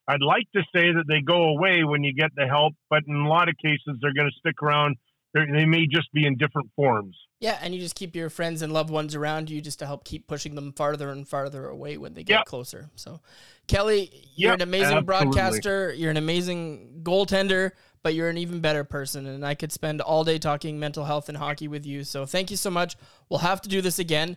I'd 0.09 0.23
like 0.23 0.47
to 0.55 0.63
say 0.75 0.93
that 0.93 1.05
they 1.09 1.21
go 1.21 1.49
away 1.49 1.85
when 1.85 2.05
you 2.05 2.15
get 2.15 2.31
the 2.35 2.47
help, 2.47 2.75
but 2.89 3.03
in 3.07 3.15
a 3.15 3.29
lot 3.29 3.49
of 3.49 3.57
cases 3.59 3.99
they're 4.01 4.15
going 4.15 4.31
to 4.31 4.39
stick 4.39 4.63
around. 4.63 4.97
They're, 5.35 5.47
they 5.47 5.67
may 5.67 5.87
just 5.87 6.11
be 6.13 6.25
in 6.27 6.37
different 6.37 6.71
forms. 6.77 7.17
Yeah, 7.41 7.59
and 7.61 7.75
you 7.75 7.81
just 7.81 7.95
keep 7.95 8.17
your 8.17 8.31
friends 8.31 8.63
and 8.63 8.73
loved 8.73 8.89
ones 8.89 9.15
around 9.15 9.51
you 9.51 9.61
just 9.61 9.79
to 9.81 9.87
help 9.87 10.05
keep 10.05 10.27
pushing 10.27 10.55
them 10.55 10.73
farther 10.73 11.11
and 11.11 11.29
farther 11.29 11.69
away 11.69 11.99
when 11.99 12.15
they 12.15 12.23
get 12.23 12.35
yep. 12.35 12.45
closer. 12.47 12.89
So, 12.95 13.21
Kelly, 13.67 14.11
you're 14.35 14.53
yep, 14.53 14.61
an 14.61 14.63
amazing 14.63 14.97
absolutely. 14.97 15.07
broadcaster. 15.07 15.93
You're 15.93 16.11
an 16.11 16.17
amazing 16.17 17.01
goaltender, 17.03 17.73
but 18.07 18.15
you're 18.15 18.29
an 18.29 18.39
even 18.39 18.61
better 18.61 18.85
person. 18.85 19.27
And 19.27 19.45
I 19.45 19.57
could 19.57 19.73
spend 19.73 20.01
all 20.01 20.23
day 20.23 20.39
talking 20.39 20.79
mental 20.79 21.07
health 21.07 21.29
and 21.29 21.37
hockey 21.37 21.67
with 21.67 21.85
you. 21.85 22.05
So, 22.05 22.25
thank 22.25 22.53
you 22.53 22.57
so 22.57 22.71
much. 22.71 22.95
We'll 23.29 23.41
have 23.41 23.61
to 23.63 23.69
do 23.69 23.81
this 23.81 23.99
again. 23.99 24.37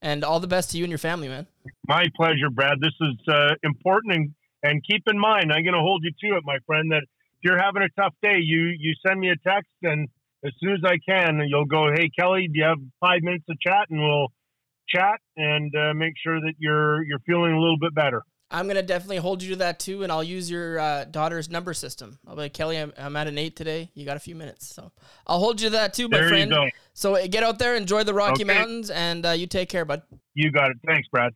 And 0.00 0.24
all 0.24 0.40
the 0.40 0.46
best 0.46 0.70
to 0.70 0.78
you 0.78 0.84
and 0.84 0.90
your 0.90 0.96
family, 0.96 1.28
man. 1.28 1.46
My 1.86 2.06
pleasure, 2.16 2.48
Brad. 2.50 2.78
This 2.80 2.94
is 2.98 3.16
uh, 3.28 3.56
important. 3.62 4.14
And, 4.14 4.34
and 4.62 4.82
keep 4.90 5.02
in 5.06 5.18
mind, 5.18 5.52
I'm 5.52 5.64
going 5.64 5.74
to 5.74 5.84
hold 5.84 6.02
you 6.02 6.12
to 6.30 6.38
it, 6.38 6.44
my 6.46 6.56
friend, 6.66 6.90
that 6.92 7.02
if 7.02 7.40
you're 7.44 7.60
having 7.60 7.82
a 7.82 8.00
tough 8.00 8.14
day, 8.22 8.38
you, 8.40 8.72
you 8.78 8.94
send 9.06 9.20
me 9.20 9.28
a 9.28 9.36
text 9.46 9.68
and 9.82 10.08
as 10.42 10.52
soon 10.58 10.72
as 10.72 10.80
I 10.82 10.96
can, 11.06 11.42
you'll 11.46 11.66
go, 11.66 11.88
hey 11.94 12.08
Kelly, 12.18 12.48
do 12.50 12.58
you 12.58 12.64
have 12.64 12.78
five 12.98 13.20
minutes 13.20 13.44
to 13.50 13.56
chat, 13.60 13.90
and 13.90 14.00
we'll 14.00 14.28
chat 14.88 15.20
and 15.36 15.70
uh, 15.74 15.94
make 15.94 16.14
sure 16.22 16.40
that 16.40 16.54
you're 16.58 17.04
you're 17.04 17.20
feeling 17.26 17.52
a 17.52 17.60
little 17.60 17.78
bit 17.78 17.94
better. 17.94 18.22
I'm 18.50 18.66
gonna 18.66 18.82
definitely 18.82 19.18
hold 19.18 19.42
you 19.42 19.50
to 19.50 19.56
that 19.56 19.78
too, 19.78 20.02
and 20.02 20.10
I'll 20.10 20.24
use 20.24 20.50
your 20.50 20.78
uh, 20.78 21.04
daughter's 21.04 21.48
number 21.48 21.72
system. 21.72 22.18
I'll 22.26 22.34
be 22.34 22.42
like, 22.42 22.52
Kelly, 22.52 22.78
I'm, 22.78 22.92
I'm, 22.98 23.14
at 23.16 23.28
an 23.28 23.38
eight 23.38 23.54
today. 23.54 23.90
You 23.94 24.04
got 24.04 24.16
a 24.16 24.20
few 24.20 24.34
minutes, 24.34 24.74
so 24.74 24.90
I'll 25.26 25.38
hold 25.38 25.60
you 25.60 25.68
to 25.68 25.76
that 25.76 25.94
too, 25.94 26.08
my 26.08 26.18
there 26.18 26.28
friend. 26.28 26.50
You 26.50 26.56
go. 26.56 26.68
So 26.92 27.14
uh, 27.14 27.28
get 27.28 27.44
out 27.44 27.60
there, 27.60 27.76
enjoy 27.76 28.04
the 28.04 28.14
Rocky 28.14 28.44
okay. 28.44 28.52
Mountains, 28.52 28.90
and 28.90 29.24
uh, 29.24 29.30
you 29.30 29.46
take 29.46 29.68
care, 29.68 29.84
bud. 29.84 30.02
You 30.34 30.50
got 30.50 30.72
it. 30.72 30.78
Thanks, 30.84 31.06
Brad. 31.08 31.32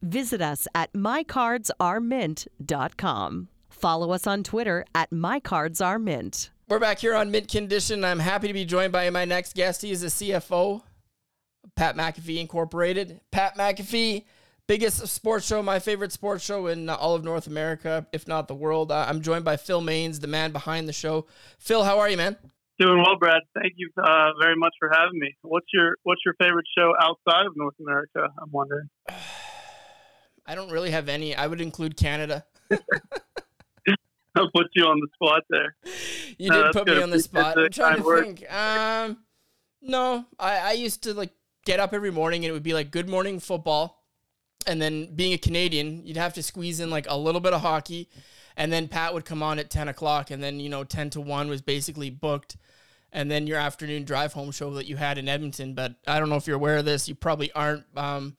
Visit 0.00 0.40
us 0.40 0.66
at 0.74 0.90
mycardsarenmint.com. 0.92 3.48
Follow 3.70 4.12
us 4.12 4.26
on 4.26 4.42
Twitter 4.42 4.84
at 4.94 5.10
mycardsarenmint. 5.10 6.48
We're 6.68 6.78
back 6.78 6.98
here 6.98 7.14
on 7.14 7.30
Mint 7.30 7.48
Condition. 7.48 8.04
I'm 8.04 8.20
happy 8.20 8.48
to 8.48 8.54
be 8.54 8.64
joined 8.64 8.92
by 8.92 9.10
my 9.10 9.26
next 9.26 9.54
guest. 9.54 9.82
He 9.82 9.90
is 9.90 10.00
the 10.00 10.06
CFO, 10.06 10.80
Pat 11.76 11.94
McAfee 11.96 12.40
Incorporated. 12.40 13.20
Pat 13.30 13.58
McAfee, 13.58 14.24
biggest 14.66 15.06
sports 15.08 15.46
show, 15.46 15.62
my 15.62 15.78
favorite 15.78 16.12
sports 16.12 16.44
show 16.44 16.66
in 16.66 16.88
all 16.88 17.14
of 17.14 17.24
North 17.24 17.46
America, 17.46 18.06
if 18.12 18.26
not 18.26 18.48
the 18.48 18.54
world. 18.54 18.90
Uh, 18.90 19.06
I'm 19.08 19.20
joined 19.20 19.44
by 19.44 19.56
Phil 19.56 19.80
Mains, 19.80 20.20
the 20.20 20.26
man 20.26 20.52
behind 20.52 20.88
the 20.88 20.92
show. 20.92 21.26
Phil, 21.58 21.84
how 21.84 21.98
are 21.98 22.08
you, 22.08 22.16
man? 22.16 22.36
Doing 22.78 22.98
well, 22.98 23.16
Brad. 23.18 23.40
Thank 23.54 23.74
you 23.76 23.88
uh, 24.02 24.30
very 24.40 24.56
much 24.56 24.72
for 24.80 24.90
having 24.92 25.18
me. 25.18 25.36
What's 25.42 25.66
your 25.72 25.94
What's 26.02 26.22
your 26.24 26.34
favorite 26.40 26.66
show 26.76 26.92
outside 27.00 27.46
of 27.46 27.52
North 27.56 27.74
America? 27.80 28.28
I'm 28.40 28.50
wondering. 28.50 28.88
I 30.46 30.54
don't 30.54 30.70
really 30.70 30.90
have 30.90 31.08
any. 31.08 31.34
I 31.34 31.46
would 31.46 31.60
include 31.60 31.96
Canada. 31.96 32.44
I'll 34.36 34.50
put 34.50 34.66
you 34.74 34.84
on 34.84 35.00
the 35.00 35.08
spot 35.14 35.42
there. 35.48 35.76
You 36.36 36.50
did 36.50 36.72
put 36.72 36.88
me 36.88 37.00
on 37.00 37.10
the 37.10 37.20
spot. 37.20 37.56
I'm 37.56 37.70
trying 37.70 38.02
to 38.02 38.22
think. 38.22 38.52
Um, 38.52 39.18
no, 39.80 40.26
I, 40.38 40.58
I 40.58 40.72
used 40.72 41.04
to 41.04 41.14
like 41.14 41.30
get 41.64 41.78
up 41.78 41.94
every 41.94 42.10
morning 42.10 42.44
and 42.44 42.50
it 42.50 42.52
would 42.52 42.64
be 42.64 42.74
like 42.74 42.90
good 42.90 43.08
morning 43.08 43.38
football. 43.38 44.03
And 44.66 44.80
then 44.80 45.14
being 45.14 45.32
a 45.32 45.38
Canadian, 45.38 46.06
you'd 46.06 46.16
have 46.16 46.34
to 46.34 46.42
squeeze 46.42 46.80
in 46.80 46.90
like 46.90 47.06
a 47.08 47.16
little 47.16 47.40
bit 47.40 47.52
of 47.52 47.60
hockey. 47.60 48.08
And 48.56 48.72
then 48.72 48.88
Pat 48.88 49.12
would 49.12 49.24
come 49.24 49.42
on 49.42 49.58
at 49.58 49.70
10 49.70 49.88
o'clock. 49.88 50.30
And 50.30 50.42
then, 50.42 50.60
you 50.60 50.68
know, 50.68 50.84
10 50.84 51.10
to 51.10 51.20
1 51.20 51.48
was 51.48 51.62
basically 51.62 52.10
booked. 52.10 52.56
And 53.12 53.30
then 53.30 53.46
your 53.46 53.58
afternoon 53.58 54.04
drive 54.04 54.32
home 54.32 54.50
show 54.50 54.74
that 54.74 54.86
you 54.86 54.96
had 54.96 55.18
in 55.18 55.28
Edmonton. 55.28 55.74
But 55.74 55.94
I 56.06 56.18
don't 56.18 56.28
know 56.28 56.36
if 56.36 56.46
you're 56.46 56.56
aware 56.56 56.78
of 56.78 56.84
this. 56.84 57.08
You 57.08 57.14
probably 57.14 57.52
aren't. 57.52 57.84
Um, 57.96 58.36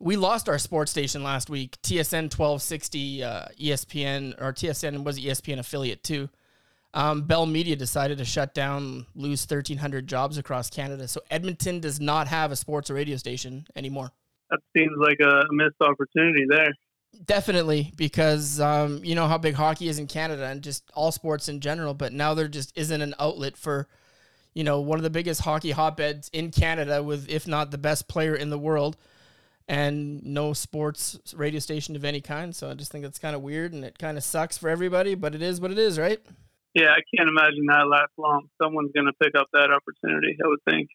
we 0.00 0.16
lost 0.16 0.48
our 0.48 0.58
sports 0.58 0.90
station 0.90 1.22
last 1.22 1.48
week. 1.48 1.80
TSN 1.82 2.24
1260, 2.36 3.22
uh, 3.22 3.44
ESPN, 3.60 4.34
or 4.40 4.52
TSN 4.52 5.04
was 5.04 5.18
ESPN 5.18 5.58
affiliate 5.60 6.02
too. 6.02 6.28
Um, 6.94 7.22
Bell 7.22 7.46
Media 7.46 7.76
decided 7.76 8.18
to 8.18 8.24
shut 8.24 8.52
down, 8.52 9.06
lose 9.14 9.48
1,300 9.48 10.06
jobs 10.06 10.36
across 10.36 10.68
Canada. 10.68 11.08
So 11.08 11.22
Edmonton 11.30 11.80
does 11.80 12.00
not 12.00 12.28
have 12.28 12.52
a 12.52 12.56
sports 12.56 12.90
or 12.90 12.94
radio 12.94 13.16
station 13.16 13.66
anymore. 13.76 14.12
That 14.52 14.60
seems 14.76 14.92
like 14.98 15.18
a 15.20 15.44
missed 15.50 15.80
opportunity 15.80 16.44
there. 16.48 16.68
Definitely, 17.24 17.92
because 17.96 18.60
um, 18.60 19.04
you 19.04 19.14
know 19.14 19.26
how 19.26 19.38
big 19.38 19.54
hockey 19.54 19.88
is 19.88 19.98
in 19.98 20.06
Canada 20.06 20.44
and 20.44 20.62
just 20.62 20.84
all 20.94 21.10
sports 21.10 21.48
in 21.48 21.60
general. 21.60 21.94
But 21.94 22.12
now 22.12 22.34
there 22.34 22.48
just 22.48 22.76
isn't 22.76 23.00
an 23.00 23.14
outlet 23.18 23.56
for, 23.56 23.88
you 24.54 24.62
know, 24.62 24.80
one 24.80 24.98
of 24.98 25.02
the 25.02 25.10
biggest 25.10 25.40
hockey 25.40 25.72
hotbeds 25.72 26.28
in 26.32 26.50
Canada 26.50 27.02
with, 27.02 27.28
if 27.28 27.48
not 27.48 27.70
the 27.70 27.78
best 27.78 28.08
player 28.08 28.34
in 28.34 28.50
the 28.50 28.58
world 28.58 28.96
and 29.68 30.22
no 30.22 30.52
sports 30.52 31.18
radio 31.34 31.60
station 31.60 31.96
of 31.96 32.04
any 32.04 32.20
kind. 32.20 32.54
So 32.54 32.70
I 32.70 32.74
just 32.74 32.92
think 32.92 33.04
that's 33.04 33.18
kind 33.18 33.34
of 33.34 33.42
weird 33.42 33.72
and 33.72 33.84
it 33.84 33.98
kind 33.98 34.18
of 34.18 34.24
sucks 34.24 34.58
for 34.58 34.68
everybody, 34.68 35.14
but 35.14 35.34
it 35.34 35.42
is 35.42 35.60
what 35.60 35.70
it 35.70 35.78
is, 35.78 35.98
right? 35.98 36.20
Yeah, 36.74 36.90
I 36.90 37.00
can't 37.14 37.28
imagine 37.28 37.66
that 37.68 37.86
lasts 37.88 38.14
long. 38.18 38.48
Someone's 38.60 38.92
going 38.92 39.06
to 39.06 39.12
pick 39.22 39.34
up 39.38 39.48
that 39.52 39.70
opportunity, 39.70 40.36
I 40.42 40.48
would 40.48 40.62
think. 40.68 40.88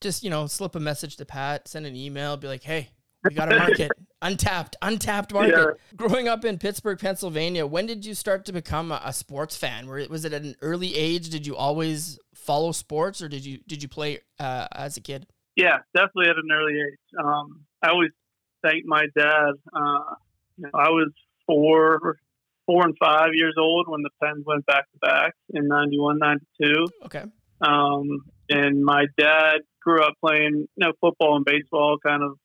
Just, 0.00 0.22
you 0.22 0.30
know, 0.30 0.46
slip 0.46 0.74
a 0.74 0.80
message 0.80 1.16
to 1.16 1.24
Pat, 1.24 1.68
send 1.68 1.86
an 1.86 1.96
email, 1.96 2.36
be 2.36 2.48
like, 2.48 2.62
hey, 2.62 2.90
we 3.24 3.34
got 3.34 3.52
a 3.52 3.56
market. 3.56 3.90
untapped, 4.22 4.76
untapped 4.82 5.32
market. 5.32 5.54
Yeah. 5.54 5.96
Growing 5.96 6.28
up 6.28 6.44
in 6.44 6.58
Pittsburgh, 6.58 6.98
Pennsylvania, 6.98 7.66
when 7.66 7.86
did 7.86 8.04
you 8.04 8.14
start 8.14 8.44
to 8.46 8.52
become 8.52 8.92
a, 8.92 9.00
a 9.04 9.12
sports 9.12 9.56
fan? 9.56 9.86
Were, 9.86 10.04
was 10.08 10.24
it 10.24 10.32
at 10.32 10.42
an 10.42 10.56
early 10.62 10.96
age? 10.96 11.28
Did 11.30 11.46
you 11.46 11.56
always 11.56 12.18
follow 12.34 12.72
sports 12.72 13.22
or 13.22 13.28
did 13.28 13.44
you 13.44 13.58
did 13.66 13.82
you 13.82 13.88
play 13.88 14.18
uh, 14.38 14.66
as 14.72 14.96
a 14.96 15.00
kid? 15.00 15.26
Yeah, 15.56 15.78
definitely 15.94 16.30
at 16.30 16.36
an 16.36 16.50
early 16.50 16.74
age. 16.74 16.98
Um, 17.22 17.64
I 17.82 17.90
always 17.90 18.10
thank 18.64 18.84
my 18.86 19.04
dad. 19.16 19.52
Uh, 19.74 20.14
you 20.56 20.64
know, 20.64 20.70
I 20.74 20.88
was 20.88 21.12
four, 21.46 22.18
four 22.66 22.84
and 22.84 22.96
five 23.02 23.30
years 23.34 23.54
old 23.58 23.86
when 23.88 24.02
the 24.02 24.10
Pens 24.22 24.44
went 24.46 24.64
back 24.66 24.90
to 24.92 24.98
back 25.00 25.34
in 25.50 25.68
91, 25.68 26.18
92. 26.18 26.86
Okay. 27.06 27.24
Um, 27.60 28.24
and 28.48 28.84
my 28.84 29.06
dad 29.18 29.58
grew 29.80 30.02
up 30.02 30.14
playing, 30.20 30.68
you 30.76 30.86
know, 30.86 30.92
football 31.00 31.36
and 31.36 31.44
baseball, 31.44 31.98
kind 32.04 32.22
of 32.22 32.38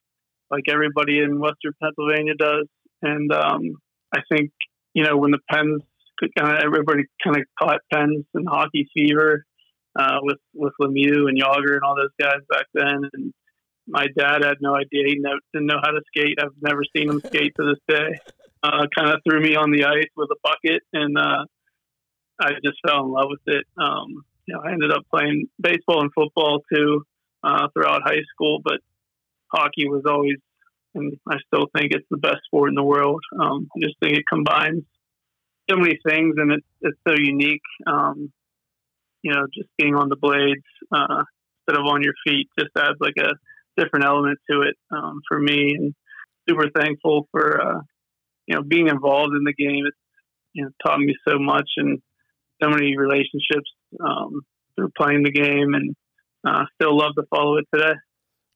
like 0.50 0.64
everybody 0.70 1.18
in 1.20 1.38
Western 1.38 1.72
Pennsylvania 1.82 2.34
does. 2.38 2.66
And 3.02 3.32
um, 3.32 3.76
I 4.14 4.20
think, 4.30 4.50
you 4.94 5.04
know, 5.04 5.16
when 5.16 5.30
the 5.30 5.38
Pens, 5.50 5.82
of 6.22 6.48
everybody 6.64 7.04
kind 7.22 7.36
of 7.36 7.42
caught 7.58 7.80
Pens 7.92 8.24
and 8.34 8.48
hockey 8.48 8.88
fever 8.94 9.44
uh, 9.98 10.18
with 10.22 10.38
with 10.54 10.72
Lemieux 10.80 11.28
and 11.28 11.40
Jagr 11.40 11.74
and 11.74 11.82
all 11.84 11.96
those 11.96 12.14
guys 12.20 12.40
back 12.48 12.66
then, 12.74 13.08
and 13.12 13.32
my 13.86 14.06
dad 14.16 14.44
had 14.44 14.56
no 14.60 14.74
idea. 14.74 15.04
He 15.06 15.14
didn't 15.14 15.66
know 15.66 15.80
how 15.82 15.90
to 15.90 16.00
skate. 16.08 16.38
I've 16.40 16.50
never 16.60 16.82
seen 16.96 17.08
him 17.08 17.20
skate 17.20 17.54
to 17.58 17.66
this 17.66 17.96
day. 17.96 18.18
Uh, 18.62 18.86
kind 18.96 19.10
of 19.10 19.20
threw 19.22 19.40
me 19.40 19.54
on 19.54 19.70
the 19.70 19.84
ice 19.84 20.10
with 20.16 20.28
a 20.30 20.36
bucket, 20.42 20.82
and 20.92 21.16
uh, 21.16 21.44
I 22.40 22.50
just 22.64 22.78
fell 22.86 23.04
in 23.04 23.12
love 23.12 23.28
with 23.30 23.40
it. 23.46 23.64
Um, 23.76 24.24
you 24.46 24.54
know, 24.54 24.60
I 24.60 24.72
ended 24.72 24.92
up 24.92 25.02
playing 25.14 25.48
baseball 25.60 26.02
and 26.02 26.10
football 26.12 26.62
too 26.72 27.04
uh, 27.44 27.68
throughout 27.72 28.02
high 28.04 28.22
school, 28.32 28.60
but 28.62 28.80
hockey 29.52 29.88
was 29.88 30.02
always, 30.06 30.36
and 30.94 31.16
I 31.28 31.36
still 31.46 31.66
think 31.74 31.92
it's 31.92 32.06
the 32.10 32.18
best 32.18 32.38
sport 32.46 32.70
in 32.70 32.74
the 32.74 32.82
world. 32.82 33.20
Um, 33.38 33.68
I 33.76 33.80
just 33.80 33.98
think 34.00 34.16
it 34.16 34.24
combines 34.28 34.84
so 35.70 35.76
many 35.76 35.98
things, 36.06 36.34
and 36.36 36.52
it's 36.52 36.66
it's 36.80 36.98
so 37.06 37.14
unique. 37.16 37.62
Um, 37.86 38.32
you 39.22 39.32
know, 39.32 39.46
just 39.52 39.68
being 39.76 39.94
on 39.94 40.08
the 40.08 40.16
blades 40.16 40.64
uh, 40.92 41.24
instead 41.66 41.80
of 41.80 41.86
on 41.86 42.02
your 42.02 42.14
feet 42.26 42.48
just 42.58 42.70
adds 42.76 42.96
like 43.00 43.16
a 43.18 43.32
different 43.80 44.04
element 44.04 44.38
to 44.50 44.62
it 44.62 44.76
um, 44.90 45.20
for 45.28 45.38
me, 45.38 45.74
and 45.76 45.94
super 46.48 46.68
thankful 46.74 47.28
for 47.30 47.60
uh, 47.60 47.80
you 48.46 48.56
know 48.56 48.62
being 48.62 48.88
involved 48.88 49.34
in 49.34 49.44
the 49.44 49.54
game. 49.54 49.84
It's 49.86 49.96
you 50.52 50.64
know 50.64 50.70
taught 50.84 51.00
me 51.00 51.14
so 51.28 51.38
much 51.38 51.70
and 51.76 52.00
so 52.62 52.70
many 52.70 52.96
relationships 52.96 53.70
um, 54.04 54.40
through 54.74 54.90
playing 54.96 55.24
the 55.24 55.32
game, 55.32 55.74
and 55.74 55.94
uh, 56.46 56.64
still 56.74 56.96
love 56.96 57.14
to 57.16 57.24
follow 57.30 57.58
it 57.58 57.66
today. 57.74 57.94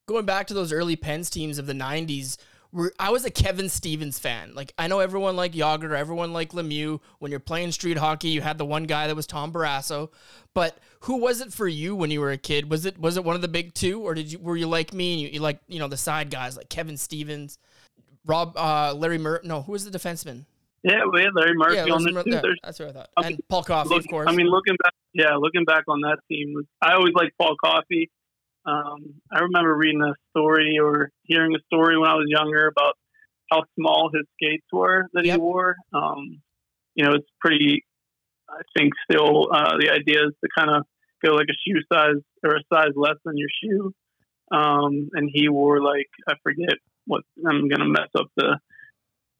Going 0.06 0.26
back 0.26 0.48
to 0.48 0.54
those 0.54 0.72
early 0.72 0.96
Pens 0.96 1.30
teams 1.30 1.58
of 1.58 1.66
the 1.66 1.72
'90s, 1.72 2.36
were, 2.72 2.92
I 2.98 3.10
was 3.10 3.24
a 3.24 3.30
Kevin 3.30 3.68
Stevens 3.68 4.18
fan. 4.18 4.52
Like 4.54 4.72
I 4.76 4.88
know 4.88 4.98
everyone 4.98 5.36
liked 5.36 5.54
Jagr, 5.54 5.96
everyone 5.96 6.32
liked 6.32 6.52
Lemieux. 6.54 7.00
When 7.20 7.30
you're 7.30 7.38
playing 7.40 7.70
street 7.72 7.98
hockey, 7.98 8.28
you 8.28 8.40
had 8.40 8.58
the 8.58 8.64
one 8.64 8.84
guy 8.84 9.06
that 9.06 9.14
was 9.14 9.26
Tom 9.28 9.52
Barrasso. 9.52 10.10
But 10.54 10.76
who 11.00 11.18
was 11.18 11.40
it 11.40 11.52
for 11.52 11.68
you 11.68 11.94
when 11.94 12.10
you 12.10 12.20
were 12.20 12.32
a 12.32 12.36
kid? 12.38 12.68
Was 12.68 12.84
it 12.84 12.98
was 12.98 13.16
it 13.16 13.22
one 13.24 13.36
of 13.36 13.42
the 13.42 13.48
big 13.48 13.74
two, 13.74 14.00
or 14.02 14.14
did 14.14 14.32
you 14.32 14.40
were 14.40 14.56
you 14.56 14.66
like 14.66 14.92
me 14.92 15.12
and 15.12 15.22
you, 15.22 15.28
you 15.28 15.40
like 15.40 15.60
you 15.68 15.78
know 15.78 15.86
the 15.88 15.96
side 15.96 16.30
guys 16.30 16.56
like 16.56 16.68
Kevin 16.68 16.96
Stevens, 16.96 17.58
Rob, 18.26 18.56
uh, 18.56 18.92
Larry 18.94 19.18
Mur? 19.18 19.40
No, 19.44 19.62
who 19.62 19.70
was 19.72 19.88
the 19.88 19.96
defenseman? 19.96 20.46
Yeah, 20.82 21.02
we 21.12 21.20
had 21.20 21.30
Larry 21.32 21.54
Murphy 21.54 21.76
Yeah, 21.76 21.94
on 21.94 22.02
Mur- 22.12 22.24
too. 22.24 22.30
yeah, 22.32 22.40
that's 22.64 22.80
what 22.80 22.88
I 22.88 22.92
thought. 22.92 23.08
I 23.16 23.26
And 23.28 23.38
Paul 23.48 23.62
Coffey, 23.62 23.90
look- 23.90 24.00
of 24.00 24.08
course. 24.10 24.28
I 24.28 24.34
mean, 24.34 24.48
looking 24.48 24.74
back, 24.82 24.92
yeah, 25.14 25.36
looking 25.36 25.64
back 25.64 25.84
on 25.86 26.00
that 26.00 26.18
team, 26.28 26.56
I 26.82 26.94
always 26.94 27.14
liked 27.14 27.38
Paul 27.38 27.54
Coffey. 27.64 28.10
Um, 28.64 29.14
I 29.32 29.40
remember 29.40 29.74
reading 29.76 30.02
a 30.02 30.14
story 30.30 30.78
or 30.82 31.10
hearing 31.24 31.54
a 31.54 31.58
story 31.66 31.98
when 31.98 32.08
I 32.08 32.14
was 32.14 32.26
younger 32.28 32.68
about 32.68 32.94
how 33.50 33.64
small 33.78 34.10
his 34.14 34.24
skates 34.34 34.66
were 34.72 35.08
that 35.14 35.24
Yep. 35.24 35.34
he 35.34 35.40
wore. 35.40 35.76
Um, 35.92 36.40
you 36.94 37.04
know, 37.04 37.12
it's 37.14 37.28
pretty. 37.40 37.84
I 38.48 38.60
think 38.76 38.92
still 39.10 39.48
uh, 39.52 39.76
the 39.78 39.90
idea 39.90 40.26
is 40.26 40.34
to 40.44 40.48
kind 40.56 40.70
of 40.70 40.84
go 41.24 41.32
like 41.32 41.46
a 41.50 41.56
shoe 41.66 41.80
size 41.92 42.20
or 42.44 42.56
a 42.56 42.62
size 42.72 42.92
less 42.94 43.16
than 43.24 43.36
your 43.36 43.48
shoe. 43.62 43.92
Um, 44.50 45.08
and 45.14 45.30
he 45.32 45.48
wore 45.48 45.82
like 45.82 46.08
I 46.28 46.34
forget 46.42 46.74
what 47.06 47.22
I'm 47.46 47.68
gonna 47.68 47.86
mess 47.86 48.08
up 48.16 48.26
the 48.36 48.58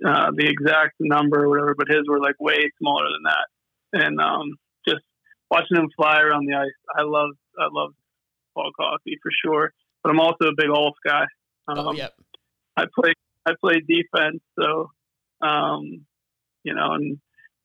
uh, 0.05 0.31
the 0.35 0.49
exact 0.49 0.95
number 1.01 1.45
or 1.45 1.49
whatever, 1.49 1.75
but 1.77 1.89
his 1.89 2.09
were 2.09 2.21
like 2.21 2.37
way 2.41 2.71
smaller 2.79 3.05
than 3.05 3.23
that. 3.25 4.05
And 4.07 4.21
um, 4.21 4.55
just 4.89 5.03
watching 5.51 5.77
him 5.77 5.91
fly 5.95 6.21
around 6.21 6.47
the 6.47 6.55
ice, 6.57 6.73
I 6.97 7.03
love 7.03 7.31
I 7.59 7.69
love 7.71 7.93
Paul 8.55 8.71
Coffey 8.79 9.19
for 9.23 9.31
sure. 9.45 9.73
But 10.03 10.11
I'm 10.11 10.21
also 10.21 10.47
a 10.47 10.55
big 10.57 10.69
Ulf 10.69 10.97
guy. 11.05 11.25
Um, 11.69 11.79
oh, 11.79 11.93
yep. 11.93 12.13
I 12.77 12.85
play 12.95 13.13
I 13.47 13.53
played 13.61 13.87
defense, 13.87 14.41
so 14.59 14.91
um, 15.41 16.07
you 16.65 16.75
know, 16.75 16.93
and 16.93 17.19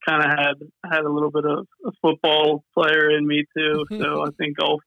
kind 0.06 0.24
of 0.24 0.30
had 0.30 0.92
had 0.92 1.04
a 1.04 1.12
little 1.12 1.30
bit 1.30 1.44
of 1.44 1.66
a 1.86 1.90
football 2.02 2.64
player 2.76 3.10
in 3.10 3.26
me 3.26 3.44
too. 3.56 3.84
So 3.98 4.22
I 4.22 4.30
think 4.38 4.56
Ulf 4.60 4.80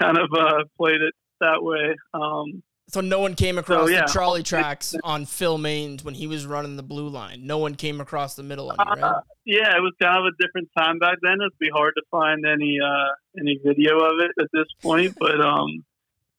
kind 0.00 0.18
of 0.18 0.28
uh, 0.36 0.64
played 0.76 1.00
it 1.00 1.14
that 1.40 1.62
way. 1.62 1.94
Um, 2.14 2.62
So 2.88 3.00
no 3.00 3.18
one 3.18 3.34
came 3.34 3.58
across 3.58 3.90
yeah. 3.90 4.06
the 4.06 4.12
trolley 4.12 4.44
tracks 4.44 4.94
on 5.02 5.26
Phil 5.26 5.58
Mains 5.58 6.04
when 6.04 6.14
he 6.14 6.28
was 6.28 6.46
running 6.46 6.76
the 6.76 6.84
blue 6.84 7.08
line. 7.08 7.44
No 7.44 7.58
one 7.58 7.74
came 7.74 8.00
across 8.00 8.36
the 8.36 8.44
middle 8.44 8.66
line, 8.66 8.76
right? 8.78 9.02
Uh, 9.02 9.20
yeah, 9.44 9.76
it 9.76 9.80
was 9.80 9.92
kind 10.00 10.16
of 10.18 10.24
a 10.32 10.42
different 10.42 10.68
time 10.78 10.98
back 11.00 11.16
then. 11.20 11.34
It'd 11.40 11.58
be 11.58 11.68
hard 11.72 11.94
to 11.96 12.02
find 12.12 12.46
any 12.46 12.78
uh, 12.80 13.08
any 13.40 13.58
video 13.64 13.98
of 13.98 14.20
it 14.20 14.30
at 14.40 14.46
this 14.52 14.66
point, 14.82 15.16
but 15.18 15.40
um, 15.40 15.84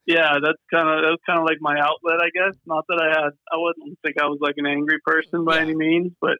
yeah, 0.06 0.38
that's 0.42 0.58
kind 0.74 0.88
of 0.88 1.04
that's 1.04 1.22
kind 1.26 1.38
of 1.40 1.44
like 1.46 1.58
my 1.60 1.78
outlet, 1.80 2.22
I 2.22 2.30
guess. 2.34 2.56
Not 2.66 2.86
that 2.88 3.02
I 3.02 3.08
had, 3.10 3.32
I 3.52 3.58
wouldn't 3.58 4.00
think 4.06 4.16
I 4.22 4.28
was 4.28 4.38
like 4.40 4.56
an 4.58 4.66
angry 4.66 5.00
person 5.06 5.44
by 5.44 5.56
Yeah. 5.56 5.62
any 5.64 5.76
means, 5.76 6.14
but 6.22 6.38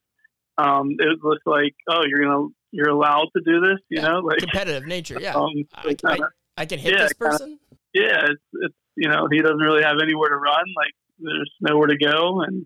um, 0.58 0.92
it 1.00 1.20
was 1.22 1.36
just 1.36 1.46
like, 1.46 1.76
oh, 1.90 2.04
you're 2.08 2.24
gonna 2.24 2.48
you're 2.72 2.90
allowed 2.90 3.28
to 3.36 3.42
do 3.46 3.60
this, 3.60 3.78
you 3.90 4.00
Yeah. 4.02 4.08
know, 4.08 4.20
like 4.20 4.38
Competitive 4.40 4.86
nature, 4.88 5.18
yeah. 5.20 5.34
um, 5.36 5.52
I, 5.76 5.82
I, 5.90 5.94
kinda- 5.96 6.30
I 6.56 6.66
can 6.66 6.80
hit 6.80 6.98
this 6.98 7.12
kinda- 7.14 7.32
person. 7.32 7.60
yeah, 7.94 8.24
it's 8.24 8.42
it's 8.54 8.76
you 8.98 9.10
know 9.10 9.28
he 9.32 9.40
doesn't 9.42 9.58
really 9.58 9.84
have 9.84 9.98
anywhere 10.02 10.30
to 10.30 10.36
run. 10.36 10.66
Like 10.76 10.94
there's 11.20 11.52
nowhere 11.62 11.88
to 11.88 11.98
go, 11.98 12.42
and 12.42 12.66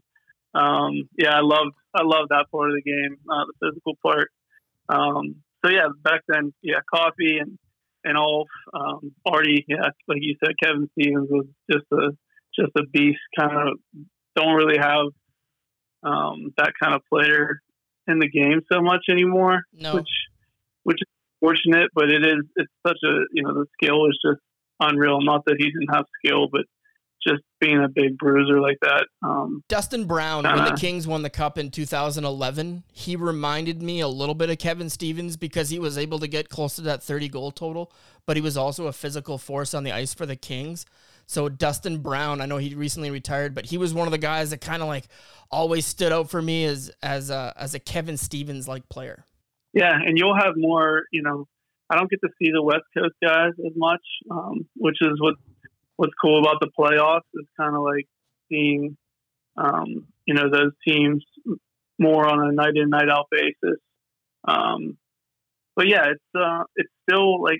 um, 0.53 0.93
yeah, 1.17 1.35
I 1.35 1.41
love 1.41 1.67
I 1.93 2.03
love 2.03 2.29
that 2.29 2.45
part 2.51 2.69
of 2.71 2.75
the 2.75 2.81
game, 2.81 3.17
uh, 3.29 3.45
the 3.47 3.69
physical 3.69 3.93
part. 4.03 4.29
Um, 4.89 5.35
so 5.63 5.71
yeah, 5.71 5.87
back 6.03 6.21
then, 6.27 6.53
yeah, 6.61 6.79
Coffey 6.93 7.37
and 7.37 7.57
and 8.03 8.17
Ulf, 8.17 8.47
um, 8.73 9.11
Artie, 9.25 9.63
yeah, 9.67 9.89
like 10.07 10.17
you 10.21 10.35
said, 10.43 10.55
Kevin 10.61 10.89
Stevens 10.93 11.27
was 11.29 11.45
just 11.71 11.85
a 11.93 12.09
just 12.55 12.71
a 12.75 12.83
beast. 12.91 13.19
Kind 13.39 13.51
of 13.55 13.77
don't 14.35 14.55
really 14.55 14.77
have 14.79 15.07
um, 16.03 16.51
that 16.57 16.71
kind 16.81 16.95
of 16.95 17.01
player 17.09 17.59
in 18.07 18.19
the 18.19 18.27
game 18.29 18.61
so 18.71 18.81
much 18.81 19.05
anymore 19.09 19.61
No. 19.73 19.93
which 19.93 20.09
which 20.83 20.97
is 21.01 21.07
fortunate, 21.39 21.89
but 21.93 22.09
it 22.09 22.25
is 22.25 22.43
it's 22.55 22.71
such 22.85 22.97
a 23.03 23.13
you 23.33 23.43
know 23.43 23.53
the 23.53 23.65
skill 23.79 24.07
is 24.07 24.17
just 24.25 24.41
unreal. 24.81 25.21
Not 25.21 25.45
that 25.45 25.55
he 25.57 25.65
didn't 25.65 25.93
have 25.93 26.05
skill, 26.23 26.47
but 26.51 26.65
just 27.25 27.41
being 27.59 27.83
a 27.83 27.87
big 27.87 28.17
bruiser 28.17 28.59
like 28.59 28.77
that. 28.81 29.05
Um, 29.21 29.63
Dustin 29.69 30.05
Brown, 30.05 30.43
when 30.43 30.65
the 30.65 30.77
Kings 30.77 31.05
won 31.05 31.21
the 31.21 31.29
cup 31.29 31.57
in 31.57 31.69
2011, 31.69 32.83
he 32.91 33.15
reminded 33.15 33.81
me 33.81 33.99
a 33.99 34.07
little 34.07 34.35
bit 34.35 34.49
of 34.49 34.57
Kevin 34.57 34.89
Stevens 34.89 35.37
because 35.37 35.69
he 35.69 35.79
was 35.79 35.97
able 35.97 36.19
to 36.19 36.27
get 36.27 36.49
close 36.49 36.75
to 36.77 36.81
that 36.81 37.03
30 37.03 37.29
goal 37.29 37.51
total, 37.51 37.91
but 38.25 38.37
he 38.37 38.41
was 38.41 38.57
also 38.57 38.87
a 38.87 38.93
physical 38.93 39.37
force 39.37 39.73
on 39.73 39.83
the 39.83 39.91
ice 39.91 40.13
for 40.13 40.25
the 40.25 40.35
Kings. 40.35 40.85
So 41.27 41.47
Dustin 41.47 41.99
Brown, 41.99 42.41
I 42.41 42.45
know 42.45 42.57
he 42.57 42.75
recently 42.75 43.11
retired, 43.11 43.53
but 43.53 43.67
he 43.67 43.77
was 43.77 43.93
one 43.93 44.07
of 44.07 44.11
the 44.11 44.17
guys 44.17 44.49
that 44.49 44.59
kind 44.59 44.81
of 44.81 44.87
like 44.87 45.07
always 45.51 45.85
stood 45.85 46.11
out 46.11 46.29
for 46.29 46.41
me 46.41 46.65
as 46.65 46.91
as 47.03 47.29
a 47.29 47.53
as 47.55 47.73
a 47.73 47.79
Kevin 47.79 48.17
Stevens 48.17 48.67
like 48.67 48.89
player. 48.89 49.25
yeah, 49.73 49.93
and 49.93 50.17
you'll 50.17 50.35
have 50.35 50.55
more. 50.57 51.03
You 51.11 51.21
know, 51.21 51.47
I 51.91 51.97
don't 51.97 52.09
get 52.09 52.21
to 52.21 52.29
see 52.39 52.51
the 52.51 52.63
West 52.63 52.85
Coast 52.97 53.15
guys 53.21 53.51
as 53.59 53.73
much, 53.75 54.01
um, 54.29 54.67
which 54.75 54.97
is 55.01 55.19
what 55.19 55.35
what's 55.97 56.13
cool 56.21 56.39
about 56.39 56.55
the 56.61 56.69
playoffs 56.77 57.27
is 57.33 57.45
kind 57.57 57.75
of 57.75 57.83
like 57.83 58.07
seeing 58.49 58.97
um, 59.57 60.07
you 60.25 60.33
know 60.33 60.49
those 60.51 60.71
teams 60.87 61.23
more 61.99 62.27
on 62.27 62.47
a 62.47 62.51
night 62.53 62.75
in 62.75 62.89
night 62.89 63.09
out 63.09 63.27
basis. 63.29 63.79
Um, 64.47 64.97
but 65.75 65.87
yeah, 65.87 66.05
it's 66.11 66.23
uh, 66.33 66.63
it's 66.75 66.91
still 67.09 67.41
like 67.43 67.59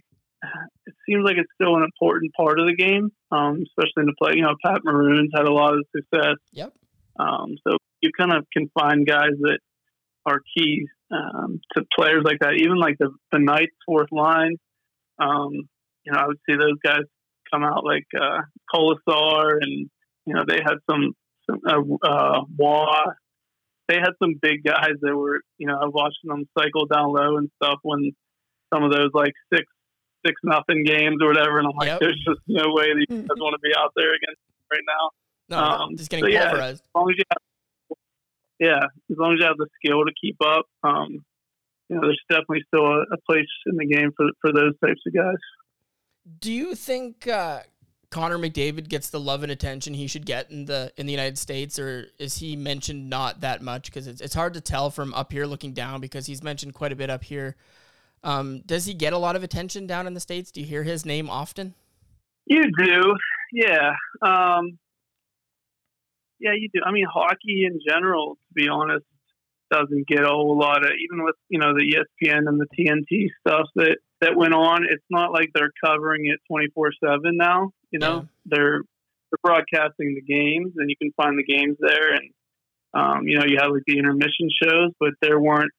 it 0.88 0.94
seems 1.08 1.24
like 1.26 1.36
it's 1.38 1.52
still 1.54 1.76
an 1.76 1.84
important 1.84 2.34
part 2.34 2.60
of 2.60 2.68
the 2.68 2.76
game, 2.76 3.12
um, 3.32 3.64
especially 3.68 4.02
in 4.02 4.06
the 4.06 4.16
play. 4.22 4.34
You 4.36 4.44
know, 4.44 4.56
Pat 4.64 4.82
Maroon's 4.84 5.32
had 5.36 5.46
a 5.46 5.54
lot 5.54 5.74
of 5.74 5.86
success. 5.96 6.38
Yep. 6.54 6.74
Um, 7.20 7.56
so 7.68 7.78
you 8.02 8.12
kind 8.18 8.34
of 8.34 8.46
can 8.52 8.70
find 8.80 9.06
guys 9.06 9.36
that 9.42 9.60
are 10.26 10.40
keys 10.56 10.88
um, 11.12 11.60
to 11.76 11.84
players 11.96 12.24
like 12.24 12.40
that. 12.40 12.54
Even 12.58 12.78
like 12.78 12.96
the 13.00 13.12
the 13.32 13.40
Knights 13.40 13.76
fourth 13.86 14.12
line, 14.12 14.56
um, 15.20 15.52
you 16.04 16.12
know, 16.12 16.20
I 16.20 16.28
would 16.28 16.38
see 16.50 16.56
those 16.56 16.78
guys 16.84 17.04
come 17.52 17.64
out 17.64 17.84
like 17.86 18.06
uh, 18.20 18.40
Kolesar, 18.74 19.58
and 19.62 19.90
you 20.26 20.34
know 20.34 20.44
they 20.48 20.60
had 20.64 20.76
some, 20.90 21.14
some 21.50 21.60
uh, 21.68 22.08
uh, 22.08 22.42
Waugh. 22.58 23.12
They 23.88 23.98
had 23.98 24.12
some 24.24 24.36
big 24.42 24.64
guys 24.64 24.94
that 25.02 25.14
were, 25.16 25.42
you 25.58 25.68
know, 25.68 25.74
I 25.76 25.84
was 25.86 25.92
watching 25.94 26.30
them 26.30 26.46
cycle 26.58 26.86
down 26.86 27.12
low 27.12 27.36
and 27.38 27.50
stuff 27.62 27.80
when 27.84 28.12
some 28.74 28.84
of 28.84 28.92
those 28.94 29.10
like 29.14 29.34
six 29.54 29.66
six 30.26 30.36
nothing 30.46 30.84
games 30.86 31.18
or 31.22 31.28
whatever, 31.28 31.58
and 31.60 31.68
I'm 31.68 31.76
like, 31.76 31.88
Yep. 31.88 32.00
there's 32.00 32.24
just 32.26 32.40
no 32.48 32.72
way 32.74 32.94
these 32.96 33.08
guys 33.10 33.28
want 33.38 33.54
to 33.54 33.60
be 33.62 33.74
out 33.78 33.92
there 33.98 34.14
against 34.14 34.40
right 34.72 34.84
now 34.88 35.10
No, 35.50 35.58
Um, 35.84 35.98
just 35.98 36.10
getting 36.10 36.26
so 36.26 36.30
yeah, 36.30 36.50
pulverized. 36.52 36.84
as 36.84 36.90
long 36.96 37.10
as 37.10 37.18
you 37.18 37.24
have, 37.32 37.42
yeah, 38.62 38.84
as 39.10 39.18
long 39.18 39.34
as 39.34 39.40
you 39.40 39.46
have 39.46 39.58
the 39.58 39.68
skill 39.84 40.06
to 40.06 40.12
keep 40.22 40.38
up, 40.46 40.66
um, 40.84 41.26
you 41.90 41.96
know, 41.96 42.02
there's 42.04 42.22
definitely 42.30 42.64
still 42.68 42.86
a, 42.86 43.02
a 43.12 43.18
place 43.28 43.48
in 43.66 43.76
the 43.76 43.88
game 43.88 44.12
for 44.16 44.28
for 44.40 44.54
those 44.54 44.74
types 44.86 45.02
of 45.08 45.14
guys. 45.14 45.36
Do 46.40 46.54
you 46.54 46.76
think 46.76 47.28
uh, 47.28 47.62
Connor 48.12 48.38
McDavid 48.38 48.88
gets 48.88 49.10
the 49.10 49.20
love 49.20 49.42
and 49.42 49.52
attention 49.52 49.96
he 49.96 50.06
should 50.06 50.28
get 50.28 50.52
in 50.52 50.66
the 50.66 50.94
in 50.96 51.08
the 51.08 51.12
United 51.12 51.40
States, 51.40 51.80
or 51.80 52.06
is 52.20 52.38
he 52.38 52.56
mentioned 52.56 53.10
not 53.10 53.42
that 53.42 53.64
much? 53.64 53.86
Because 53.86 54.06
it's 54.06 54.22
it's 54.22 54.36
hard 54.36 54.54
to 54.54 54.62
tell 54.62 54.92
from 54.92 55.12
up 55.16 55.32
here 55.32 55.48
looking 55.48 55.74
down 55.74 56.00
because 56.00 56.28
he's 56.28 56.44
mentioned 56.44 56.76
quite 56.76 56.92
a 56.92 56.96
bit 56.96 57.10
up 57.10 57.24
here. 57.24 57.56
Um, 58.24 58.62
does 58.68 58.86
he 58.86 58.94
get 58.94 59.12
a 59.12 59.18
lot 59.18 59.36
of 59.36 59.42
attention 59.42 59.88
down 59.88 60.06
in 60.06 60.14
the 60.14 60.20
states? 60.20 60.52
Do 60.52 60.62
you 60.62 60.68
hear 60.68 60.84
his 60.84 61.04
name 61.04 61.32
often? 61.32 61.74
You 62.46 62.62
do, 62.78 63.16
yeah, 63.52 63.94
um, 64.22 64.78
yeah, 66.42 66.52
you 66.54 66.70
do. 66.74 66.82
I 66.86 66.92
mean, 66.92 67.06
hockey 67.12 67.66
in 67.66 67.80
general, 67.88 68.36
to 68.36 68.54
be 68.54 68.68
honest, 68.68 69.06
doesn't 69.72 70.06
get 70.08 70.24
a 70.24 70.28
whole 70.28 70.58
lot 70.60 70.86
of 70.86 70.92
even 71.04 71.24
with 71.24 71.36
you 71.50 71.60
know 71.60 71.74
the 71.74 71.96
ESPN 71.96 72.48
and 72.48 72.60
the 72.60 72.68
TNT 72.78 73.28
stuff 73.46 73.68
that 73.76 73.98
that 74.20 74.36
went 74.36 74.54
on. 74.54 74.84
It's 74.84 75.06
not 75.10 75.32
like 75.32 75.50
they're 75.54 75.72
covering 75.84 76.26
it 76.28 76.40
twenty 76.50 76.68
four 76.76 76.92
seven 77.04 77.38
now. 77.38 77.72
You 77.92 78.00
know, 78.00 78.16
Yeah. 78.16 78.22
they're 78.46 78.82
they're 79.32 79.44
broadcasting 79.44 80.16
the 80.16 80.22
games, 80.22 80.74
and 80.78 80.90
you 80.90 80.96
can 81.02 81.12
find 81.16 81.38
the 81.38 81.44
games 81.44 81.78
there. 81.80 82.14
And 82.16 82.30
um, 82.94 83.28
you 83.28 83.38
know, 83.40 83.46
you 83.48 83.58
have 83.62 83.72
like 83.72 83.84
the 83.88 83.98
intermission 83.98 84.50
shows, 84.62 84.92
but 85.00 85.12
there 85.22 85.40
weren't 85.40 85.72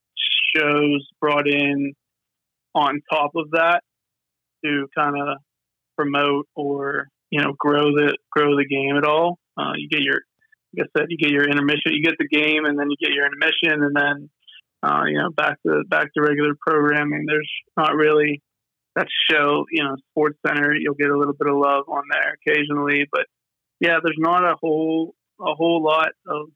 shows 0.56 1.06
brought 1.20 1.46
in 1.48 1.92
on 2.74 3.00
top 3.10 3.32
of 3.36 3.50
that 3.52 3.82
to 4.64 4.86
kind 4.96 5.16
of 5.20 5.36
promote 5.96 6.46
or 6.56 7.08
you 7.30 7.42
know 7.42 7.52
grow 7.58 7.92
the 7.92 8.16
grow 8.30 8.56
the 8.56 8.64
game 8.66 8.96
at 8.96 9.04
all. 9.04 9.38
Uh, 9.58 9.72
you 9.76 9.88
get 9.90 10.00
your 10.00 10.20
like 10.76 10.88
I 10.94 11.00
said, 11.00 11.06
you 11.10 11.18
get 11.18 11.30
your 11.30 11.44
intermission, 11.44 11.92
you 11.92 12.02
get 12.02 12.14
the 12.18 12.28
game, 12.28 12.64
and 12.64 12.78
then 12.78 12.88
you 12.90 12.96
get 13.00 13.14
your 13.14 13.26
intermission, 13.26 13.82
and 13.82 13.94
then 13.94 14.30
uh, 14.82 15.04
you 15.06 15.18
know 15.18 15.30
back 15.30 15.58
to 15.66 15.82
back 15.88 16.12
to 16.14 16.22
regular 16.22 16.54
programming. 16.60 17.24
There's 17.26 17.50
not 17.76 17.94
really 17.94 18.42
that 18.96 19.08
show, 19.30 19.64
you 19.70 19.82
know, 19.82 19.96
Sports 20.10 20.38
Center. 20.46 20.74
You'll 20.74 20.94
get 20.94 21.10
a 21.10 21.18
little 21.18 21.34
bit 21.34 21.48
of 21.48 21.56
love 21.56 21.84
on 21.88 22.04
there 22.10 22.36
occasionally, 22.46 23.06
but 23.10 23.26
yeah, 23.80 23.98
there's 24.02 24.18
not 24.18 24.44
a 24.44 24.56
whole 24.60 25.14
a 25.40 25.54
whole 25.54 25.82
lot 25.82 26.10
of 26.26 26.48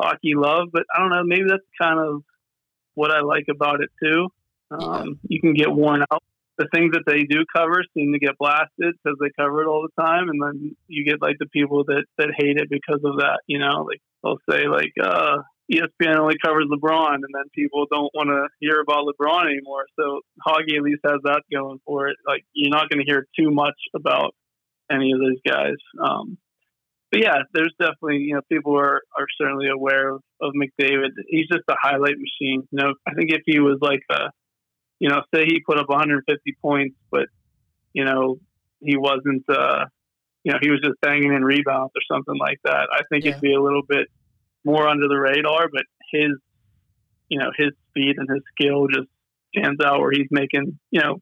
hockey 0.00 0.34
love. 0.34 0.68
But 0.72 0.84
I 0.94 1.00
don't 1.00 1.10
know, 1.10 1.22
maybe 1.24 1.44
that's 1.48 1.62
kind 1.80 1.98
of 1.98 2.22
what 2.94 3.10
I 3.10 3.20
like 3.20 3.46
about 3.50 3.80
it 3.82 3.90
too. 4.02 4.28
Um, 4.70 5.18
You 5.28 5.40
can 5.40 5.54
get 5.54 5.70
worn 5.70 6.02
out 6.10 6.22
the 6.60 6.68
things 6.74 6.92
that 6.92 7.04
they 7.06 7.24
do 7.24 7.44
cover 7.56 7.82
seem 7.96 8.12
to 8.12 8.18
get 8.18 8.36
blasted 8.38 8.92
because 9.00 9.16
they 9.18 9.32
cover 9.38 9.62
it 9.62 9.66
all 9.66 9.80
the 9.80 10.02
time, 10.02 10.28
and 10.28 10.38
then 10.42 10.76
you 10.88 11.08
get 11.08 11.22
like 11.22 11.36
the 11.40 11.48
people 11.48 11.84
that 11.84 12.04
that 12.18 12.36
hate 12.36 12.58
it 12.58 12.68
because 12.68 13.00
of 13.02 13.16
that. 13.16 13.40
You 13.46 13.58
know, 13.58 13.88
like 13.88 14.00
they'll 14.22 14.44
say 14.48 14.68
like 14.68 14.92
uh, 15.00 15.38
ESPN 15.72 16.18
only 16.18 16.36
covers 16.44 16.66
LeBron, 16.68 17.14
and 17.14 17.32
then 17.32 17.48
people 17.54 17.86
don't 17.90 18.12
want 18.12 18.28
to 18.28 18.46
hear 18.60 18.80
about 18.80 19.06
LeBron 19.08 19.46
anymore. 19.46 19.86
So 19.98 20.20
Hoggy 20.46 20.76
at 20.76 20.82
least 20.82 21.00
has 21.06 21.20
that 21.24 21.42
going 21.50 21.80
for 21.86 22.08
it. 22.08 22.16
Like 22.26 22.44
you're 22.52 22.70
not 22.70 22.90
going 22.90 23.00
to 23.00 23.10
hear 23.10 23.26
too 23.38 23.50
much 23.50 23.80
about 23.96 24.34
any 24.92 25.12
of 25.12 25.18
those 25.18 25.40
guys. 25.46 25.80
Um, 25.98 26.36
but 27.10 27.22
yeah, 27.22 27.38
there's 27.54 27.74
definitely 27.80 28.18
you 28.18 28.34
know 28.34 28.42
people 28.52 28.78
are 28.78 29.00
are 29.16 29.26
certainly 29.40 29.68
aware 29.68 30.10
of, 30.10 30.20
of 30.42 30.52
McDavid. 30.52 31.16
He's 31.26 31.48
just 31.48 31.64
a 31.70 31.74
highlight 31.80 32.16
machine. 32.18 32.68
You 32.70 32.84
know, 32.84 32.94
I 33.08 33.14
think 33.14 33.32
if 33.32 33.42
he 33.46 33.60
was 33.60 33.78
like 33.80 34.02
a 34.10 34.28
you 35.00 35.08
know, 35.08 35.22
say 35.34 35.44
he 35.46 35.60
put 35.66 35.78
up 35.78 35.88
150 35.88 36.56
points, 36.62 36.94
but 37.10 37.26
you 37.92 38.04
know 38.04 38.38
he 38.80 38.96
wasn't, 38.96 39.44
uh, 39.48 39.86
you 40.42 40.52
know, 40.52 40.58
he 40.60 40.70
was 40.70 40.80
just 40.80 41.00
banging 41.00 41.32
in 41.32 41.44
rebounds 41.44 41.92
or 41.94 42.02
something 42.10 42.36
like 42.38 42.58
that. 42.64 42.88
I 42.92 43.02
think 43.10 43.24
yeah. 43.24 43.32
it'd 43.32 43.42
be 43.42 43.54
a 43.54 43.60
little 43.60 43.82
bit 43.86 44.08
more 44.64 44.88
under 44.88 45.06
the 45.08 45.16
radar, 45.16 45.68
but 45.72 45.82
his, 46.10 46.32
you 47.28 47.38
know, 47.38 47.50
his 47.56 47.70
speed 47.90 48.16
and 48.16 48.28
his 48.28 48.42
skill 48.54 48.86
just 48.88 49.08
stands 49.54 49.80
out 49.84 50.00
where 50.00 50.10
he's 50.12 50.28
making, 50.30 50.78
you 50.90 51.00
know, 51.00 51.20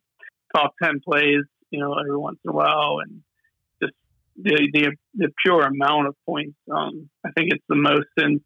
top 0.55 0.73
10 0.83 1.01
plays, 1.05 1.45
you 1.71 1.81
know, 1.81 1.95
every 1.99 2.17
once 2.17 2.39
in 2.45 2.51
a 2.51 2.55
while, 2.55 2.99
and 3.03 3.23
just 3.83 3.95
the 4.41 4.69
the, 4.73 4.97
the 5.15 5.29
pure 5.45 5.63
amount 5.63 6.07
of 6.07 6.17
points. 6.25 6.57
Um, 6.71 7.11
I 7.27 7.31
think 7.33 7.49
it's 7.53 7.65
the 7.69 7.77
most 7.77 8.07
since 8.19 8.41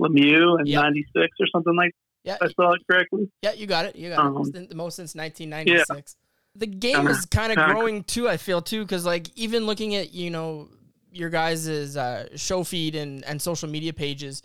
Lemieux 0.00 0.60
in 0.60 0.70
'96 0.70 1.28
or 1.40 1.46
something 1.52 1.74
like 1.76 1.92
yeah, 2.24 2.36
I 2.40 2.46
it 2.46 2.82
correctly. 2.90 3.30
Yeah, 3.42 3.52
you 3.52 3.66
got 3.66 3.84
it. 3.86 3.96
You 3.96 4.10
got 4.10 4.20
um, 4.20 4.36
it. 4.54 4.68
The 4.68 4.74
most 4.74 4.96
since 4.96 5.14
1996. 5.14 5.88
Yeah. 5.90 6.18
The 6.54 6.66
game 6.66 7.08
is 7.08 7.24
kind 7.26 7.52
of 7.52 7.66
growing 7.66 8.04
too. 8.04 8.28
I 8.28 8.36
feel 8.36 8.60
too, 8.60 8.82
because 8.82 9.06
like 9.06 9.28
even 9.36 9.64
looking 9.64 9.94
at 9.94 10.12
you 10.12 10.30
know 10.30 10.68
your 11.10 11.30
guys' 11.30 11.96
uh, 11.96 12.28
show 12.36 12.62
feed 12.62 12.94
and 12.94 13.24
and 13.24 13.40
social 13.40 13.68
media 13.68 13.92
pages, 13.92 14.42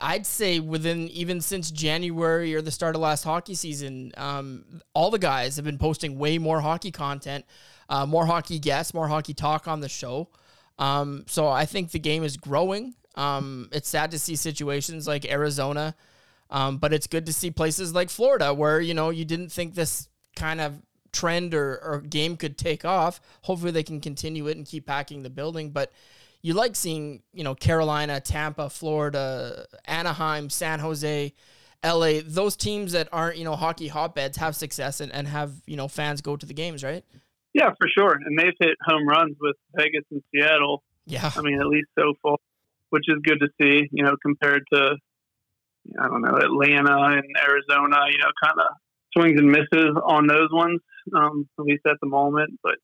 I'd 0.00 0.26
say 0.26 0.60
within 0.60 1.08
even 1.08 1.40
since 1.40 1.70
January 1.70 2.54
or 2.54 2.60
the 2.60 2.72
start 2.72 2.96
of 2.96 3.00
last 3.00 3.24
hockey 3.24 3.54
season, 3.54 4.12
um, 4.16 4.64
all 4.94 5.10
the 5.10 5.18
guys 5.18 5.56
have 5.56 5.64
been 5.64 5.78
posting 5.78 6.18
way 6.18 6.38
more 6.38 6.60
hockey 6.60 6.90
content, 6.90 7.44
uh, 7.88 8.04
more 8.04 8.26
hockey 8.26 8.58
guests, 8.58 8.92
more 8.92 9.08
hockey 9.08 9.32
talk 9.32 9.68
on 9.68 9.80
the 9.80 9.88
show. 9.88 10.28
Um, 10.78 11.24
so 11.26 11.48
I 11.48 11.66
think 11.66 11.92
the 11.92 11.98
game 12.00 12.24
is 12.24 12.36
growing. 12.36 12.94
Um, 13.14 13.68
it's 13.72 13.88
sad 13.88 14.10
to 14.10 14.18
see 14.18 14.36
situations 14.36 15.08
like 15.08 15.24
Arizona 15.24 15.94
um, 16.50 16.78
but 16.78 16.92
it's 16.92 17.06
good 17.06 17.26
to 17.26 17.32
see 17.32 17.50
places 17.50 17.94
like 17.94 18.10
Florida 18.10 18.54
where, 18.54 18.80
you 18.80 18.94
know, 18.94 19.10
you 19.10 19.24
didn't 19.24 19.52
think 19.52 19.74
this 19.74 20.08
kind 20.36 20.60
of 20.60 20.80
trend 21.12 21.54
or, 21.54 21.78
or 21.82 22.00
game 22.00 22.36
could 22.36 22.56
take 22.56 22.84
off. 22.84 23.20
Hopefully 23.42 23.72
they 23.72 23.82
can 23.82 24.00
continue 24.00 24.46
it 24.48 24.56
and 24.56 24.66
keep 24.66 24.86
packing 24.86 25.22
the 25.22 25.30
building. 25.30 25.70
But 25.70 25.92
you 26.42 26.54
like 26.54 26.76
seeing, 26.76 27.22
you 27.32 27.44
know, 27.44 27.54
Carolina, 27.54 28.20
Tampa, 28.20 28.70
Florida, 28.70 29.66
Anaheim, 29.84 30.48
San 30.48 30.78
Jose, 30.80 31.34
LA, 31.84 32.20
those 32.24 32.56
teams 32.56 32.92
that 32.92 33.08
aren't, 33.12 33.36
you 33.36 33.44
know, 33.44 33.56
hockey 33.56 33.88
hotbeds 33.88 34.36
have 34.36 34.56
success 34.56 35.00
and, 35.00 35.12
and 35.12 35.28
have, 35.28 35.52
you 35.66 35.76
know, 35.76 35.88
fans 35.88 36.20
go 36.20 36.36
to 36.36 36.46
the 36.46 36.54
games, 36.54 36.82
right? 36.82 37.04
Yeah, 37.54 37.70
for 37.78 37.88
sure. 37.88 38.18
And 38.24 38.38
they've 38.38 38.54
hit 38.58 38.76
home 38.84 39.06
runs 39.06 39.36
with 39.40 39.56
Vegas 39.76 40.04
and 40.10 40.22
Seattle. 40.32 40.82
Yeah. 41.06 41.30
I 41.36 41.42
mean, 41.42 41.60
at 41.60 41.66
least 41.66 41.88
so 41.98 42.14
far, 42.22 42.36
which 42.90 43.04
is 43.08 43.16
good 43.22 43.40
to 43.40 43.48
see, 43.60 43.88
you 43.90 44.04
know, 44.04 44.16
compared 44.22 44.64
to 44.72 44.96
I 46.00 46.08
don't 46.08 46.22
know, 46.22 46.36
Atlanta 46.36 47.16
and 47.16 47.24
Arizona, 47.40 47.96
you 48.10 48.18
know, 48.18 48.32
kind 48.42 48.58
of 48.58 48.66
swings 49.16 49.38
and 49.38 49.50
misses 49.50 49.96
on 50.04 50.26
those 50.26 50.48
ones, 50.52 50.80
um, 51.14 51.48
at 51.58 51.64
least 51.64 51.82
at 51.86 51.96
the 52.00 52.08
moment. 52.08 52.58
But, 52.62 52.76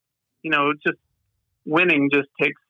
you 0.42 0.50
know, 0.50 0.72
just 0.86 0.98
winning 1.64 2.10
just 2.12 2.28
takes, 2.40 2.60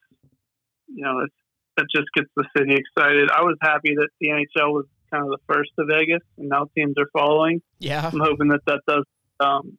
you 0.89 1.05
know, 1.05 1.21
it's, 1.21 1.35
it 1.77 1.87
just 1.95 2.09
gets 2.15 2.29
the 2.37 2.45
city 2.57 2.75
excited. 2.75 3.31
I 3.31 3.43
was 3.43 3.57
happy 3.61 3.95
that 3.97 4.09
the 4.21 4.29
NHL 4.29 4.73
was 4.73 4.87
kind 5.13 5.25
of 5.25 5.31
the 5.31 5.39
first 5.53 5.71
to 5.79 5.85
Vegas, 5.87 6.23
and 6.39 6.49
now 6.49 6.69
teams 6.77 6.95
are 6.99 7.09
following. 7.13 7.63
Yeah. 7.79 8.09
I'm 8.13 8.21
hoping 8.21 8.49
that 8.49 8.61
that 8.67 8.81
does, 8.87 9.05
um, 9.41 9.77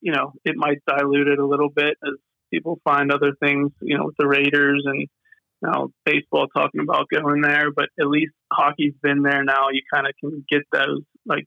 you 0.00 0.12
know, 0.12 0.32
it 0.44 0.56
might 0.56 0.78
dilute 0.86 1.28
it 1.28 1.38
a 1.38 1.46
little 1.46 1.70
bit 1.70 1.96
as 2.04 2.14
people 2.52 2.80
find 2.84 3.12
other 3.12 3.32
things, 3.40 3.70
you 3.80 3.96
know, 3.96 4.06
with 4.06 4.16
the 4.18 4.26
Raiders 4.26 4.82
and 4.86 5.08
now 5.62 5.88
baseball 6.04 6.46
talking 6.48 6.80
about 6.80 7.08
going 7.12 7.42
there, 7.42 7.70
but 7.74 7.86
at 8.00 8.06
least 8.06 8.32
hockey's 8.52 8.94
been 9.02 9.22
there 9.22 9.44
now. 9.44 9.68
You 9.72 9.82
kind 9.92 10.06
of 10.06 10.14
can 10.20 10.44
get 10.50 10.62
those 10.72 11.02
like 11.26 11.44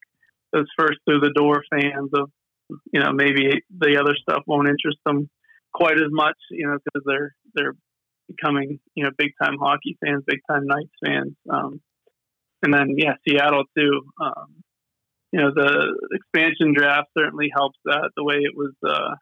those 0.52 0.68
first 0.78 1.00
through 1.06 1.20
the 1.20 1.34
door 1.36 1.64
fans 1.72 2.12
of 2.14 2.30
you 2.92 3.00
know 3.00 3.12
maybe 3.12 3.62
the 3.78 3.98
other 4.00 4.16
stuff 4.16 4.44
won't 4.48 4.70
interest 4.70 5.00
them 5.06 5.30
quite 5.74 5.98
as 5.98 6.12
much, 6.12 6.38
you 6.52 6.68
know, 6.68 6.78
because 6.84 7.04
they're 7.06 7.36
they're 7.56 7.76
becoming 8.28 8.80
you 8.96 9.04
know 9.04 9.12
big 9.18 9.32
time 9.42 9.58
hockey 9.60 9.98
fans, 10.04 10.24
big 10.26 10.40
time 10.50 10.66
Knights 10.66 10.94
fans, 11.04 11.34
um, 11.50 11.82
and 12.62 12.74
then 12.74 12.96
yeah, 12.98 13.14
Seattle 13.28 13.64
too. 13.78 14.02
Um, 14.22 14.64
you 15.32 15.42
know, 15.42 15.52
the 15.54 15.98
expansion 16.12 16.74
draft 16.76 17.10
certainly 17.18 17.50
helps 17.52 17.80
that 17.86 18.12
the 18.16 18.24
way 18.24 18.36
it 18.36 18.54
was 18.56 18.74
uh, 18.88 19.16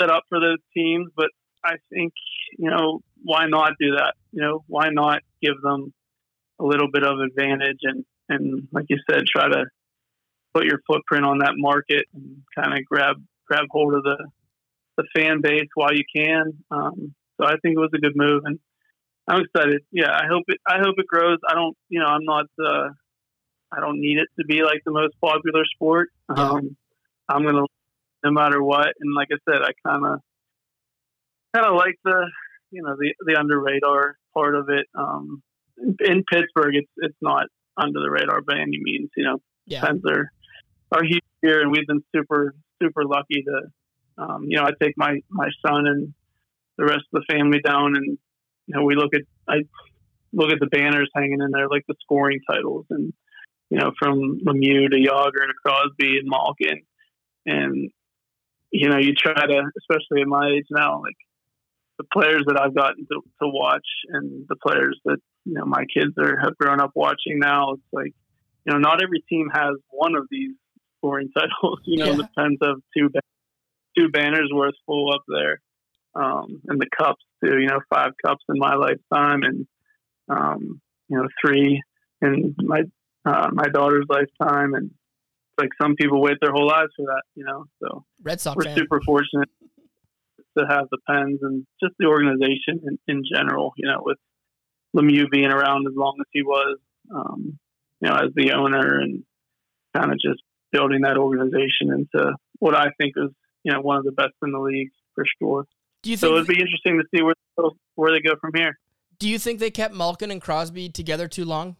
set 0.00 0.10
up 0.10 0.22
for 0.30 0.40
those 0.40 0.58
teams, 0.74 1.10
but 1.14 1.28
I 1.64 1.76
think 1.92 2.12
you 2.58 2.70
know 2.70 3.00
why 3.22 3.46
not 3.46 3.72
do 3.80 3.92
that? 3.96 4.14
You 4.32 4.42
know, 4.42 4.64
why 4.66 4.88
not 4.90 5.22
give 5.42 5.60
them 5.62 5.92
a 6.60 6.64
little 6.64 6.90
bit 6.90 7.04
of 7.04 7.20
advantage 7.20 7.80
and 7.82 8.04
and 8.28 8.68
like 8.72 8.86
you 8.88 8.98
said, 9.10 9.24
try 9.26 9.48
to 9.48 9.64
put 10.54 10.64
your 10.64 10.80
footprint 10.86 11.24
on 11.24 11.38
that 11.38 11.54
market 11.56 12.06
and 12.14 12.42
kind 12.54 12.78
of 12.78 12.84
grab 12.84 13.16
grab 13.46 13.66
hold 13.70 13.94
of 13.94 14.02
the 14.02 14.26
the 14.96 15.04
fan 15.14 15.40
base 15.40 15.68
while 15.74 15.94
you 15.94 16.04
can. 16.14 16.52
Um, 16.70 17.14
so 17.40 17.46
I 17.46 17.56
think 17.62 17.76
it 17.76 17.78
was 17.78 17.90
a 17.94 17.98
good 17.98 18.16
move, 18.16 18.42
and 18.44 18.58
I'm 19.28 19.42
excited. 19.42 19.82
Yeah, 19.92 20.10
I 20.10 20.26
hope 20.28 20.44
it. 20.48 20.58
I 20.66 20.78
hope 20.78 20.96
it 20.98 21.06
grows. 21.06 21.38
I 21.48 21.54
don't. 21.54 21.76
You 21.88 22.00
know, 22.00 22.06
I'm 22.06 22.24
not. 22.24 22.46
Uh, 22.58 22.88
I 23.70 23.80
don't 23.80 24.00
need 24.00 24.18
it 24.18 24.28
to 24.38 24.46
be 24.46 24.62
like 24.62 24.82
the 24.84 24.92
most 24.92 25.14
popular 25.20 25.64
sport. 25.74 26.10
Um, 26.28 26.76
I'm 27.28 27.44
gonna, 27.44 27.64
no 28.24 28.30
matter 28.30 28.62
what. 28.62 28.88
And 28.98 29.14
like 29.14 29.28
I 29.30 29.36
said, 29.48 29.62
I 29.62 29.70
kind 29.86 30.04
of 30.04 30.20
kind 31.58 31.70
of 31.70 31.76
like 31.76 31.96
the 32.04 32.26
you 32.70 32.82
know 32.82 32.94
the 32.98 33.14
the 33.26 33.38
under 33.38 33.60
radar 33.60 34.16
part 34.34 34.54
of 34.54 34.68
it. 34.68 34.86
Um, 34.94 35.42
in 36.00 36.24
Pittsburgh, 36.30 36.74
it's 36.74 36.90
it's 36.98 37.16
not 37.20 37.46
under 37.76 38.00
the 38.00 38.10
radar 38.10 38.40
by 38.42 38.54
any 38.56 38.78
means. 38.80 39.10
You 39.16 39.24
know, 39.24 39.38
yeah. 39.66 39.80
fans 39.80 40.02
are 40.08 40.30
are 40.92 41.02
huge 41.02 41.22
here, 41.42 41.60
and 41.60 41.70
we've 41.70 41.86
been 41.86 42.02
super 42.14 42.54
super 42.82 43.04
lucky 43.04 43.44
to. 43.44 44.22
Um, 44.22 44.46
you 44.48 44.58
know, 44.58 44.64
I 44.64 44.70
take 44.82 44.94
my 44.96 45.20
my 45.30 45.48
son 45.64 45.86
and 45.86 46.14
the 46.76 46.84
rest 46.84 47.04
of 47.12 47.22
the 47.22 47.32
family 47.32 47.60
down, 47.60 47.96
and 47.96 48.18
you 48.66 48.74
know, 48.74 48.84
we 48.84 48.96
look 48.96 49.14
at 49.14 49.22
I 49.48 49.58
look 50.32 50.50
at 50.50 50.60
the 50.60 50.66
banners 50.66 51.10
hanging 51.14 51.40
in 51.40 51.50
there, 51.52 51.68
like 51.68 51.84
the 51.88 51.94
scoring 52.02 52.40
titles, 52.50 52.86
and 52.90 53.12
you 53.70 53.78
know, 53.78 53.92
from 53.98 54.40
Lemieux 54.44 54.90
to 54.90 54.96
Jagr 54.96 55.46
to 55.46 55.54
Crosby 55.64 56.18
and 56.18 56.28
Malkin, 56.28 56.82
and 57.46 57.90
you 58.70 58.88
know, 58.88 58.98
you 58.98 59.14
try 59.14 59.46
to, 59.46 59.62
especially 59.78 60.20
at 60.20 60.28
my 60.28 60.48
age 60.48 60.66
now, 60.70 61.00
like 61.00 61.16
the 61.98 62.04
players 62.12 62.44
that 62.46 62.58
I've 62.60 62.74
gotten 62.74 63.06
to, 63.06 63.20
to 63.42 63.48
watch 63.48 63.86
and 64.08 64.46
the 64.48 64.56
players 64.56 64.98
that 65.04 65.18
you 65.44 65.54
know 65.54 65.64
my 65.64 65.84
kids 65.92 66.12
are 66.18 66.38
have 66.38 66.56
grown 66.56 66.80
up 66.80 66.92
watching 66.94 67.38
now. 67.38 67.72
It's 67.72 67.82
like 67.92 68.14
you 68.64 68.72
know 68.72 68.78
not 68.78 69.02
every 69.02 69.22
team 69.28 69.48
has 69.52 69.74
one 69.90 70.14
of 70.16 70.26
these 70.30 70.52
scoring 70.98 71.30
titles. 71.38 71.80
You 71.84 71.98
know, 71.98 72.10
yeah. 72.10 72.16
the 72.16 72.28
Pens 72.36 72.58
have 72.62 72.76
two 72.96 73.10
two 73.96 74.08
banners 74.10 74.50
worth 74.52 74.74
full 74.86 75.12
up 75.12 75.22
there, 75.28 75.60
um, 76.14 76.62
and 76.68 76.80
the 76.80 76.86
cups 76.96 77.24
too. 77.44 77.58
You 77.58 77.66
know, 77.66 77.80
five 77.90 78.12
cups 78.24 78.44
in 78.48 78.58
my 78.58 78.74
lifetime, 78.76 79.42
and 79.42 79.66
um, 80.28 80.80
you 81.08 81.18
know 81.18 81.28
three 81.44 81.82
in 82.22 82.54
my 82.58 82.82
uh, 83.24 83.48
my 83.52 83.66
daughter's 83.68 84.06
lifetime, 84.08 84.74
and 84.74 84.92
like 85.58 85.70
some 85.82 85.96
people 85.96 86.22
wait 86.22 86.36
their 86.40 86.52
whole 86.52 86.68
lives 86.68 86.92
for 86.96 87.06
that. 87.06 87.22
You 87.34 87.44
know, 87.44 87.64
so 87.82 88.04
Red 88.22 88.40
Sox 88.40 88.56
we're 88.56 88.64
fan. 88.64 88.76
super 88.76 89.00
fortunate 89.04 89.48
to 90.58 90.66
have 90.68 90.86
the 90.90 90.98
Pens 91.08 91.38
and 91.42 91.66
just 91.82 91.94
the 91.98 92.06
organization 92.06 92.80
in, 92.86 92.98
in 93.06 93.22
general. 93.32 93.72
You 93.76 93.88
know, 93.88 94.00
with 94.02 94.18
Lemieux 94.96 95.30
being 95.30 95.50
around 95.50 95.86
as 95.88 95.94
long 95.96 96.16
as 96.20 96.26
he 96.32 96.42
was, 96.42 96.78
um, 97.14 97.58
you 98.00 98.08
know, 98.08 98.16
as 98.16 98.30
the 98.34 98.52
owner 98.52 99.00
and 99.00 99.24
kind 99.96 100.12
of 100.12 100.18
just 100.18 100.42
building 100.72 101.02
that 101.02 101.16
organization 101.16 101.92
into 101.92 102.34
what 102.58 102.74
I 102.74 102.88
think 102.98 103.14
is, 103.16 103.30
you 103.64 103.72
know, 103.72 103.80
one 103.80 103.96
of 103.96 104.04
the 104.04 104.12
best 104.12 104.34
in 104.42 104.52
the 104.52 104.58
league 104.58 104.90
for 105.14 105.24
sure. 105.40 105.64
Do 106.02 106.10
you 106.10 106.16
think 106.16 106.30
so 106.30 106.36
it'd 106.36 106.46
be 106.46 106.60
interesting 106.60 107.00
to 107.00 107.04
see 107.14 107.22
where 107.22 107.34
where 107.94 108.12
they 108.12 108.20
go 108.20 108.36
from 108.40 108.52
here. 108.54 108.78
Do 109.18 109.28
you 109.28 109.38
think 109.38 109.58
they 109.58 109.70
kept 109.70 109.94
Malkin 109.94 110.30
and 110.30 110.40
Crosby 110.40 110.88
together 110.88 111.26
too 111.28 111.44
long? 111.44 111.76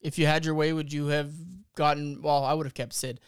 If 0.00 0.18
you 0.18 0.26
had 0.26 0.44
your 0.44 0.54
way, 0.54 0.72
would 0.72 0.92
you 0.92 1.06
have 1.06 1.32
gotten? 1.76 2.22
Well, 2.22 2.44
I 2.44 2.54
would 2.54 2.66
have 2.66 2.74
kept 2.74 2.92
Sid. 2.92 3.20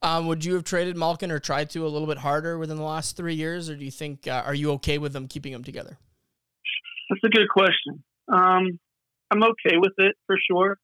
Um, 0.00 0.26
would 0.28 0.44
you 0.44 0.54
have 0.54 0.64
traded 0.64 0.96
Malkin 0.96 1.30
or 1.30 1.40
tried 1.40 1.70
to 1.70 1.84
a 1.84 1.88
little 1.88 2.06
bit 2.06 2.18
harder 2.18 2.56
within 2.56 2.76
the 2.76 2.84
last 2.84 3.16
three 3.16 3.34
years, 3.34 3.68
or 3.68 3.76
do 3.76 3.84
you 3.84 3.90
think 3.90 4.28
uh, 4.28 4.42
are 4.46 4.54
you 4.54 4.70
okay 4.72 4.98
with 4.98 5.12
them 5.12 5.26
keeping 5.26 5.52
them 5.52 5.64
together? 5.64 5.98
That's 7.10 7.24
a 7.24 7.28
good 7.28 7.48
question. 7.48 8.04
Um, 8.32 8.78
I'm 9.30 9.42
okay 9.42 9.76
with 9.76 9.94
it 9.98 10.14
for 10.26 10.36
sure. 10.50 10.78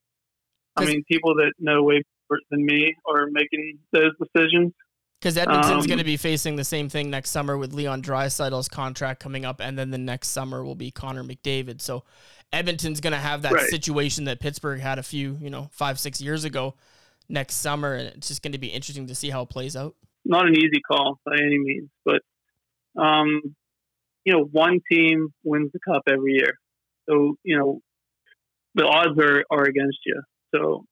I 0.76 0.84
mean, 0.84 1.04
people 1.08 1.36
that 1.36 1.52
know 1.58 1.82
way 1.84 2.02
more 2.28 2.40
than 2.50 2.64
me 2.64 2.94
are 3.08 3.28
making 3.30 3.78
those 3.92 4.10
decisions. 4.20 4.72
Because 5.20 5.38
Edmonton's 5.38 5.84
Um, 5.84 5.86
going 5.86 5.98
to 5.98 6.04
be 6.04 6.16
facing 6.16 6.56
the 6.56 6.64
same 6.64 6.88
thing 6.88 7.08
next 7.08 7.30
summer 7.30 7.56
with 7.56 7.72
Leon 7.72 8.02
Draisaitl's 8.02 8.68
contract 8.68 9.20
coming 9.20 9.44
up, 9.44 9.60
and 9.60 9.78
then 9.78 9.90
the 9.90 9.98
next 9.98 10.28
summer 10.28 10.64
will 10.64 10.74
be 10.74 10.90
Connor 10.90 11.22
McDavid. 11.22 11.80
So 11.80 12.04
Edmonton's 12.52 13.00
going 13.00 13.12
to 13.12 13.18
have 13.18 13.42
that 13.42 13.52
Right. 13.52 13.70
situation 13.70 14.24
that 14.24 14.40
Pittsburgh 14.40 14.80
had 14.80 14.98
a 14.98 15.02
few, 15.02 15.38
you 15.40 15.50
know, 15.50 15.70
five 15.72 16.00
six 16.00 16.20
years 16.20 16.44
ago 16.44 16.74
next 17.28 17.56
summer, 17.56 17.94
and 17.94 18.08
it's 18.08 18.28
just 18.28 18.42
going 18.42 18.52
to 18.52 18.58
be 18.58 18.68
interesting 18.68 19.06
to 19.06 19.14
see 19.14 19.30
how 19.30 19.42
it 19.42 19.48
plays 19.50 19.76
out. 19.76 19.94
not 20.24 20.46
an 20.46 20.56
easy 20.56 20.80
call 20.86 21.18
by 21.24 21.36
any 21.36 21.58
means, 21.58 21.88
but 22.04 22.22
um, 22.96 23.40
you 24.24 24.32
know, 24.32 24.44
one 24.44 24.80
team 24.90 25.28
wins 25.42 25.70
the 25.72 25.80
cup 25.86 26.02
every 26.08 26.34
year, 26.34 26.58
so 27.08 27.36
you 27.42 27.58
know 27.58 27.80
the 28.74 28.84
odds 28.86 29.18
are 29.18 29.44
are 29.50 29.64
against 29.64 29.98
you. 30.06 30.20
So 30.54 30.84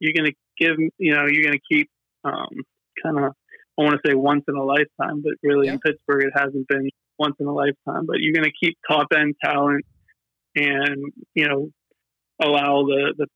you're 0.00 0.12
gonna 0.16 0.32
give, 0.58 0.76
you 0.98 1.14
know, 1.14 1.26
you're 1.28 1.44
gonna 1.44 1.58
keep 1.70 1.88
um, 2.24 2.48
kind 3.02 3.18
of. 3.18 3.32
I 3.76 3.82
want 3.82 4.00
to 4.04 4.08
say 4.08 4.14
once 4.14 4.44
in 4.46 4.54
a 4.54 4.62
lifetime, 4.62 5.20
but 5.22 5.32
really 5.42 5.66
Yeah. 5.66 5.72
in 5.74 5.80
Pittsburgh 5.80 6.24
it 6.26 6.32
hasn't 6.36 6.68
been 6.68 6.88
once 7.18 7.34
in 7.40 7.46
a 7.46 7.52
lifetime. 7.52 8.06
But 8.06 8.20
you're 8.20 8.32
gonna 8.34 8.52
keep 8.62 8.76
top 8.88 9.08
end 9.16 9.34
talent, 9.44 9.84
and 10.54 11.12
you 11.34 11.48
know, 11.48 11.70
allow 12.42 12.84
the 12.84 13.14
the 13.16 13.26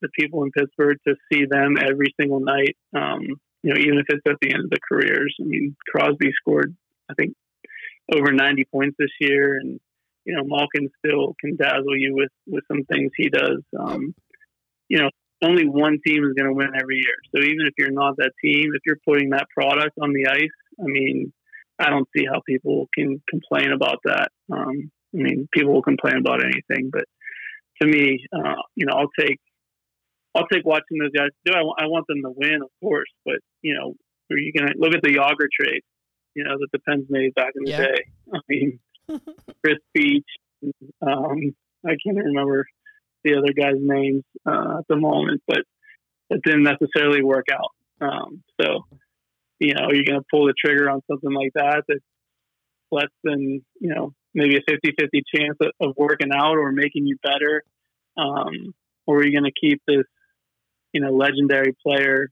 the 0.00 0.08
people 0.18 0.42
in 0.44 0.50
Pittsburgh 0.50 0.98
to 1.06 1.14
see 1.30 1.44
them 1.44 1.76
every 1.80 2.14
single 2.20 2.40
night. 2.40 2.76
Um, 2.94 3.22
you 3.62 3.74
know, 3.74 3.80
even 3.80 3.98
if 3.98 4.06
it's 4.08 4.22
at 4.28 4.36
the 4.40 4.52
end 4.52 4.64
of 4.64 4.70
their 4.70 4.78
careers. 4.88 5.34
I 5.40 5.44
mean, 5.44 5.76
Crosby 5.88 6.30
scored, 6.40 6.76
I 7.10 7.14
think, 7.14 7.34
over 8.14 8.32
90 8.32 8.64
points 8.72 8.96
this 8.98 9.10
year, 9.20 9.56
and 9.56 9.80
you 10.24 10.36
know, 10.36 10.44
Malkin 10.44 10.88
still 10.98 11.34
can 11.40 11.56
dazzle 11.56 11.96
you 11.96 12.14
with 12.14 12.30
with 12.46 12.64
some 12.68 12.84
things 12.84 13.10
he 13.16 13.28
does. 13.28 13.62
Um, 13.78 14.14
you 14.88 14.98
know, 14.98 15.10
only 15.42 15.66
one 15.66 15.98
team 16.04 16.24
is 16.24 16.34
going 16.34 16.48
to 16.48 16.52
win 16.52 16.70
every 16.78 16.96
year. 16.96 17.16
So 17.34 17.42
even 17.42 17.66
if 17.66 17.74
you're 17.78 17.90
not 17.90 18.16
that 18.18 18.32
team, 18.42 18.70
if 18.74 18.82
you're 18.86 18.98
putting 19.06 19.30
that 19.30 19.46
product 19.56 19.96
on 20.00 20.12
the 20.12 20.26
ice, 20.26 20.58
I 20.80 20.84
mean, 20.84 21.32
I 21.78 21.90
don't 21.90 22.08
see 22.16 22.24
how 22.26 22.40
people 22.46 22.88
can 22.94 23.22
complain 23.28 23.72
about 23.72 23.98
that. 24.04 24.28
Um, 24.52 24.90
I 25.14 25.18
mean, 25.18 25.48
people 25.52 25.72
will 25.72 25.82
complain 25.82 26.16
about 26.16 26.44
anything, 26.44 26.90
but 26.92 27.04
to 27.80 27.88
me, 27.88 28.26
uh, 28.32 28.62
you 28.74 28.86
know, 28.86 28.94
I'll 28.94 29.10
take 29.18 29.38
I'll 30.34 30.46
take 30.52 30.64
watching 30.64 30.98
those 31.00 31.12
guys 31.16 31.30
do. 31.44 31.52
I, 31.54 31.62
wa- 31.62 31.76
I 31.78 31.86
want 31.86 32.06
them 32.08 32.22
to 32.22 32.30
win, 32.30 32.62
of 32.62 32.70
course, 32.82 33.10
but 33.24 33.36
you 33.62 33.74
know, 33.74 33.94
are 34.30 34.38
you 34.38 34.52
gonna 34.52 34.72
look 34.76 34.94
at 34.94 35.02
the 35.02 35.10
Jagr 35.14 35.48
trade? 35.60 35.82
You 36.34 36.44
know, 36.44 36.56
that 36.58 36.68
the 36.72 36.78
Pens 36.80 37.06
made 37.08 37.34
back 37.34 37.52
in 37.56 37.64
the 37.64 37.70
Yeah. 37.70 37.86
day. 37.86 38.04
I 38.34 38.38
mean, 38.48 38.78
Kris 39.64 39.78
Beech. 39.94 40.26
Um, 41.00 41.54
I 41.86 41.96
can't 42.04 42.16
remember 42.18 42.66
the 43.24 43.36
other 43.36 43.52
guys' 43.52 43.76
names 43.80 44.22
uh, 44.46 44.78
at 44.78 44.88
the 44.88 44.96
moment, 44.96 45.42
but 45.46 45.58
it 46.30 46.42
didn't 46.44 46.64
necessarily 46.64 47.22
work 47.22 47.46
out. 47.52 47.70
Um, 48.00 48.42
so, 48.60 48.84
you 49.58 49.74
know, 49.74 49.88
you're 49.92 50.04
going 50.04 50.20
to 50.20 50.26
pull 50.30 50.46
the 50.46 50.54
trigger 50.62 50.90
on 50.90 51.00
something 51.10 51.32
like 51.32 51.52
that 51.54 51.84
that's 51.88 52.00
less 52.92 53.08
than, 53.24 53.64
you 53.80 53.94
know, 53.94 54.12
maybe 54.34 54.56
a 54.56 54.60
50 54.68 54.92
50 54.98 55.22
chance 55.34 55.56
of, 55.60 55.70
of 55.80 55.94
working 55.96 56.30
out 56.32 56.56
or 56.58 56.70
making 56.72 57.06
you 57.06 57.16
better? 57.22 57.62
Um, 58.16 58.74
or 59.06 59.18
are 59.18 59.26
you 59.26 59.32
going 59.32 59.50
to 59.50 59.60
keep 59.60 59.80
this, 59.86 60.04
you 60.92 61.00
know, 61.00 61.12
legendary 61.12 61.74
player 61.84 62.28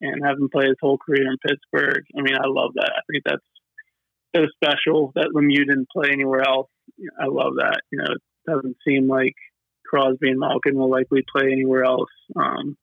and 0.00 0.24
have 0.24 0.38
him 0.38 0.48
play 0.50 0.66
his 0.66 0.76
whole 0.80 0.98
career 0.98 1.22
in 1.22 1.36
Pittsburgh? 1.38 2.04
I 2.16 2.22
mean, 2.22 2.34
I 2.36 2.46
love 2.46 2.72
that. 2.74 2.92
I 2.96 3.00
think 3.10 3.24
that's 3.24 3.42
so 4.34 4.46
special 4.56 5.12
that 5.14 5.30
Lemieux 5.34 5.66
didn't 5.66 5.88
play 5.90 6.08
anywhere 6.12 6.42
else. 6.42 6.68
I 7.20 7.26
love 7.26 7.54
that. 7.58 7.80
You 7.90 7.98
know, 7.98 8.14
it 8.14 8.50
doesn't 8.50 8.76
seem 8.86 9.08
like 9.08 9.34
Crosby 9.86 10.30
and 10.30 10.40
Malkin 10.40 10.76
will 10.76 10.90
likely 10.90 11.22
play 11.34 11.52
anywhere 11.52 11.84
else. 11.84 12.10
Um, 12.36 12.76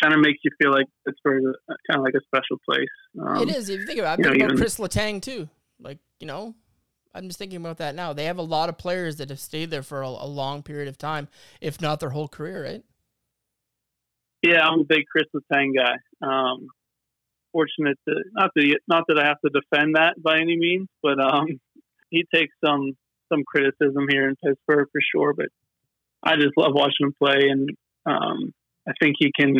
kind 0.00 0.14
of 0.14 0.20
makes 0.20 0.38
you 0.44 0.50
feel 0.60 0.70
like 0.70 0.86
Pittsburgh 1.06 1.42
is 1.44 1.76
kind 1.90 1.98
of 1.98 2.04
like 2.04 2.14
a 2.14 2.24
special 2.26 2.58
place. 2.64 2.88
Um, 3.20 3.48
it 3.48 3.54
is. 3.54 3.68
If 3.68 3.80
you 3.80 3.86
think 3.86 3.98
about 3.98 4.20
it, 4.20 4.26
I'm 4.26 4.32
you 4.34 4.38
know, 4.38 4.44
about 4.44 4.54
even- 4.54 4.58
Chris 4.58 4.78
Letang 4.78 5.20
too. 5.20 5.48
Like, 5.80 5.98
you 6.20 6.26
know, 6.26 6.54
I'm 7.14 7.26
just 7.28 7.38
thinking 7.38 7.56
about 7.56 7.78
that 7.78 7.94
now. 7.94 8.12
They 8.12 8.24
have 8.24 8.38
a 8.38 8.42
lot 8.42 8.68
of 8.68 8.78
players 8.78 9.16
that 9.16 9.28
have 9.30 9.40
stayed 9.40 9.70
there 9.70 9.82
for 9.82 10.02
a, 10.02 10.08
a 10.08 10.26
long 10.26 10.62
period 10.62 10.88
of 10.88 10.98
time, 10.98 11.28
if 11.60 11.80
not 11.80 12.00
their 12.00 12.10
whole 12.10 12.28
career, 12.28 12.64
right? 12.64 12.84
Yeah, 14.42 14.60
I'm 14.60 14.80
a 14.80 14.84
big 14.84 15.04
Chris 15.10 15.26
Letang 15.34 15.72
guy. 15.74 15.96
Um, 16.22 16.68
fortunate 17.52 17.98
to 18.08 18.14
not 18.32 18.50
that 18.54 18.78
not 18.86 19.04
that 19.08 19.18
I 19.18 19.26
have 19.26 19.40
to 19.44 19.50
defend 19.50 19.96
that 19.96 20.14
by 20.22 20.38
any 20.38 20.56
means, 20.56 20.88
but 21.02 21.18
um, 21.20 21.46
he 22.10 22.24
takes 22.32 22.54
some 22.64 22.92
some 23.32 23.42
criticism 23.46 24.06
here 24.10 24.28
in 24.28 24.36
Pittsburgh 24.36 24.88
for 24.92 25.00
sure. 25.14 25.34
But 25.34 25.46
I 26.22 26.36
just 26.36 26.56
love 26.56 26.72
watching 26.74 27.06
him 27.06 27.14
play, 27.20 27.48
and 27.48 27.70
um, 28.06 28.52
I 28.88 28.92
think 29.00 29.16
he 29.18 29.32
can. 29.38 29.54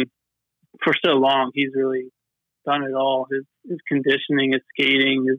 For 0.84 0.92
so 1.04 1.12
long, 1.12 1.50
he's 1.54 1.70
really 1.74 2.10
done 2.64 2.84
it 2.84 2.94
all. 2.94 3.26
His 3.30 3.44
his 3.68 3.78
conditioning, 3.88 4.52
his 4.52 4.62
skating, 4.74 5.26
his 5.28 5.38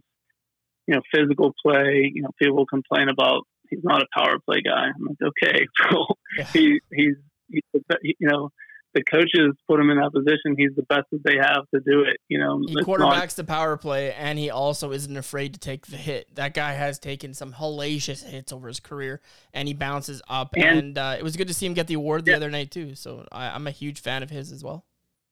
you 0.87 0.95
know 0.95 1.01
physical 1.13 1.53
play. 1.63 2.11
You 2.13 2.23
know, 2.23 2.31
people 2.41 2.65
complain 2.65 3.09
about 3.09 3.43
he's 3.69 3.83
not 3.83 4.01
a 4.01 4.07
power 4.13 4.37
play 4.45 4.61
guy. 4.61 4.87
I'm 4.87 5.05
like, 5.07 5.17
okay. 5.21 5.65
Yeah. 6.37 6.45
He 6.53 6.79
he's, 6.93 7.15
he's 7.47 7.63
you 8.03 8.27
know 8.27 8.51
the 8.95 9.03
coaches 9.03 9.55
put 9.67 9.79
him 9.79 9.89
in 9.91 9.97
that 9.97 10.11
position. 10.11 10.55
He's 10.57 10.75
the 10.75 10.83
best 10.83 11.05
that 11.11 11.23
they 11.23 11.35
have 11.35 11.65
to 11.75 11.79
do 11.79 12.01
it. 12.01 12.17
You 12.27 12.39
know, 12.39 12.57
He 12.57 12.73
It's 12.73 12.73
not- 12.75 12.85
quarterbacks 12.85 13.35
the 13.35 13.43
power 13.43 13.77
play, 13.77 14.13
and 14.13 14.39
he 14.39 14.49
also 14.49 14.91
isn't 14.91 15.15
afraid 15.15 15.53
to 15.53 15.59
take 15.59 15.85
the 15.87 15.95
hit. 15.97 16.33
That 16.35 16.53
guy 16.55 16.73
has 16.73 16.97
taken 16.99 17.33
some 17.33 17.53
hellacious 17.53 18.27
hits 18.27 18.51
over 18.51 18.67
his 18.67 18.79
career, 18.79 19.21
and 19.53 19.67
he 19.67 19.73
bounces 19.73 20.21
up. 20.27 20.55
And, 20.55 20.79
And- 20.79 20.97
uh, 20.97 21.15
it 21.19 21.23
was 21.23 21.35
good 21.37 21.47
to 21.49 21.53
see 21.53 21.65
him 21.67 21.73
get 21.75 21.87
the 21.87 21.93
award 21.93 22.25
the 22.25 22.31
Yeah. 22.31 22.37
other 22.37 22.49
night 22.49 22.71
too. 22.71 22.95
So 22.95 23.27
I, 23.31 23.49
I'm 23.49 23.67
a 23.67 23.71
huge 23.71 23.99
fan 24.01 24.23
of 24.23 24.29
his 24.31 24.51
as 24.51 24.63
well. 24.63 24.85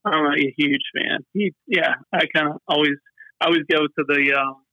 I'm 0.05 0.25
a 0.25 0.53
huge 0.55 0.83
fan. 0.95 1.19
He, 1.33 1.53
yeah, 1.65 1.95
I 2.13 2.25
kind 2.33 2.49
of 2.49 2.57
always, 2.67 2.93
I 3.41 3.45
always 3.47 3.63
go 3.69 3.79
to 3.87 4.03
the, 4.07 4.33
um, 4.39 4.63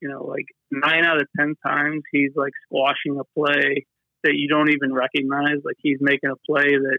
you 0.00 0.08
know, 0.10 0.22
like 0.24 0.44
nine 0.70 1.04
out 1.04 1.16
of 1.20 1.26
ten 1.40 1.54
times 1.66 2.02
he's 2.12 2.32
like 2.36 2.52
squashing 2.66 3.18
a 3.18 3.24
play 3.38 3.86
that 4.22 4.34
you 4.34 4.48
don't 4.48 4.68
even 4.70 4.92
recognize. 4.92 5.56
Like 5.64 5.76
he's 5.78 5.98
making 6.00 6.30
a 6.30 6.36
play 6.48 6.76
that, 6.76 6.98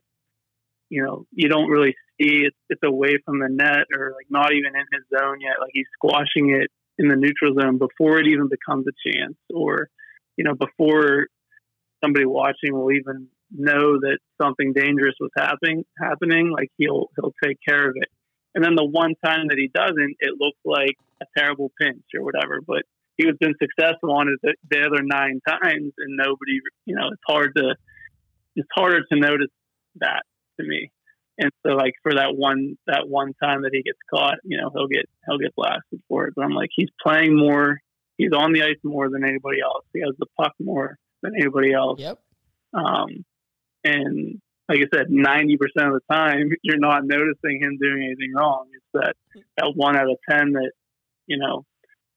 you 0.90 1.04
know, 1.04 1.26
you 1.32 1.50
don't 1.50 1.70
really 1.70 1.96
see. 2.20 2.44
It's, 2.46 2.56
it's 2.70 2.84
away 2.84 3.18
from 3.26 3.40
the 3.40 3.50
net 3.50 3.86
or 3.96 4.14
like 4.16 4.28
not 4.30 4.54
even 4.54 4.74
in 4.76 4.86
his 4.92 5.04
zone 5.18 5.40
yet. 5.42 5.60
Like 5.60 5.72
he's 5.74 5.88
squashing 5.94 6.56
it 6.56 6.70
in 6.98 7.10
the 7.10 7.16
neutral 7.16 7.54
zone 7.60 7.78
before 7.78 8.20
it 8.20 8.28
even 8.28 8.50
becomes 8.50 8.86
a 8.88 9.10
chance, 9.10 9.38
or 9.54 9.90
you 10.38 10.44
know, 10.44 10.54
before 10.56 11.28
somebody 12.04 12.26
watching 12.26 12.74
will 12.74 12.92
even 12.92 13.28
know 13.52 14.00
that 14.00 14.20
something 14.42 14.74
dangerous 14.74 15.16
was 15.20 15.32
happening 15.38 15.84
happening 15.98 16.52
like 16.52 16.70
he'll 16.78 17.08
he'll 17.16 17.34
take 17.44 17.58
care 17.66 17.90
of 17.90 17.96
it 17.96 18.10
and 18.56 18.64
then 18.64 18.76
the 18.76 18.84
one 18.84 19.14
time 19.24 19.48
that 19.48 19.58
he 19.58 19.72
doesn't 19.74 20.16
it 20.20 20.34
looks 20.38 20.60
like 20.66 20.96
a 21.22 21.26
terrible 21.38 21.72
pinch 21.80 22.04
or 22.14 22.24
whatever 22.24 22.60
but 22.66 22.84
he 23.16 23.26
was 23.26 23.36
been 23.40 23.56
successful 23.62 24.12
on 24.12 24.28
it 24.28 24.40
the, 24.44 24.54
the 24.70 24.86
other 24.86 25.02
nine 25.02 25.40
times 25.48 25.94
and 25.98 26.18
nobody 26.18 26.60
you 26.86 26.96
know 26.96 27.08
it's 27.08 27.22
hard 27.26 27.54
to 27.56 27.74
it's 28.56 28.68
harder 28.76 29.02
to 29.12 29.20
notice 29.20 29.52
that 29.96 30.24
to 30.60 30.66
me 30.68 30.92
and 31.38 31.52
so 31.66 31.74
like 31.74 31.94
for 32.04 32.14
that 32.14 32.36
one 32.36 32.78
that 32.88 33.08
one 33.08 33.34
time 33.42 33.62
that 33.64 33.72
he 33.74 33.82
gets 33.84 34.00
caught 34.14 34.36
you 34.44 34.58
know 34.58 34.70
he'll 34.74 34.88
get 34.88 35.06
he'll 35.28 35.38
get 35.38 35.56
blasted 35.56 36.02
for 36.08 36.28
it 36.28 36.34
but 36.36 36.44
i'm 36.46 36.52
like 36.54 36.70
he's 36.76 36.90
playing 37.02 37.38
more 37.38 37.80
he's 38.18 38.32
on 38.36 38.54
the 38.54 38.64
ice 38.64 38.78
more 38.84 39.10
than 39.10 39.24
anybody 39.24 39.60
else 39.62 39.86
he 39.94 40.00
has 40.02 40.16
the 40.20 40.26
puck 40.40 40.54
more 40.60 40.98
than 41.22 41.34
anybody 41.40 41.74
else 41.74 42.00
Yep. 42.00 42.20
um, 42.74 43.26
and 43.84 44.42
like 44.70 44.80
I 44.80 44.98
said, 44.98 45.08
ninety 45.10 45.56
percent 45.56 45.88
of 45.88 45.94
the 45.94 46.14
time 46.14 46.50
you're 46.62 46.78
not 46.78 47.06
noticing 47.06 47.62
him 47.62 47.78
doing 47.82 48.04
anything 48.04 48.34
wrong. 48.36 48.68
It's 48.74 48.86
that 48.94 49.16
that 49.58 49.72
one 49.76 49.96
out 49.96 50.10
of 50.10 50.18
ten 50.30 50.52
that 50.54 50.72
you 51.26 51.38
know 51.38 51.64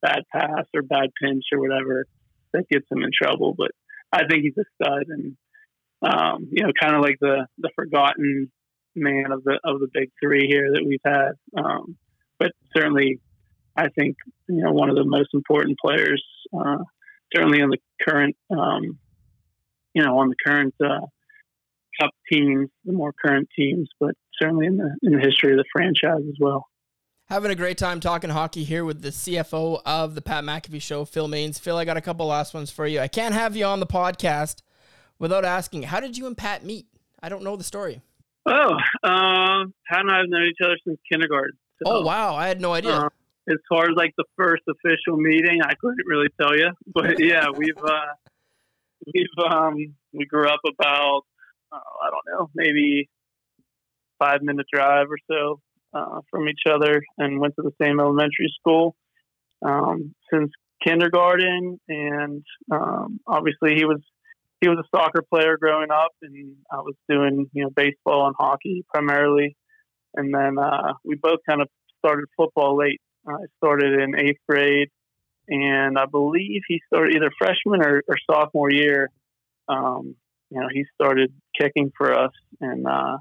bad 0.03 0.24
pass 0.32 0.64
or 0.74 0.82
bad 0.82 1.11
pinch 1.22 1.45
or 1.53 1.61
whatever 1.61 2.07
that 2.53 2.68
gets 2.68 2.86
him 2.91 3.05
in 3.05 3.11
trouble. 3.14 3.55
But 3.57 3.70
I 4.12 4.26
think 4.26 4.43
he's 4.43 4.59
a 4.59 4.64
stud, 4.82 5.05
and 5.09 5.36
um, 6.03 6.48
you 6.51 6.64
know, 6.64 6.72
kind 6.80 6.96
of 6.96 7.03
like 7.03 7.16
the 7.20 7.46
the 7.59 7.70
forgotten 7.76 8.51
man 8.94 9.32
of 9.32 9.44
the 9.44 9.59
of 9.64 9.80
the 9.80 9.88
big 9.92 10.11
three 10.22 10.46
here 10.46 10.70
that 10.72 10.84
we've 10.84 11.01
had. 11.05 11.32
Um, 11.57 11.96
but 12.38 12.53
certainly, 12.74 13.20
I 13.76 13.88
think 13.88 14.16
you 14.48 14.62
know 14.62 14.72
one 14.72 14.90
of 14.90 14.96
the 14.96 15.05
most 15.05 15.30
important 15.34 15.78
players, 15.78 16.24
uh, 16.59 16.78
certainly 17.34 17.61
in 17.61 17.70
the 17.70 17.78
current, 18.07 18.36
um, 18.51 18.98
you 19.94 20.03
know, 20.03 20.18
on 20.18 20.28
the 20.28 20.36
current 20.44 20.74
uh, 20.82 21.07
cup 22.01 22.11
teams, 22.30 22.70
the 22.84 22.92
more 22.92 23.12
current 23.12 23.48
teams, 23.55 23.88
but 23.98 24.14
certainly 24.40 24.66
in 24.66 24.76
the 24.76 24.96
in 25.03 25.12
the 25.12 25.20
history 25.20 25.53
of 25.53 25.59
the 25.59 25.64
franchise 25.72 26.22
as 26.26 26.36
well. 26.40 26.66
Having 27.28 27.53
a 27.53 27.55
great 27.55 27.78
time 27.78 28.01
talking 28.01 28.30
hockey 28.30 28.64
here 28.64 28.84
with 28.84 29.03
the 29.03 29.11
CFO 29.11 29.82
of 29.86 30.16
the 30.16 30.20
Pat 30.20 30.42
McAfee 30.42 30.82
Show, 30.82 31.05
Phil 31.05 31.28
Mains. 31.28 31.61
Phil, 31.61 31.76
I 31.76 31.84
got 31.84 31.96
a 31.96 32.01
couple 32.01 32.26
last 32.26 32.55
ones 32.55 32.72
for 32.72 32.88
you. 32.88 32.98
I 32.98 33.07
can't 33.07 33.34
have 33.34 33.55
you 33.55 33.66
on 33.66 33.78
the 33.78 33.86
podcast 33.86 34.62
without 35.21 35.45
asking, 35.45 35.85
how 35.85 36.01
did 36.01 36.18
you 36.18 36.27
and 36.27 36.37
Pat 36.37 36.64
meet? 36.64 36.87
I 37.23 37.29
don't 37.29 37.45
know 37.45 37.55
the 37.55 37.62
story. 37.62 38.01
Oh, 38.47 38.73
um, 39.05 39.73
Pat 39.89 40.01
and 40.01 40.11
I 40.11 40.18
have 40.18 40.29
known 40.29 40.47
each 40.49 40.59
other 40.64 40.77
since 40.85 40.99
kindergarten. 41.11 41.57
So, 41.85 41.93
Oh 41.93 42.01
wow, 42.03 42.35
I 42.35 42.49
had 42.49 42.61
no 42.61 42.73
idea. 42.73 42.93
uh, 42.93 43.09
as 43.49 43.59
far 43.68 43.85
as 43.85 43.93
like 43.97 44.12
the 44.16 44.25
first 44.37 44.62
official 44.68 45.16
meeting, 45.16 45.61
I 45.62 45.75
couldn't 45.81 46.07
really 46.07 46.29
tell 46.41 46.57
you, 46.57 46.71
but 46.93 47.21
yeah, 47.21 47.47
we've 47.57 47.79
uh, 47.83 48.14
we've 49.14 49.45
um, 49.51 49.77
we 50.12 50.25
grew 50.27 50.49
up 50.49 50.61
about 50.66 51.23
uh, 51.73 51.77
I 51.77 52.11
don't 52.11 52.25
know 52.41 52.51
maybe 52.55 53.09
five 54.18 54.43
minute 54.43 54.66
drive 54.73 55.07
or 55.11 55.18
so 55.31 55.61
uh, 55.95 56.21
from 56.31 56.49
each 56.49 56.62
other 56.71 57.03
and 57.18 57.41
went 57.41 57.55
to 57.57 57.62
the 57.62 57.73
same 57.83 58.01
elementary 58.01 58.53
school 58.59 58.95
um, 59.64 60.14
since 60.33 60.51
kindergarten. 60.85 61.81
And 61.89 62.45
um, 62.71 63.21
obviously, 63.27 63.75
he 63.77 63.85
was 63.85 64.01
he 64.61 64.68
was 64.68 64.78
a 64.78 64.96
soccer 64.96 65.22
player 65.22 65.56
growing 65.58 65.90
up, 65.90 66.12
and 66.22 66.56
I 66.72 66.76
was 66.76 66.94
doing 67.08 67.48
you 67.52 67.64
know 67.64 67.70
baseball 67.70 68.26
and 68.26 68.34
hockey 68.38 68.84
primarily. 68.92 69.56
And 70.14 70.34
then 70.34 70.58
uh, 70.58 70.94
we 71.04 71.14
both 71.14 71.38
kind 71.48 71.62
of 71.62 71.68
started 71.98 72.26
football 72.36 72.76
late. 72.76 73.00
I 73.26 73.32
started 73.58 74.00
in 74.00 74.18
eighth 74.18 74.40
grade, 74.48 74.88
and 75.48 75.98
I 75.98 76.06
believe 76.06 76.62
he 76.66 76.80
started 76.92 77.14
either 77.16 77.30
freshman 77.38 77.82
or, 77.82 78.02
or 78.08 78.16
sophomore 78.28 78.72
year. 78.72 79.11
Um, 79.68 80.16
you 80.50 80.61
know, 80.61 80.68
he 80.72 80.84
started 81.00 81.32
kicking 81.58 81.92
for 81.96 82.12
us, 82.12 82.32
and 82.61 82.86
uh, 82.86 83.18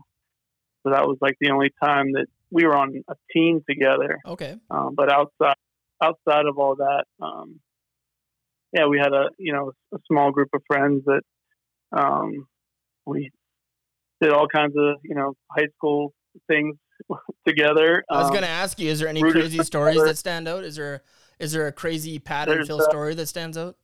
so 0.84 0.92
that 0.92 1.08
was 1.08 1.18
like 1.22 1.36
the 1.40 1.52
only 1.52 1.72
time 1.84 2.14
that 2.14 2.26
we 2.50 2.66
were 2.66 2.76
on 2.76 3.04
a 3.08 3.16
team 3.32 3.62
together. 3.70 4.18
Okay. 4.26 4.56
Um, 4.72 4.96
but 4.96 5.12
outside 5.12 5.56
outside 6.02 6.46
of 6.46 6.58
all 6.58 6.76
that, 6.76 7.04
um, 7.22 7.60
yeah, 8.74 8.88
we 8.88 8.98
had 9.00 9.14
a 9.14 9.30
you 9.38 9.54
know 9.54 9.72
a 9.94 9.98
small 10.08 10.32
group 10.32 10.50
of 10.54 10.62
friends 10.68 11.04
that 11.06 11.22
um, 11.92 12.48
we 13.06 13.32
did 14.22 14.32
all 14.32 14.48
kinds 14.48 14.74
of 14.78 14.98
you 15.04 15.16
know 15.16 15.34
high 15.52 15.68
school 15.76 16.14
things 16.48 16.76
together. 17.48 18.04
I 18.10 18.18
was 18.18 18.28
Um, 18.28 18.34
gonna 18.36 18.48
ask 18.48 18.80
you, 18.80 18.90
is 18.90 19.00
there 19.00 19.08
any 19.10 19.22
crazy 19.22 19.64
stories 19.64 20.02
that 20.02 20.18
stand 20.18 20.48
out? 20.48 20.64
Is 20.64 20.76
there 20.76 21.02
is 21.40 21.54
there 21.54 21.68
a 21.68 21.72
crazy 21.72 22.20
Pat 22.20 22.50
and 22.50 22.68
Phil 22.68 22.82
uh, 22.82 22.90
story 22.90 23.16
that 23.16 23.28
stands 23.28 23.58
out? 23.58 23.78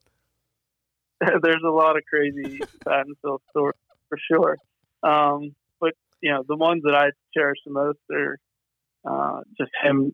there's 1.42 1.64
a 1.66 1.72
lot 1.72 1.98
of 1.98 2.04
crazy 2.10 2.60
Pat 2.86 3.06
and 3.06 3.16
Phil 3.22 3.42
stories 3.52 3.76
for 4.10 4.18
sure. 4.32 4.58
Um, 5.04 5.56
but 5.80 5.94
you 6.22 6.32
know, 6.32 6.44
the 6.48 6.58
ones 6.58 6.84
that 6.84 6.96
I 6.96 7.10
cherish 7.36 7.60
the 7.66 7.72
most 7.72 8.00
are 8.12 8.38
uh, 9.08 9.42
just 9.58 9.72
him 9.84 10.14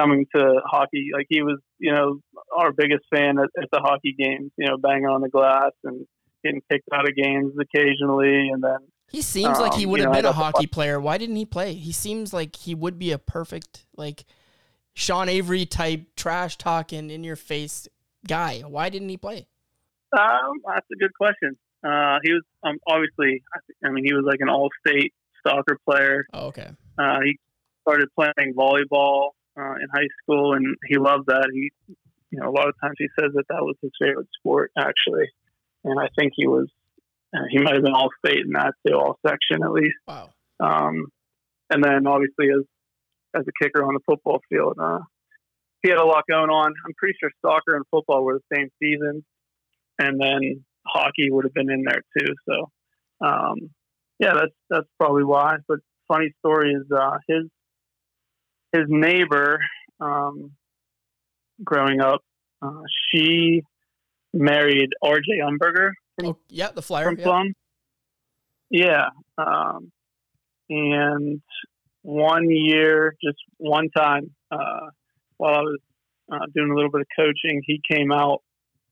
coming 0.00 0.26
to 0.34 0.60
hockey. 0.64 1.10
Like 1.12 1.26
he 1.28 1.42
was, 1.42 1.58
you 1.78 1.92
know, 1.92 2.20
our 2.56 2.72
biggest 2.72 3.04
fan 3.14 3.38
at, 3.38 3.50
at 3.62 3.68
the 3.70 3.80
hockey 3.80 4.14
games. 4.18 4.50
You 4.56 4.68
know, 4.68 4.78
banging 4.78 5.06
on 5.06 5.20
the 5.20 5.28
glass 5.28 5.72
and 5.84 6.06
getting 6.44 6.62
kicked 6.70 6.88
out 6.94 7.08
of 7.08 7.14
games 7.14 7.52
occasionally, 7.60 8.48
and 8.48 8.62
then 8.62 8.78
He 9.10 9.22
seems 9.22 9.58
like 9.58 9.74
he 9.74 9.84
um, 9.84 9.90
would 9.90 10.00
have 10.00 10.10
know, 10.10 10.14
been 10.14 10.24
a 10.24 10.32
hockey 10.32 10.66
player. 10.66 11.00
Why 11.00 11.18
didn't 11.18 11.36
he 11.36 11.44
play? 11.44 11.74
He 11.74 11.92
seems 11.92 12.32
like 12.32 12.54
he 12.54 12.74
would 12.74 12.98
be 12.98 13.10
a 13.10 13.18
perfect 13.18 13.84
like 13.96 14.24
Sean 14.94 15.28
Avery 15.28 15.66
type 15.66 16.02
trash 16.16 16.56
talking 16.56 17.10
in 17.10 17.24
your 17.24 17.36
face 17.36 17.88
guy. 18.26 18.60
Why 18.60 18.88
didn't 18.88 19.08
he 19.08 19.16
play? 19.16 19.46
Um, 20.16 20.60
that's 20.66 20.86
a 20.92 20.96
good 20.96 21.12
question. 21.14 21.58
Uh, 21.84 22.18
he 22.22 22.32
was 22.32 22.42
um, 22.62 22.78
obviously, 22.86 23.42
I 23.54 23.88
I 23.88 23.90
mean, 23.90 24.04
he 24.04 24.12
was 24.12 24.24
like 24.26 24.40
an 24.40 24.48
all-state 24.48 25.12
soccer 25.46 25.78
player. 25.88 26.26
Oh, 26.32 26.48
okay. 26.48 26.68
Uh, 26.98 27.18
he 27.24 27.38
started 27.82 28.08
playing 28.14 28.54
volleyball 28.54 29.30
uh, 29.60 29.74
in 29.74 29.88
high 29.92 30.08
school, 30.22 30.54
and 30.54 30.76
he 30.86 30.96
loved 30.96 31.26
that. 31.26 31.48
He, 31.52 31.70
you 32.30 32.40
know, 32.40 32.48
a 32.48 32.54
lot 32.58 32.68
of 32.68 32.74
times 32.80 32.94
he 32.98 33.08
says 33.18 33.30
that 33.34 33.44
that 33.48 33.62
was 33.62 33.76
his 33.82 33.92
favorite 34.00 34.28
sport, 34.38 34.70
actually. 34.78 35.28
And 35.84 35.98
I 36.00 36.08
think 36.16 36.32
he 36.36 36.46
was, 36.46 36.68
uh, 37.34 37.46
he 37.50 37.58
might 37.58 37.74
have 37.74 37.82
been 37.82 37.94
all-state 37.94 38.44
in 38.46 38.52
that 38.52 38.74
too, 38.86 38.94
all 38.94 39.18
section 39.26 39.62
at 39.64 39.72
least. 39.72 39.96
Wow. 40.06 40.30
Um, 40.60 41.06
and 41.70 41.82
then 41.82 42.06
obviously 42.06 42.48
as 42.50 42.64
as 43.34 43.44
a 43.46 43.64
kicker 43.64 43.84
on 43.84 43.94
the 43.94 44.00
football 44.04 44.40
field, 44.48 44.76
uh, 44.80 44.98
he 45.82 45.88
had 45.88 45.98
a 45.98 46.04
lot 46.04 46.24
going 46.28 46.50
on. 46.50 46.74
I'm 46.84 46.94
pretty 46.98 47.14
sure 47.20 47.30
soccer 47.44 47.76
and 47.76 47.84
football 47.90 48.24
were 48.24 48.38
the 48.38 48.56
same 48.56 48.68
season, 48.82 49.24
and 49.98 50.20
then 50.20 50.64
hockey 50.86 51.30
would 51.30 51.44
have 51.44 51.54
been 51.54 51.70
in 51.70 51.84
there 51.84 52.02
too. 52.18 52.34
So, 52.48 53.26
um, 53.26 53.70
yeah, 54.18 54.34
that's 54.34 54.56
that's 54.68 54.88
probably 54.98 55.24
why. 55.24 55.56
But 55.68 55.78
funny 56.08 56.32
story 56.40 56.72
is 56.72 56.86
uh, 56.92 57.18
his 57.28 57.44
his 58.72 58.84
neighbor 58.88 59.58
um, 60.00 60.52
growing 61.62 62.00
up, 62.00 62.22
uh, 62.62 62.82
she 63.10 63.62
married 64.32 64.90
R.J. 65.02 65.40
Umberger 65.42 65.90
Oh, 66.22 66.36
yeah, 66.48 66.70
the 66.70 66.82
flyer. 66.82 67.04
from 67.06 67.18
Yeah. 67.18 67.24
Plum. 67.24 67.54
Yeah. 68.70 69.08
Um, 69.38 69.90
and 70.68 71.40
one 72.02 72.50
year, 72.50 73.16
just 73.22 73.38
one 73.56 73.88
time, 73.90 74.30
uh, 74.50 74.88
while 75.38 75.54
I 75.54 75.60
was 75.62 75.78
uh, 76.32 76.46
doing 76.54 76.70
a 76.70 76.74
little 76.74 76.90
bit 76.90 77.00
of 77.02 77.06
coaching, 77.16 77.62
he 77.66 77.80
came 77.90 78.12
out. 78.12 78.42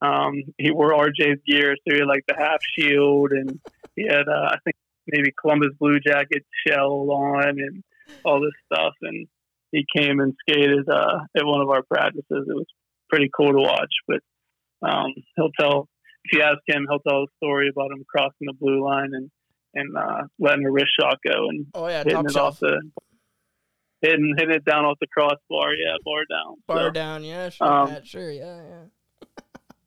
Um, 0.01 0.43
he 0.59 0.71
wore 0.71 0.93
RJ's 0.93 1.41
gear, 1.47 1.75
so 1.77 1.95
he 1.95 1.99
had 1.99 2.07
like 2.09 2.25
the 2.27 2.35
half 2.37 2.59
shield, 2.77 3.33
and 3.33 3.61
he 3.97 4.07
had, 4.07 4.29
uh, 4.29 4.49
I 4.51 4.57
think, 4.65 4.77
maybe 5.07 5.33
Columbus 5.41 5.71
Blue 5.79 5.99
Jacket 6.01 6.45
shell 6.67 7.11
on, 7.11 7.49
and 7.49 7.83
all 8.25 8.41
this 8.41 8.53
stuff. 8.73 8.95
And 9.03 9.27
he 9.73 9.85
came 9.97 10.21
and 10.21 10.35
skated 10.41 10.89
uh, 10.89 11.19
at 11.37 11.45
one 11.45 11.61
of 11.61 11.69
our 11.69 11.83
practices. 11.83 12.25
It 12.31 12.55
was 12.55 12.67
pretty 13.11 13.31
cool 13.37 13.53
to 13.53 13.59
watch. 13.59 13.93
But 14.07 14.21
um, 14.89 15.13
he'll 15.37 15.51
tell 15.59 15.89
if 16.25 16.33
you 16.37 16.43
ask 16.43 16.59
him, 16.67 16.87
he'll 16.89 17.01
tell 17.01 17.23
a 17.23 17.27
story 17.37 17.69
about 17.73 17.91
him 17.93 18.05
crossing 18.09 18.47
the 18.47 18.55
blue 18.59 18.85
line 18.85 19.11
and 19.13 19.31
and 19.75 19.97
uh, 19.97 20.23
letting 20.39 20.65
a 20.67 20.71
wrist 20.71 20.89
shot 20.99 21.19
go 21.27 21.49
and 21.49 21.67
Oh 21.75 21.87
yeah, 21.89 22.03
hitting 22.05 22.25
it 22.25 22.33
shelf. 22.33 22.55
off 22.55 22.59
the 22.61 22.81
hitting 24.01 24.35
hitting 24.39 24.55
it 24.55 24.65
down 24.65 24.85
off 24.85 24.99
the 25.01 25.07
crossbar. 25.07 25.73
Yeah, 25.75 25.97
bar 26.05 26.23
down. 26.31 26.57
Bar 26.67 26.89
So, 26.89 26.91
down. 26.91 27.25
Yeah, 27.25 27.49
sure, 27.51 27.67
um, 27.67 28.05
sure. 28.05 28.31
Yeah, 28.31 28.63
yeah. 28.63 28.85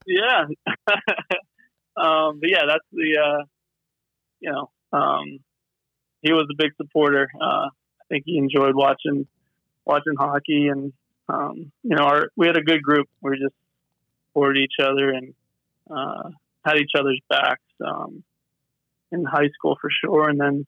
Yeah. 0.07 0.45
um, 1.95 2.39
but 2.39 2.49
yeah, 2.49 2.65
that's 2.67 2.86
the 2.91 3.17
uh, 3.23 3.43
you 4.39 4.51
know 4.51 4.69
um, 4.97 5.39
he 6.21 6.32
was 6.34 6.47
a 6.51 6.55
big 6.57 6.71
supporter. 6.77 7.29
Uh, 7.39 7.67
I 7.67 8.03
think 8.09 8.23
he 8.25 8.38
enjoyed 8.38 8.75
watching 8.75 9.27
watching 9.86 10.13
hockey 10.17 10.67
and 10.67 10.93
um, 11.29 11.71
you 11.84 11.95
know 11.95 12.03
our 12.03 12.27
we 12.36 12.47
had 12.47 12.57
a 12.57 12.61
good 12.63 12.82
group. 12.84 13.07
We 13.21 13.32
just 13.38 13.55
supported 14.29 14.59
each 14.61 14.75
other 14.82 15.09
and 15.09 15.34
uh, 15.89 16.29
had 16.65 16.77
each 16.77 16.91
other's 16.97 17.19
backs 17.29 17.61
um, 17.86 18.23
in 19.11 19.23
high 19.25 19.49
school 19.57 19.77
for 19.82 19.89
sure. 20.03 20.29
And 20.29 20.39
then 20.39 20.65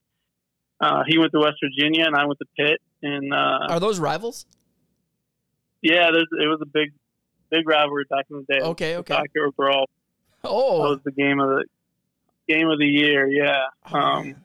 uh, 0.81 1.03
he 1.07 1.17
went 1.17 1.31
to 1.33 1.39
West 1.39 1.57
Virginia 1.63 2.05
and 2.05 2.15
I 2.15 2.25
went 2.25 2.39
to 2.39 2.45
Pitt. 2.57 2.81
And 3.01 3.33
uh, 3.33 3.67
Are 3.69 3.79
those 3.79 3.99
rivals? 3.99 4.45
yeah, 5.81 6.09
there's, 6.11 6.27
it 6.31 6.47
was 6.47 6.59
a 6.61 6.65
big 6.65 6.93
big 7.49 7.67
rivalry 7.67 8.05
back 8.09 8.25
in 8.31 8.37
the 8.47 8.53
day. 8.53 8.61
Okay, 8.61 8.95
okay. 8.97 9.13
Soccer 9.13 9.51
brawl. 9.55 9.89
That 10.41 10.49
Oh, 10.49 10.79
was 10.89 10.99
the 11.05 11.11
game 11.11 11.39
of 11.39 11.49
the 11.49 11.65
game 12.47 12.69
of 12.69 12.79
the 12.79 12.85
year. 12.87 13.27
Yeah. 13.27 13.63
Oh, 13.91 13.97
Um, 13.97 14.35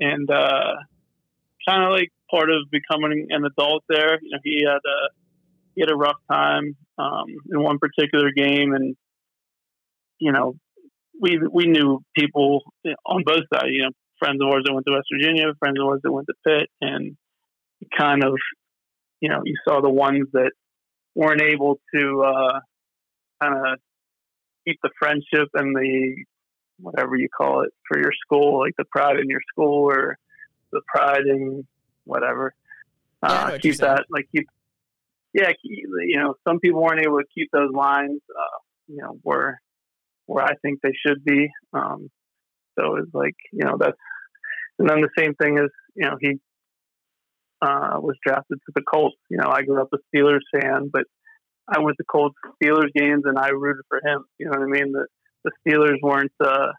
and 0.00 0.30
uh, 0.30 0.74
kind 1.68 1.84
of 1.84 1.90
like 1.90 2.10
part 2.30 2.50
of 2.50 2.70
becoming 2.70 3.26
an 3.30 3.44
adult 3.44 3.84
there. 3.88 4.18
You 4.20 4.30
know, 4.30 4.38
he 4.42 4.64
had 4.66 4.76
a 4.76 4.98
he 5.74 5.82
had 5.82 5.90
a 5.90 5.96
rough 5.96 6.18
time 6.30 6.76
um, 6.98 7.26
in 7.50 7.62
one 7.62 7.78
particular 7.78 8.30
game, 8.36 8.74
and 8.74 8.96
you 10.18 10.32
know, 10.32 10.54
we 11.20 11.38
we 11.52 11.66
knew 11.66 12.00
people 12.16 12.62
on 13.06 13.22
both 13.24 13.44
sides. 13.52 13.70
You 13.70 13.84
know, 13.84 13.90
friends 14.18 14.40
of 14.42 14.48
ours 14.48 14.64
that 14.64 14.74
went 14.74 14.86
to 14.86 14.94
West 14.94 15.08
Virginia, 15.12 15.46
friends 15.58 15.78
of 15.80 15.86
ours 15.86 16.00
that 16.02 16.12
went 16.12 16.26
to 16.28 16.34
Pitt, 16.46 16.68
and 16.80 17.16
kind 17.96 18.24
of, 18.24 18.34
you 19.20 19.28
know, 19.28 19.42
you 19.44 19.54
saw 19.66 19.80
the 19.80 19.90
ones 19.90 20.26
that 20.32 20.50
weren't 21.14 21.42
able 21.42 21.78
to 21.94 22.22
uh, 22.22 22.60
kind 23.40 23.54
of 23.54 23.78
keep 24.66 24.78
the 24.82 24.90
friendship 24.98 25.48
and 25.54 25.74
the 25.74 26.24
whatever 26.80 27.16
you 27.16 27.28
call 27.28 27.62
it 27.62 27.70
for 27.88 27.98
your 28.00 28.12
school, 28.24 28.60
like 28.60 28.74
the 28.78 28.84
pride 28.90 29.18
in 29.18 29.28
your 29.28 29.40
school 29.52 29.90
or 29.90 30.16
the 30.72 30.80
pride 30.86 31.26
in 31.26 31.66
whatever. 32.08 32.54
Yeah, 33.22 33.28
Uh, 33.30 33.50
what 33.52 33.62
keep 33.62 33.76
that, 33.76 34.04
like 34.10 34.28
keep, 34.34 34.46
yeah, 35.34 35.50
you 35.62 36.16
know, 36.18 36.34
some 36.46 36.58
people 36.60 36.82
weren't 36.82 37.00
able 37.04 37.18
to 37.18 37.26
keep 37.34 37.50
those 37.52 37.70
lines, 37.72 38.20
uh, 38.30 38.58
you 38.88 38.96
know, 39.02 39.18
where 39.22 39.60
where 40.26 40.44
I 40.44 40.54
think 40.62 40.80
they 40.82 40.92
should 41.06 41.24
be. 41.24 41.48
Um, 41.72 42.10
so 42.78 42.96
it's 42.96 43.12
like, 43.14 43.34
you 43.52 43.64
know, 43.64 43.76
that's, 43.78 43.96
and 44.78 44.88
then 44.88 45.00
the 45.00 45.08
same 45.18 45.34
thing 45.34 45.58
is, 45.58 45.70
you 45.94 46.06
know, 46.06 46.16
he 46.20 46.38
uh, 47.62 47.98
was 48.00 48.16
drafted 48.24 48.58
to 48.66 48.72
the 48.74 48.82
Colts. 48.82 49.16
You 49.30 49.38
know, 49.38 49.48
I 49.48 49.62
grew 49.62 49.80
up 49.80 49.88
a 49.92 49.98
Steelers 50.14 50.44
fan, 50.52 50.90
but 50.92 51.04
I 51.66 51.80
went 51.80 51.96
to 51.98 52.04
Colts 52.04 52.36
Steelers 52.62 52.92
games 52.94 53.22
and 53.24 53.38
I 53.38 53.48
rooted 53.48 53.84
for 53.88 54.00
him. 54.04 54.24
You 54.38 54.46
know 54.46 54.52
what 54.58 54.62
I 54.62 54.66
mean? 54.66 54.92
The 54.92 55.06
the 55.44 55.50
Steelers 55.66 55.96
weren't 56.02 56.32
uh, 56.40 56.72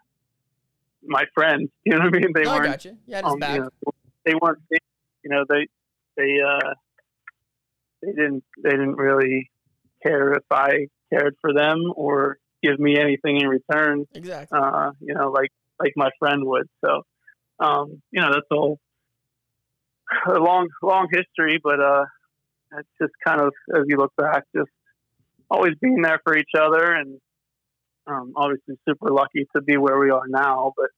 my 1.02 1.24
friends. 1.34 1.70
You 1.84 1.92
know 1.98 2.04
what 2.04 2.14
I 2.14 2.18
mean? 2.20 2.32
They 2.34 2.42
No, 2.42 2.50
weren't. 2.54 2.64
got 2.64 2.84
you. 2.84 2.96
Yeah, 3.06 3.20
um, 3.24 3.38
back. 3.38 3.56
you 3.56 3.60
know, 3.62 3.70
they 4.24 4.34
weren't. 4.40 4.58
You 5.22 5.30
know, 5.30 5.44
they 5.48 5.66
they 6.16 6.38
uh, 6.40 6.74
they 8.02 8.12
didn't 8.12 8.44
they 8.62 8.70
didn't 8.70 8.96
really 8.96 9.50
care 10.02 10.32
if 10.34 10.44
I 10.50 10.86
cared 11.12 11.36
for 11.40 11.52
them 11.52 11.92
or 11.94 12.38
give 12.62 12.78
me 12.78 12.98
anything 12.98 13.40
in 13.40 13.48
return. 13.48 14.06
exactly. 14.14 14.58
Uh, 14.58 14.90
you 15.00 15.14
know, 15.14 15.30
like 15.30 15.50
like 15.78 15.92
my 15.96 16.10
friend 16.18 16.44
would. 16.44 16.68
So, 16.84 17.02
um, 17.58 18.02
you 18.10 18.20
know, 18.20 18.30
that's 18.32 18.46
all 18.50 18.78
a 20.28 20.38
long 20.38 20.68
long 20.82 21.08
history, 21.10 21.58
but 21.62 21.80
uh, 21.80 22.04
it's 22.78 22.88
just 23.00 23.12
kind 23.24 23.40
of 23.40 23.52
as 23.74 23.84
you 23.86 23.96
look 23.96 24.12
back, 24.16 24.44
just 24.54 24.70
always 25.50 25.74
being 25.80 26.02
there 26.02 26.20
for 26.24 26.36
each 26.36 26.50
other, 26.58 26.92
and 26.92 27.18
um, 28.06 28.32
obviously 28.36 28.76
super 28.88 29.10
lucky 29.10 29.46
to 29.54 29.62
be 29.62 29.76
where 29.76 29.98
we 29.98 30.10
are 30.10 30.26
now. 30.28 30.72
But 30.76 30.90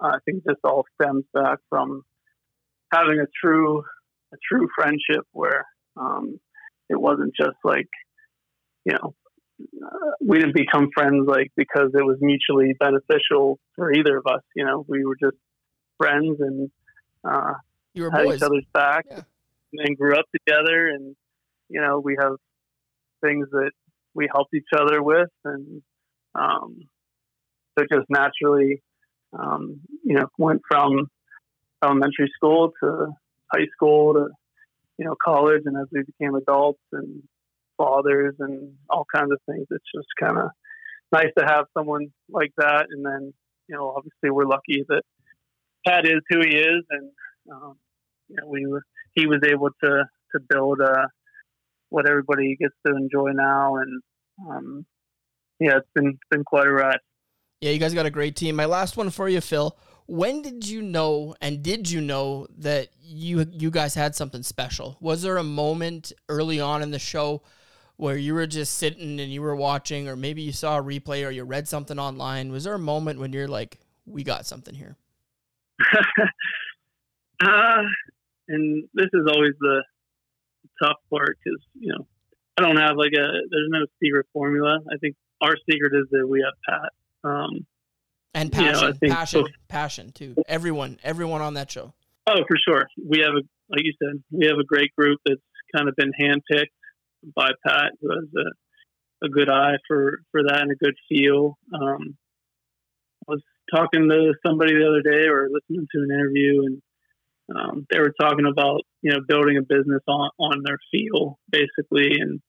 I 0.00 0.18
think 0.24 0.44
this 0.44 0.56
all 0.64 0.84
stems 1.00 1.24
back 1.32 1.58
from 1.68 2.02
having 2.92 3.20
a 3.20 3.26
true 3.42 3.82
a 4.32 4.36
true 4.46 4.68
friendship 4.76 5.26
where 5.32 5.64
um, 5.96 6.38
it 6.88 7.00
wasn't 7.00 7.34
just 7.36 7.56
like 7.64 7.88
you 8.84 8.92
know 8.92 9.14
uh, 9.84 10.10
we 10.20 10.38
didn't 10.38 10.54
become 10.54 10.88
friends 10.94 11.26
like 11.26 11.50
because 11.56 11.90
it 11.94 12.04
was 12.04 12.18
mutually 12.20 12.74
beneficial 12.78 13.58
for 13.74 13.92
either 13.92 14.16
of 14.18 14.26
us. 14.26 14.42
You 14.54 14.64
know, 14.64 14.84
we 14.88 15.04
were 15.04 15.16
just 15.20 15.36
friends 15.98 16.36
and 16.40 16.70
uh, 17.24 17.54
You 17.94 18.04
were 18.04 18.10
had 18.10 18.24
boys. 18.24 18.36
each 18.36 18.42
other's 18.42 18.66
back 18.72 19.04
Yeah. 19.10 19.22
and 19.72 19.96
grew 19.98 20.16
up 20.16 20.26
together. 20.32 20.86
And 20.88 21.16
you 21.68 21.80
know, 21.80 21.98
we 22.00 22.16
have 22.20 22.36
things 23.22 23.48
that 23.50 23.72
we 24.14 24.28
helped 24.32 24.54
each 24.54 24.72
other 24.76 25.02
with, 25.02 25.28
and 25.44 25.82
um, 26.34 26.76
so 27.78 27.84
just 27.92 28.06
naturally, 28.08 28.82
um, 29.38 29.80
you 30.04 30.14
know, 30.14 30.28
went 30.38 30.62
from 30.68 31.08
elementary 31.84 32.30
school 32.34 32.72
to 32.82 33.08
high 33.52 33.66
school 33.74 34.14
to 34.14 34.28
you 34.98 35.04
know 35.04 35.14
college, 35.22 35.62
and 35.64 35.76
as 35.76 35.86
we 35.92 36.02
became 36.02 36.34
adults 36.34 36.82
and 36.92 37.22
fathers 37.76 38.34
and 38.40 38.74
all 38.90 39.06
kinds 39.14 39.32
of 39.32 39.38
things, 39.46 39.66
it's 39.70 39.84
just 39.94 40.08
kind 40.20 40.38
of 40.38 40.50
nice 41.12 41.32
to 41.38 41.44
have 41.44 41.66
someone 41.76 42.08
like 42.28 42.52
that. 42.58 42.86
And 42.90 43.04
then 43.04 43.32
you 43.68 43.76
know, 43.76 43.94
obviously, 43.96 44.30
we're 44.30 44.46
lucky 44.46 44.84
that 44.88 45.02
Pat 45.86 46.06
is 46.06 46.20
who 46.28 46.40
he 46.40 46.56
is, 46.56 46.84
and 46.90 47.10
um, 47.52 47.76
you 48.28 48.36
know, 48.36 48.48
we 48.48 48.66
were 48.66 48.82
he 49.14 49.26
was 49.26 49.40
able 49.46 49.70
to 49.84 50.04
to 50.32 50.40
build 50.48 50.80
uh, 50.80 51.06
what 51.88 52.08
everybody 52.08 52.56
gets 52.56 52.74
to 52.86 52.94
enjoy 52.94 53.30
now, 53.32 53.76
and 53.76 54.02
um, 54.48 54.86
yeah, 55.60 55.78
it's 55.78 55.88
been 55.94 56.18
been 56.30 56.44
quite 56.44 56.66
a 56.66 56.72
ride. 56.72 56.98
Yeah, 57.60 57.72
you 57.72 57.78
guys 57.78 57.92
got 57.92 58.06
a 58.06 58.10
great 58.10 58.36
team. 58.36 58.56
My 58.56 58.66
last 58.66 58.96
one 58.96 59.10
for 59.10 59.28
you, 59.28 59.40
Phil. 59.40 59.76
When 60.08 60.40
did 60.40 60.66
you 60.66 60.80
know 60.80 61.34
and 61.42 61.62
did 61.62 61.90
you 61.90 62.00
know 62.00 62.46
that 62.56 62.88
you 63.00 63.46
you 63.52 63.70
guys 63.70 63.94
had 63.94 64.14
something 64.14 64.42
special? 64.42 64.96
Was 65.00 65.20
there 65.20 65.36
a 65.36 65.44
moment 65.44 66.12
early 66.30 66.60
on 66.60 66.82
in 66.82 66.90
the 66.90 66.98
show 66.98 67.42
where 67.96 68.16
you 68.16 68.32
were 68.32 68.46
just 68.46 68.78
sitting 68.78 69.20
and 69.20 69.30
you 69.30 69.42
were 69.42 69.54
watching 69.54 70.08
or 70.08 70.16
maybe 70.16 70.40
you 70.40 70.52
saw 70.52 70.78
a 70.78 70.82
replay 70.82 71.26
or 71.26 71.30
you 71.30 71.44
read 71.44 71.68
something 71.68 71.98
online? 71.98 72.50
Was 72.50 72.64
there 72.64 72.72
a 72.72 72.78
moment 72.78 73.20
when 73.20 73.34
you're 73.34 73.48
like, 73.48 73.80
we 74.06 74.24
got 74.24 74.46
something 74.46 74.74
here? 74.74 74.96
uh, 77.42 77.82
and 78.48 78.88
this 78.94 79.08
is 79.12 79.26
always 79.30 79.52
the 79.60 79.84
tough 80.82 80.96
part 81.10 81.36
because 81.44 81.60
you 81.78 81.92
know 81.92 82.06
I 82.56 82.62
don't 82.62 82.76
have 82.76 82.96
like 82.96 83.12
a 83.12 83.26
there's 83.50 83.68
no 83.68 83.84
secret 84.02 84.26
formula. 84.32 84.78
I 84.90 84.96
think 84.96 85.16
our 85.42 85.54
secret 85.70 85.92
is 85.94 86.06
that 86.12 86.26
we 86.26 86.42
have 86.42 86.54
Pat. 86.66 86.92
Um, 87.30 87.66
And 88.34 88.54
Yeah, 88.54 88.60
I 88.60 88.72
passion, 88.72 88.98
passion, 89.08 89.44
so. 89.44 89.52
passion 89.68 90.12
too. 90.12 90.34
Everyone, 90.46 90.98
everyone 91.02 91.40
on 91.40 91.54
that 91.54 91.70
show. 91.70 91.94
Oh, 92.26 92.44
for 92.46 92.56
sure. 92.66 92.86
We 93.04 93.20
have 93.20 93.32
a, 93.34 93.42
like 93.70 93.84
you 93.84 93.94
said, 94.02 94.22
we 94.30 94.46
have 94.46 94.58
a 94.58 94.64
great 94.64 94.94
group 94.96 95.18
that's 95.24 95.40
kind 95.74 95.88
of 95.88 95.96
been 95.96 96.12
handpicked 96.20 96.66
by 97.34 97.50
Pat, 97.66 97.92
who 98.00 98.10
has 98.10 98.28
a, 98.36 99.26
a 99.26 99.28
good 99.28 99.48
eye 99.48 99.76
for, 99.86 100.20
for 100.30 100.42
that 100.44 100.60
and 100.60 100.70
a 100.70 100.76
good 100.76 100.94
feel. 101.08 101.58
Um, 101.74 102.16
I 103.28 103.32
was 103.32 103.42
talking 103.74 104.08
to 104.08 104.34
somebody 104.46 104.74
the 104.74 104.88
other 104.88 105.02
day 105.02 105.26
or 105.28 105.48
listening 105.50 105.86
to 105.92 106.02
an 106.02 106.10
interview 106.10 106.62
and 106.64 106.82
um, 107.54 107.86
they 107.90 107.98
were 107.98 108.14
talking 108.20 108.46
about, 108.46 108.82
you 109.00 109.10
know, 109.10 109.20
building 109.26 109.56
a 109.56 109.62
business 109.62 110.02
on, 110.06 110.30
on 110.38 110.62
their 110.64 110.78
feel 110.90 111.38
basically. 111.50 112.20
And, 112.20 112.40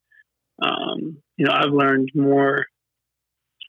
um, 0.61 1.17
you 1.37 1.45
know, 1.45 1.53
I've 1.53 1.71
learned 1.71 2.09
more 2.13 2.65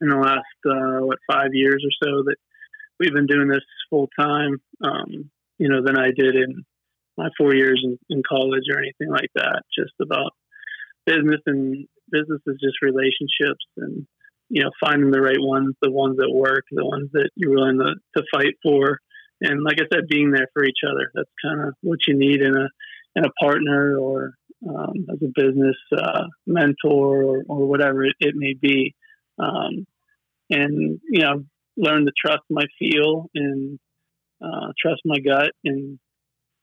in 0.01 0.09
the 0.09 0.17
last, 0.17 0.59
uh, 0.67 1.05
what, 1.05 1.19
five 1.31 1.51
years 1.53 1.85
or 1.85 2.07
so 2.07 2.23
that 2.25 2.37
we've 2.99 3.15
been 3.15 3.27
doing 3.27 3.49
this 3.49 3.65
full 3.89 4.09
time. 4.19 4.61
Um, 4.83 5.31
you 5.61 5.69
know, 5.69 5.85
than 5.85 5.99
I 5.99 6.07
did 6.17 6.37
in 6.37 6.65
my 7.19 7.29
four 7.37 7.55
years 7.55 7.79
in, 7.85 7.99
in 8.09 8.23
college 8.27 8.65
or 8.73 8.79
anything 8.79 9.11
like 9.11 9.29
that. 9.35 9.61
Just 9.79 9.93
about 10.01 10.33
business 11.05 11.41
and 11.45 11.87
business 12.11 12.41
is 12.47 12.57
just 12.63 12.81
relationships 12.81 13.65
and, 13.77 14.07
you 14.49 14.63
know, 14.63 14.71
finding 14.83 15.11
the 15.11 15.21
right 15.21 15.39
ones, 15.39 15.75
the 15.83 15.91
ones 15.91 16.17
that 16.17 16.33
work, 16.33 16.65
the 16.71 16.87
ones 16.87 17.11
that 17.13 17.29
you're 17.37 17.55
willing 17.55 17.79
to, 17.79 17.95
to 18.17 18.27
fight 18.33 18.55
for. 18.63 19.01
And 19.43 19.63
like 19.63 19.79
I 19.81 19.85
said, 19.93 20.09
being 20.09 20.31
there 20.31 20.49
for 20.55 20.65
each 20.65 20.81
other, 20.83 21.11
that's 21.15 21.31
kind 21.45 21.61
of 21.69 21.75
what 21.83 21.99
you 22.09 22.19
need 22.19 22.41
in 22.41 22.57
a, 22.57 22.69
in 23.17 23.27
a 23.27 23.33
partner 23.39 23.99
or 23.99 24.33
um, 24.67 25.07
as 25.13 25.19
a 25.23 25.33
business 25.35 25.77
uh, 25.95 26.25
mentor 26.47 27.23
or, 27.23 27.43
or 27.49 27.67
whatever 27.67 28.03
it, 28.05 28.15
it 28.21 28.35
may 28.35 28.55
be. 28.55 28.95
Um, 29.41 29.86
and, 30.51 31.01
you 31.09 31.22
know, 31.22 31.45
learn 31.76 32.05
to 32.05 32.12
trust 32.16 32.43
my 32.51 32.64
feel 32.78 33.30
and 33.34 33.78
uh, 34.43 34.72
trust 34.80 35.01
my 35.05 35.18
gut. 35.18 35.53
And 35.64 35.99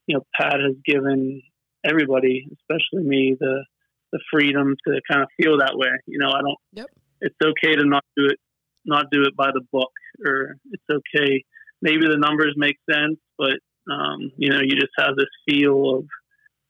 you 0.08 0.16
know, 0.16 0.26
Pat 0.40 0.60
has 0.60 0.76
given 0.86 1.42
everybody, 1.86 2.48
especially 2.54 3.08
me, 3.08 3.36
the 3.40 3.66
the 4.14 4.20
freedom 4.32 4.76
to 4.88 5.02
kind 5.10 5.22
of 5.22 5.28
feel 5.38 5.58
that 5.60 5.74
way. 5.76 5.90
You 6.06 6.20
know, 6.20 6.30
I 6.30 6.42
don't. 6.42 6.58
Yep. 6.74 6.90
It's 7.22 7.36
okay 7.44 7.76
to 7.76 7.86
not 7.86 8.04
do 8.16 8.26
it, 8.28 8.38
not 8.86 9.08
do 9.12 9.24
it 9.24 9.36
by 9.36 9.48
the 9.54 9.62
book, 9.72 9.92
or 10.26 10.56
it's 10.72 10.84
okay. 10.90 11.44
Maybe 11.82 12.08
the 12.08 12.18
numbers 12.18 12.54
make 12.56 12.78
sense, 12.90 13.20
but 13.38 13.60
um, 13.92 14.32
you 14.38 14.50
know, 14.50 14.60
you 14.62 14.76
just 14.76 14.94
have 14.98 15.16
this 15.16 15.28
feel 15.48 15.98
of, 15.98 16.06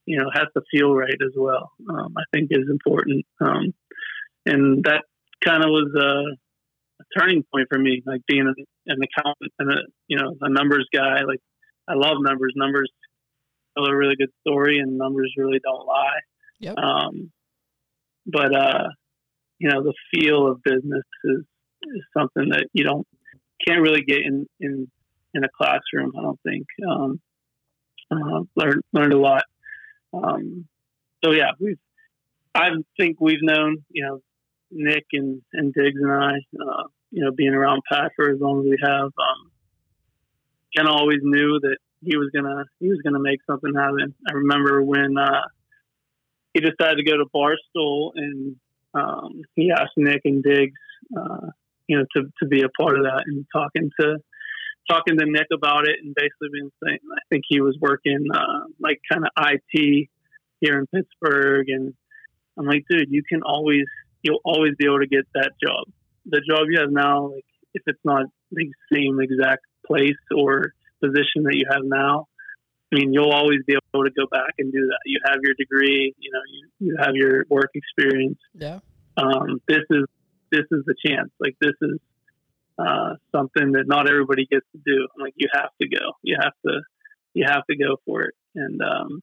you 0.05 0.17
know, 0.17 0.29
has 0.33 0.47
to 0.55 0.63
feel 0.71 0.93
right 0.93 1.17
as 1.21 1.33
well. 1.35 1.71
Um, 1.89 2.13
I 2.17 2.23
think 2.33 2.49
is 2.51 2.69
important, 2.69 3.25
um, 3.39 3.73
and 4.45 4.83
that 4.85 5.03
kind 5.43 5.63
of 5.63 5.69
was 5.69 5.91
a, 5.95 7.01
a 7.01 7.19
turning 7.19 7.43
point 7.53 7.67
for 7.69 7.79
me, 7.79 8.01
like 8.05 8.21
being 8.27 8.41
an, 8.41 8.55
an 8.87 8.97
accountant 9.01 9.53
and 9.59 9.71
a 9.71 9.81
you 10.07 10.17
know 10.17 10.35
a 10.41 10.49
numbers 10.49 10.87
guy. 10.93 11.21
Like 11.21 11.39
I 11.87 11.93
love 11.93 12.17
numbers. 12.19 12.53
Numbers 12.55 12.91
tell 13.77 13.85
a 13.85 13.95
really 13.95 14.15
good 14.15 14.31
story, 14.41 14.79
and 14.79 14.97
numbers 14.97 15.33
really 15.37 15.59
don't 15.63 15.85
lie. 15.85 16.19
Yep. 16.59 16.77
Um, 16.77 17.31
but 18.25 18.55
uh, 18.55 18.87
you 19.59 19.69
know, 19.69 19.83
the 19.83 19.93
feel 20.13 20.47
of 20.47 20.61
business 20.63 21.03
is, 21.23 21.43
is 21.83 22.03
something 22.17 22.49
that 22.49 22.67
you 22.73 22.83
don't 22.83 23.07
can't 23.65 23.81
really 23.81 24.01
get 24.01 24.19
in 24.19 24.45
in 24.59 24.87
in 25.33 25.43
a 25.43 25.49
classroom. 25.55 26.13
I 26.17 26.21
don't 26.21 26.39
think. 26.43 26.65
Um, 26.87 27.19
uh, 28.11 28.41
learned 28.55 28.83
learned 28.93 29.13
a 29.13 29.19
lot. 29.19 29.43
Um, 30.13 30.65
so 31.23 31.31
yeah, 31.31 31.51
we've 31.59 31.79
I 32.55 32.69
think 32.99 33.19
we've 33.19 33.41
known 33.41 33.83
you 33.89 34.03
know 34.03 34.19
Nick 34.71 35.05
and 35.13 35.41
and 35.53 35.73
Diggs 35.73 35.99
and 36.01 36.11
I 36.11 36.33
uh, 36.61 36.83
you 37.11 37.23
know 37.23 37.31
being 37.31 37.53
around 37.53 37.81
Pat 37.89 38.11
for 38.15 38.29
as 38.29 38.39
long 38.39 38.59
as 38.59 38.65
we 38.65 38.77
have. 38.83 39.05
Um, 39.05 39.51
Ken 40.75 40.87
always 40.87 41.19
knew 41.21 41.59
that 41.61 41.77
he 42.01 42.17
was 42.17 42.29
gonna 42.35 42.65
he 42.79 42.89
was 42.89 42.99
gonna 43.03 43.19
make 43.19 43.39
something 43.49 43.73
happen. 43.73 44.13
I 44.29 44.33
remember 44.33 44.83
when 44.83 45.17
uh, 45.17 45.41
he 46.53 46.59
decided 46.59 46.97
to 46.97 47.03
go 47.03 47.17
to 47.17 47.25
Barstool 47.33 48.11
and 48.15 48.55
um, 48.93 49.41
he 49.55 49.71
asked 49.71 49.93
Nick 49.97 50.21
and 50.25 50.43
Diggs, 50.43 50.79
uh, 51.15 51.47
you 51.87 51.97
know, 51.97 52.05
to, 52.15 52.31
to 52.41 52.47
be 52.47 52.63
a 52.63 52.69
part 52.69 52.97
of 52.97 53.03
that 53.03 53.23
and 53.25 53.45
talking 53.53 53.91
to 53.99 54.17
talking 54.89 55.17
to 55.17 55.25
Nick 55.25 55.47
about 55.53 55.87
it 55.87 55.97
and 56.01 56.15
basically 56.15 56.49
being 56.51 56.71
saying 56.83 56.99
I 57.11 57.21
think 57.29 57.43
he 57.47 57.61
was 57.61 57.77
working 57.79 58.25
uh, 58.33 58.65
like 58.79 58.99
kind 59.11 59.25
of 59.25 59.31
IT 59.37 60.07
here 60.61 60.79
in 60.79 60.87
Pittsburgh 60.87 61.67
and 61.69 61.93
I'm 62.57 62.65
like, 62.65 62.85
dude, 62.89 63.11
you 63.11 63.21
can 63.29 63.43
always 63.43 63.85
you'll 64.21 64.41
always 64.43 64.73
be 64.77 64.85
able 64.85 64.99
to 64.99 65.07
get 65.07 65.27
that 65.33 65.51
job. 65.63 65.87
The 66.25 66.41
job 66.47 66.67
you 66.69 66.79
have 66.79 66.91
now, 66.91 67.27
like 67.27 67.45
if 67.73 67.83
it's 67.85 67.99
not 68.03 68.25
the 68.51 68.71
same 68.91 69.19
exact 69.21 69.65
place 69.85 70.19
or 70.35 70.73
position 71.01 71.43
that 71.43 71.55
you 71.55 71.65
have 71.69 71.83
now, 71.83 72.27
I 72.91 72.95
mean, 72.95 73.13
you'll 73.13 73.31
always 73.31 73.59
be 73.67 73.73
able 73.73 74.05
to 74.05 74.11
go 74.11 74.27
back 74.31 74.53
and 74.59 74.71
do 74.71 74.79
that. 74.87 74.99
You 75.05 75.19
have 75.25 75.39
your 75.43 75.53
degree, 75.55 76.13
you 76.17 76.31
know, 76.31 76.39
you, 76.49 76.87
you 76.87 76.97
have 76.99 77.15
your 77.15 77.45
work 77.49 77.71
experience. 77.73 78.39
Yeah. 78.53 78.79
Um, 79.17 79.61
this 79.67 79.83
is 79.89 80.05
this 80.51 80.65
is 80.71 80.83
the 80.85 80.95
chance. 81.05 81.29
Like 81.39 81.55
this 81.59 81.73
is 81.81 81.99
uh, 82.79 83.15
something 83.35 83.73
that 83.73 83.87
not 83.87 84.09
everybody 84.09 84.45
gets 84.49 84.65
to 84.71 84.81
do. 84.85 85.07
Like 85.19 85.33
you 85.35 85.49
have 85.53 85.69
to 85.81 85.89
go. 85.89 86.13
You 86.21 86.37
have 86.41 86.53
to 86.65 86.81
you 87.33 87.45
have 87.47 87.65
to 87.69 87.75
go 87.75 87.97
for 88.05 88.23
it. 88.23 88.35
And 88.55 88.81
um, 88.81 89.21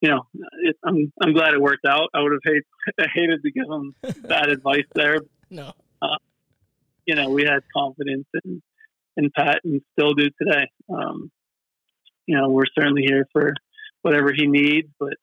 you 0.00 0.10
know, 0.10 0.26
it, 0.62 0.76
I'm 0.84 1.12
I'm 1.22 1.32
glad 1.32 1.54
it 1.54 1.60
worked 1.60 1.86
out. 1.86 2.08
I 2.14 2.22
would 2.22 2.32
have 2.32 2.54
hate, 2.54 3.08
hated 3.14 3.42
to 3.42 3.50
give 3.50 3.64
him 3.68 3.94
bad 4.28 4.48
advice 4.50 4.86
there. 4.94 5.18
No. 5.50 5.72
You 7.06 7.14
know, 7.14 7.30
we 7.30 7.44
had 7.44 7.60
confidence 7.72 8.26
in 8.44 8.60
in 9.16 9.30
Pat 9.34 9.60
and 9.64 9.80
still 9.92 10.12
do 10.14 10.28
today. 10.42 10.68
Um, 10.90 11.30
you 12.26 12.36
know, 12.36 12.48
we're 12.48 12.64
certainly 12.76 13.02
here 13.06 13.26
for 13.32 13.54
whatever 14.02 14.32
he 14.36 14.46
needs, 14.46 14.88
but 14.98 15.14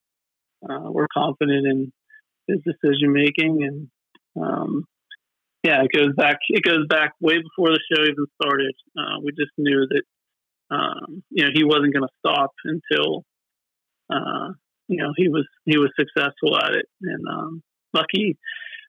uh, 0.68 0.90
we're 0.90 1.08
confident 1.12 1.66
in 1.66 1.92
his 2.48 2.58
decision 2.64 3.12
making 3.12 3.62
and 3.62 3.88
um, 4.42 4.84
yeah, 5.62 5.82
it 5.82 5.90
goes 5.96 6.14
back. 6.14 6.38
It 6.48 6.62
goes 6.62 6.86
back 6.88 7.12
way 7.20 7.36
before 7.38 7.70
the 7.70 7.80
show 7.90 8.02
even 8.02 8.26
started. 8.42 8.74
Uh, 8.98 9.20
we 9.22 9.30
just 9.30 9.52
knew 9.56 9.86
that 9.88 10.02
um, 10.74 11.22
you 11.30 11.44
know 11.44 11.50
he 11.54 11.64
wasn't 11.64 11.94
going 11.94 12.06
to 12.06 12.14
stop 12.18 12.50
until 12.64 13.24
uh, 14.10 14.52
you 14.88 15.02
know 15.02 15.12
he 15.16 15.28
was 15.28 15.46
he 15.64 15.78
was 15.78 15.90
successful 15.98 16.56
at 16.58 16.72
it, 16.74 16.86
and 17.02 17.24
um, 17.28 17.62
lucky 17.92 18.36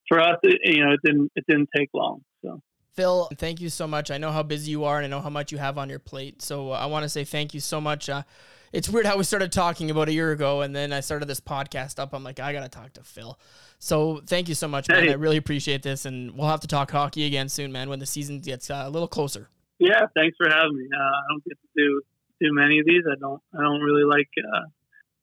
for 0.08 0.20
us, 0.20 0.38
it, 0.44 0.60
you 0.64 0.86
know, 0.86 0.94
it 0.94 1.00
didn't 1.04 1.32
it 1.36 1.46
didn't 1.48 1.70
take 1.76 1.90
long. 1.94 2.22
So 2.44 2.62
Phil, 2.94 3.30
thank 3.38 3.60
you 3.60 3.70
so 3.70 3.88
much. 3.88 4.12
I 4.12 4.18
know 4.18 4.32
how 4.32 4.44
busy 4.44 4.72
you 4.72 4.86
are 4.86 4.98
and 4.98 5.06
I 5.06 5.10
know 5.10 5.22
how 5.22 5.30
much 5.30 5.52
you 5.52 5.58
have 5.58 5.78
on 5.78 5.90
your 5.90 6.00
plate. 6.00 6.42
So 6.42 6.72
uh, 6.72 6.76
I 6.76 6.86
want 6.86 7.04
to 7.04 7.10
say 7.10 7.24
thank 7.24 7.54
you 7.54 7.60
so 7.60 7.82
much. 7.82 8.08
Uh, 8.10 8.24
it's 8.72 8.90
weird 8.90 9.06
how 9.06 9.18
we 9.18 9.24
started 9.24 9.52
talking 9.52 9.92
about 9.92 10.08
a 10.08 10.14
year 10.14 10.32
ago 10.32 10.62
and 10.62 10.76
then 10.76 10.94
I 10.94 11.02
started 11.02 11.28
this 11.28 11.42
podcast 11.42 12.00
up. 12.00 12.14
I'm 12.14 12.24
like, 12.24 12.40
I 12.40 12.54
got 12.54 12.64
to 12.64 12.70
talk 12.70 12.94
to 12.94 13.04
Phil. 13.04 13.38
So 13.80 14.22
thank 14.26 14.48
you 14.48 14.56
so 14.56 14.68
much, 14.68 14.88
man. 14.88 15.04
Hey. 15.04 15.12
I 15.12 15.16
really 15.16 15.38
appreciate 15.38 15.84
this. 15.84 16.06
And 16.06 16.38
we'll 16.38 16.48
have 16.48 16.62
to 16.62 16.68
talk 16.68 16.92
hockey 16.92 17.26
again 17.26 17.50
soon, 17.50 17.72
man, 17.72 17.90
when 17.90 18.00
the 18.00 18.06
season 18.06 18.40
gets 18.40 18.70
uh, 18.70 18.84
a 18.86 18.90
little 18.90 19.08
closer. 19.10 19.50
Yeah, 19.80 20.06
thanks 20.16 20.38
for 20.38 20.50
having 20.50 20.78
me. 20.78 20.88
Uh, 20.94 20.98
I 20.98 21.22
don't 21.30 21.44
get 21.44 21.58
to 21.62 21.68
do 21.76 22.02
too 22.42 22.54
many 22.54 22.80
of 22.80 22.86
these. 22.86 23.04
I 23.12 23.20
don't. 23.20 23.42
I 23.54 23.62
don't 23.62 23.82
really 23.82 24.06
like 24.06 24.30
uh, 24.40 24.68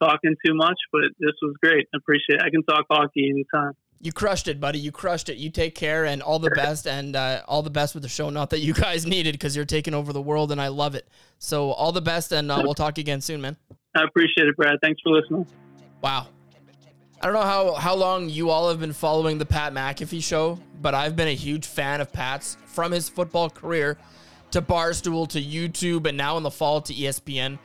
talking 0.02 0.34
too 0.44 0.54
much, 0.54 0.78
but 0.90 1.02
this 1.18 1.32
was 1.42 1.54
great. 1.62 1.88
I 1.94 1.98
appreciate. 1.98 2.40
it. 2.40 2.42
I 2.42 2.50
can 2.50 2.62
talk 2.64 2.86
hockey 2.90 3.28
anytime. 3.30 3.72
You 4.00 4.12
crushed 4.12 4.48
it, 4.48 4.58
buddy. 4.58 4.80
You 4.80 4.90
crushed 4.90 5.28
it. 5.28 5.36
You 5.36 5.48
take 5.48 5.76
care 5.76 6.04
and 6.04 6.22
all 6.22 6.40
the 6.40 6.50
best 6.50 6.88
and 6.88 7.14
uh, 7.14 7.42
all 7.46 7.62
the 7.62 7.70
best 7.70 7.94
with 7.94 8.02
the 8.02 8.08
show. 8.08 8.30
Not 8.30 8.50
that 8.50 8.58
you 8.58 8.74
guys 8.86 9.06
needed 9.06 9.32
because 9.32 9.54
you're 9.54 9.64
taking 9.64 9.94
over 9.94 10.12
the 10.12 10.20
world 10.20 10.50
and 10.50 10.60
I 10.60 10.68
love 10.68 10.96
it. 10.96 11.06
So 11.38 11.70
all 11.70 11.92
the 11.92 12.00
best 12.00 12.32
and 12.32 12.50
uh, 12.50 12.60
we'll 12.64 12.74
talk 12.74 12.98
again 12.98 13.20
soon, 13.20 13.40
man. 13.40 13.56
I 13.94 14.02
appreciate 14.02 14.48
it, 14.48 14.56
Brad. 14.56 14.78
Thanks 14.82 15.00
for 15.02 15.10
listening. 15.10 15.46
Wow. 16.00 16.26
I 17.20 17.26
don't 17.26 17.34
know 17.34 17.42
how, 17.42 17.74
how 17.74 17.94
long 17.94 18.28
you 18.28 18.50
all 18.50 18.68
have 18.68 18.80
been 18.80 18.92
following 18.92 19.38
the 19.38 19.46
Pat 19.46 19.72
McAfee 19.72 20.24
show, 20.24 20.58
but 20.80 20.92
I've 20.92 21.14
been 21.14 21.28
a 21.28 21.34
huge 21.34 21.66
fan 21.66 22.00
of 22.00 22.12
Pat's 22.12 22.56
from 22.66 22.90
his 22.90 23.08
football 23.08 23.48
career 23.48 23.96
to 24.50 24.60
Barstool 24.60 25.28
to 25.28 25.40
YouTube 25.40 26.08
and 26.08 26.16
now 26.16 26.36
in 26.36 26.42
the 26.42 26.50
fall 26.50 26.80
to 26.80 26.92
ESPN. 26.92 27.60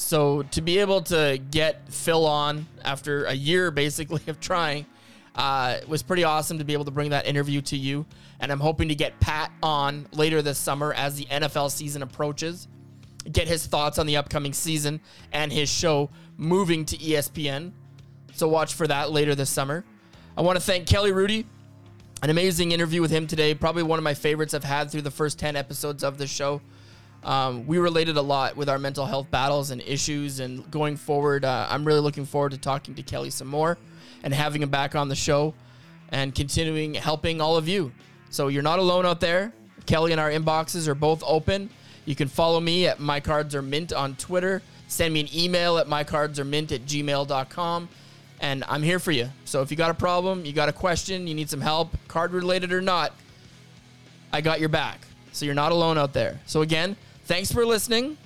So 0.00 0.42
to 0.44 0.62
be 0.62 0.78
able 0.78 1.02
to 1.02 1.38
get 1.50 1.82
Phil 1.92 2.26
on 2.26 2.66
after 2.84 3.24
a 3.24 3.34
year 3.34 3.70
basically 3.70 4.22
of 4.26 4.40
trying 4.40 4.86
uh, 5.34 5.78
was 5.86 6.02
pretty 6.02 6.24
awesome 6.24 6.58
to 6.58 6.64
be 6.64 6.72
able 6.72 6.86
to 6.86 6.90
bring 6.90 7.10
that 7.10 7.26
interview 7.26 7.60
to 7.62 7.76
you. 7.76 8.06
And 8.40 8.50
I'm 8.50 8.60
hoping 8.60 8.88
to 8.88 8.94
get 8.94 9.20
Pat 9.20 9.52
on 9.62 10.06
later 10.12 10.42
this 10.42 10.58
summer 10.58 10.92
as 10.94 11.16
the 11.16 11.26
NFL 11.26 11.70
season 11.70 12.02
approaches 12.02 12.66
get 13.30 13.46
his 13.46 13.66
thoughts 13.66 13.98
on 13.98 14.06
the 14.06 14.16
upcoming 14.16 14.54
season 14.54 15.00
and 15.32 15.52
his 15.52 15.68
show 15.68 16.08
moving 16.38 16.86
to 16.86 16.96
ESPN. 16.96 17.72
So 18.32 18.48
watch 18.48 18.74
for 18.74 18.86
that 18.86 19.10
later 19.10 19.34
this 19.34 19.50
summer. 19.50 19.84
I 20.36 20.40
want 20.40 20.56
to 20.56 20.64
thank 20.64 20.86
Kelly 20.86 21.10
Hrudey. 21.10 21.44
An 22.22 22.30
amazing 22.30 22.72
interview 22.72 23.02
with 23.02 23.10
him 23.10 23.26
today. 23.26 23.54
Probably 23.54 23.82
one 23.82 23.98
of 23.98 24.02
my 24.02 24.14
favorites 24.14 24.54
I've 24.54 24.64
had 24.64 24.90
through 24.90 25.02
the 25.02 25.10
first 25.10 25.38
10 25.38 25.56
episodes 25.56 26.02
of 26.02 26.18
the 26.18 26.26
show. 26.26 26.62
Um, 27.22 27.66
we 27.66 27.78
related 27.78 28.16
a 28.16 28.22
lot 28.22 28.56
with 28.56 28.68
our 28.68 28.78
mental 28.78 29.06
health 29.06 29.30
battles 29.30 29.70
and 29.70 29.80
issues. 29.82 30.40
And 30.40 30.68
going 30.70 30.96
forward, 30.96 31.44
uh, 31.44 31.66
I'm 31.68 31.84
really 31.84 32.00
looking 32.00 32.24
forward 32.24 32.52
to 32.52 32.58
talking 32.58 32.94
to 32.94 33.02
Kelly 33.02 33.30
some 33.30 33.48
more 33.48 33.78
and 34.22 34.32
having 34.32 34.62
him 34.62 34.70
back 34.70 34.94
on 34.94 35.08
the 35.08 35.14
show 35.14 35.54
and 36.10 36.34
continuing 36.34 36.94
helping 36.94 37.40
all 37.40 37.56
of 37.56 37.68
you. 37.68 37.92
So 38.30 38.48
you're 38.48 38.62
not 38.62 38.78
alone 38.78 39.06
out 39.06 39.20
there. 39.20 39.52
Kelly 39.86 40.12
and 40.12 40.20
our 40.20 40.30
inboxes 40.30 40.88
are 40.88 40.94
both 40.94 41.22
open. 41.26 41.70
You 42.04 42.14
can 42.14 42.28
follow 42.28 42.60
me 42.60 42.86
at 42.86 42.98
mycardsaremint 42.98 43.96
on 43.96 44.16
Twitter. 44.16 44.62
Send 44.88 45.14
me 45.14 45.20
an 45.20 45.28
email 45.34 45.78
at 45.78 45.86
mycardsaremint 45.86 46.72
at 46.72 46.84
gmail.com. 46.86 47.88
And 48.40 48.64
I'm 48.68 48.82
here 48.82 48.98
for 48.98 49.12
you. 49.12 49.28
So 49.44 49.60
if 49.62 49.70
you 49.70 49.76
got 49.76 49.90
a 49.90 49.94
problem, 49.94 50.44
you 50.44 50.52
got 50.52 50.68
a 50.68 50.72
question, 50.72 51.26
you 51.26 51.34
need 51.34 51.50
some 51.50 51.60
help, 51.60 51.94
card 52.08 52.32
related 52.32 52.72
or 52.72 52.80
not, 52.80 53.12
I 54.32 54.40
got 54.40 54.60
your 54.60 54.70
back. 54.70 55.06
So 55.32 55.44
you're 55.44 55.54
not 55.54 55.72
alone 55.72 55.98
out 55.98 56.12
there. 56.12 56.40
So 56.46 56.62
again, 56.62 56.96
thanks 57.30 57.52
for 57.52 57.64
listening. 57.64 58.18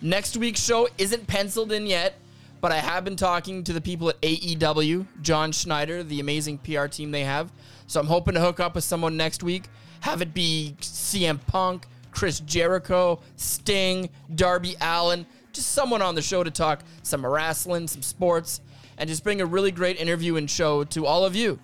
Next 0.00 0.36
week's 0.36 0.62
show 0.64 0.88
isn't 0.98 1.26
penciled 1.26 1.72
in 1.72 1.84
yet, 1.84 2.14
but 2.60 2.70
I 2.70 2.76
have 2.76 3.02
been 3.02 3.16
talking 3.16 3.64
to 3.64 3.72
the 3.72 3.80
people 3.80 4.08
at 4.08 4.20
AEW, 4.22 5.04
John 5.20 5.50
Schneider, 5.50 6.04
the 6.04 6.20
amazing 6.20 6.58
PR 6.58 6.86
team 6.86 7.10
they 7.10 7.24
have. 7.24 7.50
So 7.88 7.98
I'm 7.98 8.06
hoping 8.06 8.34
to 8.34 8.40
hook 8.40 8.60
up 8.60 8.76
with 8.76 8.84
someone 8.84 9.16
next 9.16 9.42
week. 9.42 9.64
Have 9.98 10.22
it 10.22 10.32
be 10.32 10.76
CM 10.80 11.44
Punk, 11.48 11.86
Chris 12.12 12.38
Jericho, 12.38 13.18
Sting, 13.34 14.08
Darby 14.36 14.76
Allin, 14.80 15.26
just 15.52 15.70
someone 15.70 16.00
on 16.00 16.14
the 16.14 16.22
show 16.22 16.44
to 16.44 16.50
talk 16.52 16.84
some 17.02 17.26
wrestling, 17.26 17.88
some 17.88 18.02
sports, 18.02 18.60
and 18.96 19.08
just 19.08 19.24
bring 19.24 19.40
a 19.40 19.44
really 19.44 19.72
great 19.72 20.00
interview 20.00 20.36
and 20.36 20.48
show 20.48 20.84
to 20.84 21.04
all 21.04 21.24
of 21.24 21.34
you. 21.34 21.58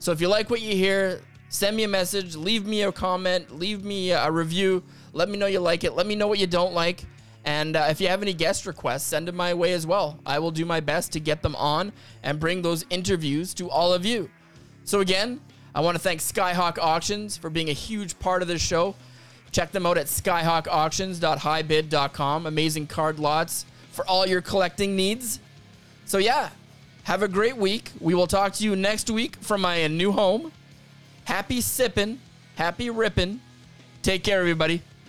So 0.00 0.10
if 0.10 0.20
you 0.20 0.26
like 0.26 0.50
what 0.50 0.62
you 0.62 0.74
hear, 0.74 1.20
send 1.48 1.76
me 1.76 1.84
a 1.84 1.88
message, 1.88 2.34
leave 2.34 2.66
me 2.66 2.82
a 2.82 2.90
comment, 2.90 3.56
leave 3.56 3.84
me 3.84 4.10
a 4.10 4.28
review. 4.28 4.82
Let 5.14 5.28
me 5.28 5.38
know 5.38 5.46
you 5.46 5.60
like 5.60 5.84
it. 5.84 5.94
Let 5.94 6.06
me 6.06 6.14
know 6.14 6.26
what 6.26 6.38
you 6.38 6.46
don't 6.46 6.74
like. 6.74 7.04
And 7.44 7.76
uh, 7.76 7.86
if 7.90 8.00
you 8.00 8.08
have 8.08 8.22
any 8.22 8.32
guest 8.32 8.66
requests, 8.66 9.04
send 9.04 9.28
them 9.28 9.36
my 9.36 9.54
way 9.54 9.72
as 9.72 9.86
well. 9.86 10.18
I 10.26 10.38
will 10.38 10.50
do 10.50 10.64
my 10.64 10.80
best 10.80 11.12
to 11.12 11.20
get 11.20 11.42
them 11.42 11.54
on 11.56 11.92
and 12.22 12.40
bring 12.40 12.62
those 12.62 12.86
interviews 12.90 13.54
to 13.54 13.70
all 13.70 13.92
of 13.92 14.04
you. 14.04 14.30
So 14.84 15.00
again, 15.00 15.40
I 15.74 15.80
want 15.80 15.96
to 15.96 16.02
thank 16.02 16.20
Skyhawk 16.20 16.78
Auctions 16.78 17.36
for 17.36 17.50
being 17.50 17.68
a 17.68 17.72
huge 17.72 18.16
part 18.18 18.42
of 18.42 18.48
this 18.48 18.62
show. 18.62 18.94
Check 19.50 19.72
them 19.72 19.86
out 19.86 19.98
at 19.98 20.06
skyhawkauctions.hibid.com. 20.06 22.46
Amazing 22.46 22.86
card 22.86 23.18
lots 23.18 23.66
for 23.92 24.06
all 24.06 24.26
your 24.26 24.40
collecting 24.40 24.96
needs. 24.96 25.40
So 26.06 26.18
yeah, 26.18 26.50
have 27.04 27.22
a 27.22 27.28
great 27.28 27.56
week. 27.56 27.92
We 28.00 28.14
will 28.14 28.26
talk 28.26 28.54
to 28.54 28.64
you 28.64 28.74
next 28.74 29.10
week 29.10 29.36
from 29.36 29.60
my 29.60 29.86
new 29.86 30.10
home. 30.12 30.50
Happy 31.24 31.60
sipping, 31.60 32.18
happy 32.56 32.90
ripping. 32.90 33.40
Take 34.02 34.24
care, 34.24 34.40
everybody. 34.40 34.82